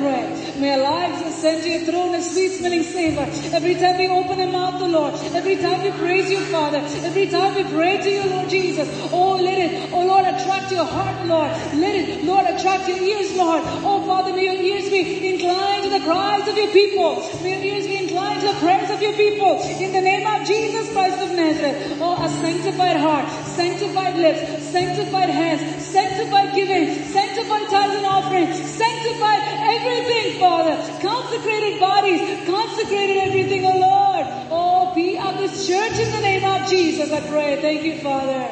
May 0.00 0.72
our 0.74 0.78
lives 0.78 1.26
ascend 1.26 1.62
to 1.64 1.68
your 1.68 1.80
throne 1.80 2.14
as 2.14 2.30
sweet 2.30 2.50
smelling 2.50 2.84
savor. 2.84 3.26
Every 3.54 3.74
time 3.74 3.98
we 3.98 4.06
open 4.06 4.40
our 4.40 4.52
mouth, 4.52 4.78
the 4.78 4.86
Lord, 4.86 5.14
every 5.34 5.56
time 5.56 5.82
we 5.82 5.90
praise 5.92 6.30
you, 6.30 6.38
Father, 6.46 6.78
every 6.78 7.26
time 7.26 7.54
we 7.56 7.64
pray 7.64 7.98
to 7.98 8.10
you, 8.10 8.30
Lord 8.30 8.48
Jesus, 8.48 8.88
oh, 9.12 9.34
let 9.36 9.58
it, 9.58 9.92
oh 9.92 10.06
Lord, 10.06 10.24
attract 10.24 10.70
your 10.70 10.84
heart, 10.84 11.26
Lord. 11.26 11.50
Let 11.74 11.94
it, 11.96 12.24
Lord, 12.24 12.46
attract 12.46 12.88
your 12.88 12.98
ears, 12.98 13.36
Lord. 13.36 13.62
Oh, 13.82 14.04
Father, 14.06 14.32
may 14.34 14.44
your 14.44 14.54
ears 14.54 14.88
be 14.88 15.34
inclined 15.34 15.82
to 15.84 15.90
the 15.90 16.04
cries 16.04 16.46
of 16.46 16.56
your 16.56 16.70
people. 16.70 17.26
May 17.42 17.58
your 17.58 17.74
ears 17.74 17.86
be 17.86 17.96
inclined 17.96 18.40
to 18.42 18.46
the 18.48 18.58
prayers 18.60 18.90
of 18.90 19.02
your 19.02 19.14
people. 19.14 19.58
In 19.82 19.92
the 19.92 20.00
name 20.00 20.26
of 20.26 20.46
Jesus 20.46 20.92
Christ 20.92 21.20
of 21.22 21.34
Nazareth. 21.34 21.98
Oh, 22.00 22.22
a 22.22 22.28
sanctified 22.28 22.96
heart, 22.98 23.28
sanctified 23.46 24.14
lips, 24.14 24.57
sanctified 24.72 25.30
hands, 25.30 25.84
sanctified 25.84 26.54
giving, 26.54 27.04
sanctified 27.04 27.68
tithes 27.68 27.94
and 27.96 28.06
offerings, 28.06 28.56
sanctified 28.56 29.42
everything, 29.76 30.40
Father. 30.40 30.76
Consecrated 31.00 31.80
bodies, 31.80 32.20
consecrated 32.46 33.18
everything, 33.18 33.64
oh 33.64 33.78
Lord. 33.78 34.26
Oh, 34.50 34.94
be 34.94 35.18
of 35.18 35.38
this 35.38 35.66
church 35.66 35.98
in 35.98 36.10
the 36.12 36.20
name 36.20 36.44
of 36.44 36.68
Jesus, 36.68 37.12
I 37.12 37.20
pray. 37.28 37.60
Thank 37.60 37.84
you, 37.84 37.98
Father. 38.00 38.48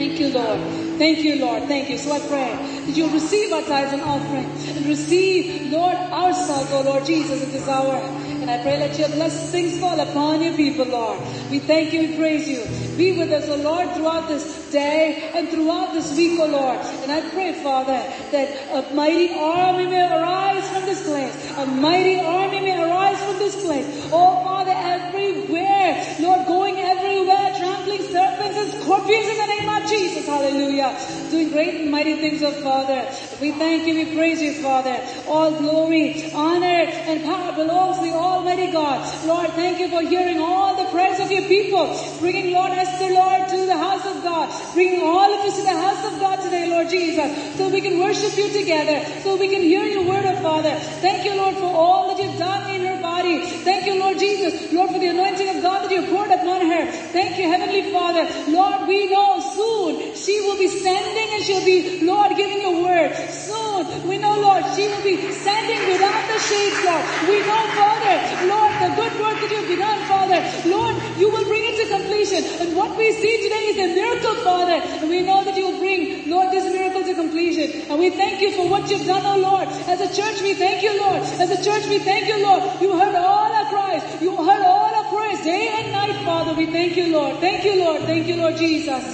Thank 0.00 0.18
you, 0.18 0.32
Lord. 0.32 0.60
Thank 0.96 1.18
you, 1.20 1.40
Lord. 1.40 1.62
Thank 1.64 1.90
you. 1.90 1.98
So 1.98 2.12
I 2.12 2.20
pray 2.20 2.56
that 2.86 2.96
you'll 2.96 3.10
receive 3.10 3.52
our 3.52 3.62
tithes 3.62 3.92
and 3.92 4.02
offering 4.02 4.44
and 4.44 4.86
receive, 4.86 5.70
Lord, 5.72 5.94
our 5.94 6.30
ourselves, 6.30 6.70
oh 6.72 6.82
Lord 6.82 7.04
Jesus, 7.04 7.42
at 7.42 7.52
this 7.52 7.66
hour. 7.68 7.96
And 7.96 8.50
I 8.50 8.62
pray 8.62 8.78
that 8.78 8.98
your 8.98 9.08
blessings 9.10 9.78
fall 9.80 9.98
upon 9.98 10.42
your 10.42 10.54
people, 10.54 10.86
Lord. 10.86 11.20
We 11.50 11.58
thank 11.58 11.92
you 11.92 12.04
and 12.04 12.16
praise 12.16 12.48
you. 12.48 12.89
Be 13.00 13.16
with 13.16 13.32
us, 13.32 13.48
O 13.48 13.56
Lord, 13.56 13.90
throughout 13.92 14.28
this 14.28 14.70
day 14.70 15.32
and 15.34 15.48
throughout 15.48 15.94
this 15.94 16.14
week, 16.18 16.38
O 16.38 16.44
Lord. 16.44 16.76
And 17.00 17.10
I 17.10 17.26
pray, 17.30 17.54
Father, 17.62 17.96
that 18.30 18.48
a 18.76 18.94
mighty 18.94 19.32
army 19.32 19.86
may 19.86 20.04
arise 20.04 20.68
from 20.68 20.84
this 20.84 21.02
place. 21.08 21.32
A 21.56 21.64
mighty 21.64 22.20
army 22.20 22.60
may 22.60 22.76
arise 22.76 23.18
from 23.24 23.38
this 23.38 23.64
place. 23.64 24.10
Oh, 24.12 24.44
Father, 24.44 24.72
everywhere, 24.76 25.96
Lord, 26.20 26.46
going 26.46 26.76
everywhere, 26.76 27.54
trampling 27.56 28.02
serpents 28.02 28.58
and 28.58 28.82
scorpions 28.82 29.28
in 29.28 29.38
the 29.38 29.46
name 29.46 29.68
of 29.70 29.88
Jesus. 29.88 30.26
Hallelujah. 30.26 30.94
Doing 31.30 31.48
great 31.48 31.80
and 31.80 31.90
mighty 31.90 32.16
things, 32.16 32.42
oh 32.42 32.52
Father. 32.60 33.08
We 33.40 33.52
thank 33.52 33.86
you, 33.86 33.94
we 33.94 34.14
praise 34.14 34.42
you, 34.42 34.60
Father. 34.60 35.00
All 35.26 35.56
glory, 35.56 36.30
honor, 36.34 36.84
and 37.08 37.24
power 37.24 37.52
belongs 37.54 37.96
to 37.96 38.04
the 38.04 38.12
Almighty 38.12 38.72
God. 38.72 39.00
Lord, 39.24 39.48
thank 39.52 39.78
you 39.80 39.88
for 39.88 40.02
hearing 40.02 40.38
all 40.38 40.76
the 40.76 40.90
prayers 40.90 41.18
of 41.18 41.30
your 41.30 41.48
people. 41.48 41.96
Bringing 42.20 42.52
Lord 42.52 42.72
Esther, 42.90 43.14
Lord, 43.14 43.48
to 43.48 43.66
the 43.66 43.76
house 43.76 44.04
of 44.04 44.22
God. 44.22 44.50
Bringing 44.74 45.02
all 45.02 45.32
of 45.32 45.40
us 45.46 45.56
to 45.56 45.62
the 45.62 45.78
house 45.78 46.04
of 46.12 46.18
God 46.18 46.42
today, 46.42 46.68
Lord 46.68 46.88
Jesus. 46.90 47.56
So 47.56 47.70
we 47.70 47.80
can 47.80 48.00
worship 48.00 48.36
you 48.36 48.50
together. 48.50 49.04
So 49.22 49.36
we 49.36 49.48
can 49.48 49.62
hear 49.62 49.84
your 49.84 50.06
word, 50.08 50.24
oh 50.26 50.36
Father. 50.42 50.74
Thank 50.98 51.24
you, 51.24 51.36
Lord, 51.36 51.54
for 51.56 51.70
all 51.70 52.08
that 52.08 52.22
you've 52.22 52.38
done 52.38 52.74
in 52.74 52.84
her 52.86 53.00
body. 53.00 53.46
Thank 53.62 53.86
you, 53.86 53.98
Lord 53.98 54.18
Jesus. 54.18 54.72
Lord, 54.72 54.90
for 54.90 54.98
the 54.98 55.06
anointing 55.06 55.48
of 55.56 55.62
God 55.62 55.84
that 55.84 55.92
you 55.92 56.06
poured 56.06 56.30
upon 56.30 56.66
her. 56.66 56.90
Thank 57.14 57.38
you, 57.38 57.46
Heavenly 57.46 57.92
Father. 57.92 58.26
Lord, 58.50 58.88
we 58.88 59.10
know 59.10 59.38
soon 59.38 60.14
she 60.14 60.40
will 60.40 60.58
be 60.58 60.68
standing 60.68 61.28
and 61.34 61.42
she'll 61.44 61.64
be, 61.64 62.04
Lord, 62.04 62.36
giving 62.36 62.60
your 62.60 62.82
word. 62.82 63.14
Soon, 63.30 64.08
we 64.08 64.18
know, 64.18 64.34
Lord, 64.40 64.64
she 64.74 64.88
will 64.88 65.02
be 65.02 65.30
standing 65.30 65.80
without 65.92 66.26
the 66.26 66.38
shades, 66.42 66.80
Lord. 66.84 67.04
We 67.30 67.38
know, 67.46 67.62
Father, 67.78 68.16
Lord, 68.50 68.72
the 68.82 68.90
good 68.98 69.14
work 69.20 69.38
that 69.40 69.50
you've 69.50 69.68
begun, 69.68 69.98
Father, 70.10 70.40
Lord, 70.68 70.94
you 71.18 71.30
will 71.30 71.46
bring 71.46 71.62
it 71.64 71.76
to 71.80 71.86
completion. 71.96 72.42
And 72.60 72.76
what 72.80 72.96
we 72.96 73.12
see 73.12 73.42
today 73.42 73.64
is 73.72 73.76
a 73.76 73.94
miracle, 73.94 74.36
Father. 74.42 74.80
And 74.80 75.10
we 75.10 75.20
know 75.20 75.44
that 75.44 75.54
you 75.54 75.70
will 75.70 75.78
bring, 75.78 76.30
Lord, 76.30 76.50
this 76.50 76.64
miracle 76.72 77.04
to 77.04 77.14
completion. 77.14 77.82
And 77.90 78.00
we 78.00 78.08
thank 78.08 78.40
you 78.40 78.52
for 78.56 78.70
what 78.70 78.90
you've 78.90 79.06
done, 79.06 79.20
oh 79.26 79.38
Lord. 79.38 79.68
As 79.94 80.00
a 80.00 80.08
church, 80.08 80.40
we 80.40 80.54
thank 80.54 80.82
you, 80.82 80.98
Lord. 80.98 81.20
As 81.44 81.50
a 81.50 81.62
church, 81.62 81.86
we 81.88 81.98
thank 81.98 82.26
you, 82.26 82.42
Lord. 82.42 82.80
You 82.80 82.98
heard 82.98 83.14
all 83.14 83.52
our 83.52 83.68
cries. 83.68 84.22
You 84.22 84.34
heard 84.34 84.64
all 84.64 84.94
our 84.94 85.04
prayers 85.12 85.44
day 85.44 85.68
and 85.68 85.92
night, 85.92 86.24
Father. 86.24 86.54
We 86.54 86.72
thank 86.72 86.96
you, 86.96 87.12
Lord. 87.12 87.36
Thank 87.38 87.64
you, 87.64 87.84
Lord. 87.84 88.00
Thank 88.04 88.26
you, 88.26 88.36
Lord 88.36 88.56
Jesus. 88.56 89.04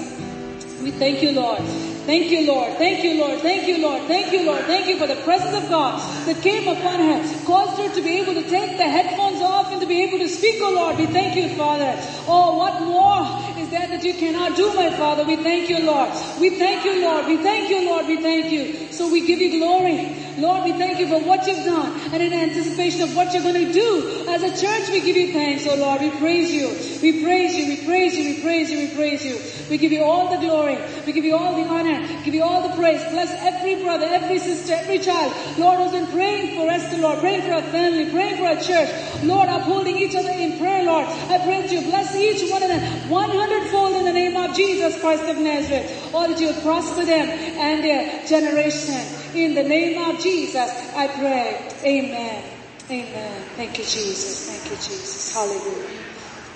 We 0.80 0.92
thank 0.92 1.20
you, 1.20 1.32
Lord. 1.32 1.62
Thank 2.06 2.30
you, 2.30 2.46
Lord. 2.46 2.78
Thank 2.78 3.02
you, 3.02 3.18
Lord. 3.18 3.40
Thank 3.40 3.66
you, 3.66 3.82
Lord. 3.82 4.02
Thank 4.02 4.32
you, 4.32 4.46
Lord. 4.46 4.64
Thank 4.66 4.86
you 4.86 4.96
for 4.96 5.08
the 5.08 5.16
presence 5.26 5.56
of 5.60 5.68
God 5.68 5.98
that 6.26 6.40
came 6.40 6.68
upon 6.68 7.00
her, 7.00 7.44
caused 7.44 7.82
her 7.82 7.92
to 7.92 8.00
be 8.00 8.20
able 8.20 8.34
to 8.34 8.48
take 8.48 8.78
the 8.78 8.84
headphones 8.84 9.42
off 9.42 9.72
and 9.72 9.80
to 9.80 9.88
be 9.88 10.04
able 10.04 10.18
to 10.18 10.28
speak, 10.28 10.60
oh 10.62 10.72
Lord. 10.72 10.98
We 10.98 11.06
thank 11.06 11.34
you, 11.34 11.56
Father. 11.56 11.92
Oh, 12.28 12.58
what 12.58 12.80
more 12.80 13.55
is 13.66 13.72
there 13.72 13.88
that 13.88 14.04
you 14.04 14.14
cannot 14.14 14.56
do, 14.56 14.72
my 14.74 14.90
Father? 14.90 15.24
We 15.24 15.36
thank 15.36 15.68
you, 15.68 15.84
Lord. 15.84 16.10
We 16.40 16.50
thank 16.50 16.84
you, 16.84 17.02
Lord. 17.02 17.26
We 17.26 17.36
thank 17.38 17.68
you, 17.68 17.84
Lord. 17.86 18.06
We 18.06 18.22
thank 18.22 18.52
you. 18.52 18.92
So 18.92 19.10
we 19.10 19.26
give 19.26 19.40
you 19.40 19.58
glory. 19.58 20.14
Lord, 20.38 20.64
we 20.64 20.72
thank 20.72 20.98
you 20.98 21.08
for 21.08 21.26
what 21.26 21.46
you've 21.46 21.64
done 21.64 21.98
and 22.12 22.22
in 22.22 22.32
anticipation 22.32 23.02
of 23.02 23.16
what 23.16 23.32
you're 23.32 23.42
going 23.42 23.66
to 23.66 23.72
do. 23.72 24.26
As 24.28 24.42
a 24.42 24.50
church, 24.50 24.90
we 24.90 25.00
give 25.00 25.16
you 25.16 25.32
thanks, 25.32 25.66
oh 25.66 25.76
Lord. 25.76 26.00
We 26.00 26.10
praise 26.10 26.52
you. 26.52 26.68
We 27.00 27.22
praise 27.24 27.54
you. 27.54 27.66
We 27.68 27.86
praise 27.86 28.16
you. 28.16 28.34
We 28.34 28.42
praise 28.42 28.70
you. 28.70 28.78
We 28.78 28.94
praise 28.94 29.24
you. 29.24 29.40
We 29.70 29.78
give 29.78 29.92
you 29.92 30.04
all 30.04 30.30
the 30.30 30.38
glory. 30.44 30.78
We 31.06 31.12
give 31.12 31.24
you 31.24 31.36
all 31.36 31.56
the 31.56 31.68
honor. 31.68 32.06
Give 32.22 32.34
you 32.34 32.44
all 32.44 32.68
the 32.68 32.74
praise. 32.76 33.02
Bless 33.10 33.30
every 33.42 33.82
brother, 33.82 34.06
every 34.06 34.38
sister, 34.38 34.74
every 34.74 34.98
child. 34.98 35.32
Lord, 35.58 35.78
who's 35.80 35.92
been 35.92 36.06
praying 36.12 36.56
for 36.56 36.70
us, 36.70 36.88
the 36.90 36.98
Lord, 36.98 37.20
praying 37.20 37.42
for 37.42 37.52
our 37.52 37.62
family, 37.62 38.10
praying 38.10 38.36
for 38.36 38.46
our 38.46 38.60
church. 38.60 38.90
Lord, 39.24 39.48
upholding 39.48 39.96
each 39.96 40.14
other 40.14 40.30
in 40.30 40.58
prayer, 40.58 40.84
Lord. 40.84 41.06
I 41.06 41.38
pray 41.38 41.62
that 41.62 41.72
you 41.72 41.80
bless 41.82 42.14
each 42.14 42.50
one 42.50 42.62
of 42.62 42.68
them 42.68 43.10
100 43.10 43.70
fold 43.70 43.96
in 43.96 44.04
the 44.04 44.12
name 44.12 44.36
of 44.36 44.54
Jesus 44.54 45.00
Christ 45.00 45.24
of 45.24 45.38
Nazareth. 45.38 46.14
Or 46.14 46.28
that 46.28 46.38
you 46.38 46.52
prosper 46.62 47.04
them 47.04 47.28
and 47.28 47.82
their 47.82 48.26
generation. 48.26 49.25
In 49.36 49.54
the 49.54 49.62
name 49.62 50.00
of 50.08 50.18
Jesus, 50.22 50.70
I 50.96 51.08
pray. 51.08 51.68
Amen. 51.84 52.42
Amen. 52.90 53.42
Thank 53.54 53.76
you, 53.76 53.84
Jesus. 53.84 54.48
Thank 54.48 54.64
you, 54.64 54.76
Jesus. 54.76 55.34
Hallelujah. 55.34 55.88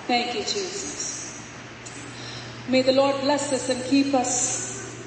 Thank 0.07 0.33
you, 0.33 0.41
Jesus. 0.41 1.39
May 2.67 2.81
the 2.81 2.93
Lord 2.93 3.21
bless 3.21 3.53
us 3.53 3.69
and 3.69 3.83
keep 3.83 4.15
us. 4.15 4.99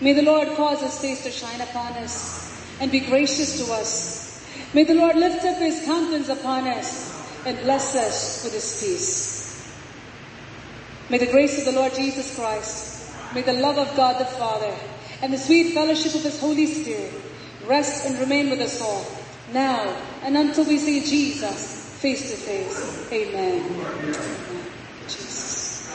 May 0.00 0.12
the 0.12 0.22
Lord 0.22 0.48
cause 0.56 0.82
his 0.82 0.98
face 0.98 1.22
to 1.22 1.30
shine 1.30 1.60
upon 1.60 1.92
us 2.02 2.52
and 2.80 2.90
be 2.90 2.98
gracious 2.98 3.64
to 3.64 3.72
us. 3.74 4.44
May 4.74 4.82
the 4.82 4.94
Lord 4.94 5.14
lift 5.14 5.44
up 5.44 5.58
his 5.58 5.84
countenance 5.84 6.28
upon 6.28 6.66
us 6.66 7.14
and 7.46 7.56
bless 7.60 7.94
us 7.94 8.42
with 8.42 8.54
his 8.54 8.82
peace. 8.82 9.72
May 11.10 11.18
the 11.18 11.30
grace 11.30 11.60
of 11.60 11.72
the 11.72 11.78
Lord 11.78 11.94
Jesus 11.94 12.34
Christ, 12.34 13.14
may 13.34 13.42
the 13.42 13.52
love 13.52 13.78
of 13.78 13.94
God 13.94 14.20
the 14.20 14.24
Father, 14.24 14.74
and 15.24 15.32
the 15.32 15.38
sweet 15.38 15.72
fellowship 15.72 16.14
of 16.14 16.22
his 16.22 16.38
Holy 16.38 16.66
Spirit 16.66 17.10
rest 17.64 18.04
and 18.04 18.18
remain 18.18 18.50
with 18.50 18.60
us 18.60 18.78
all, 18.82 19.06
now 19.54 19.80
and 20.22 20.36
until 20.36 20.66
we 20.66 20.76
see 20.76 21.00
Jesus 21.00 21.98
face 21.98 22.30
to 22.30 22.36
face. 22.36 23.10
Amen. 23.10 23.64
Jesus. 25.08 25.88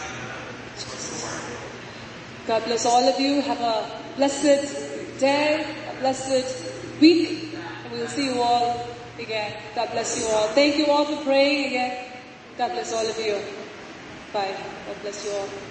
God 2.48 2.66
bless 2.66 2.88
all 2.88 3.04
of 3.04 3.20
you. 3.20 3.42
Have 3.42 3.62
a 3.62 4.02
blessed 4.16 5.20
day, 5.20 5.76
a 5.88 6.00
blessed 6.00 7.00
week, 7.00 7.54
and 7.84 7.94
we'll 7.94 8.08
see 8.08 8.34
you 8.34 8.42
all 8.42 8.90
again. 9.20 9.62
God 9.76 9.92
bless 9.92 10.20
you 10.20 10.26
all. 10.26 10.48
Thank 10.58 10.78
you 10.78 10.88
all 10.88 11.06
for 11.06 11.24
praying 11.24 11.68
again. 11.68 12.14
God 12.58 12.72
bless 12.72 12.92
all 12.92 13.08
of 13.08 13.20
you. 13.20 13.38
Bye. 14.34 14.58
God 14.88 15.02
bless 15.04 15.24
you 15.24 15.32
all. 15.34 15.69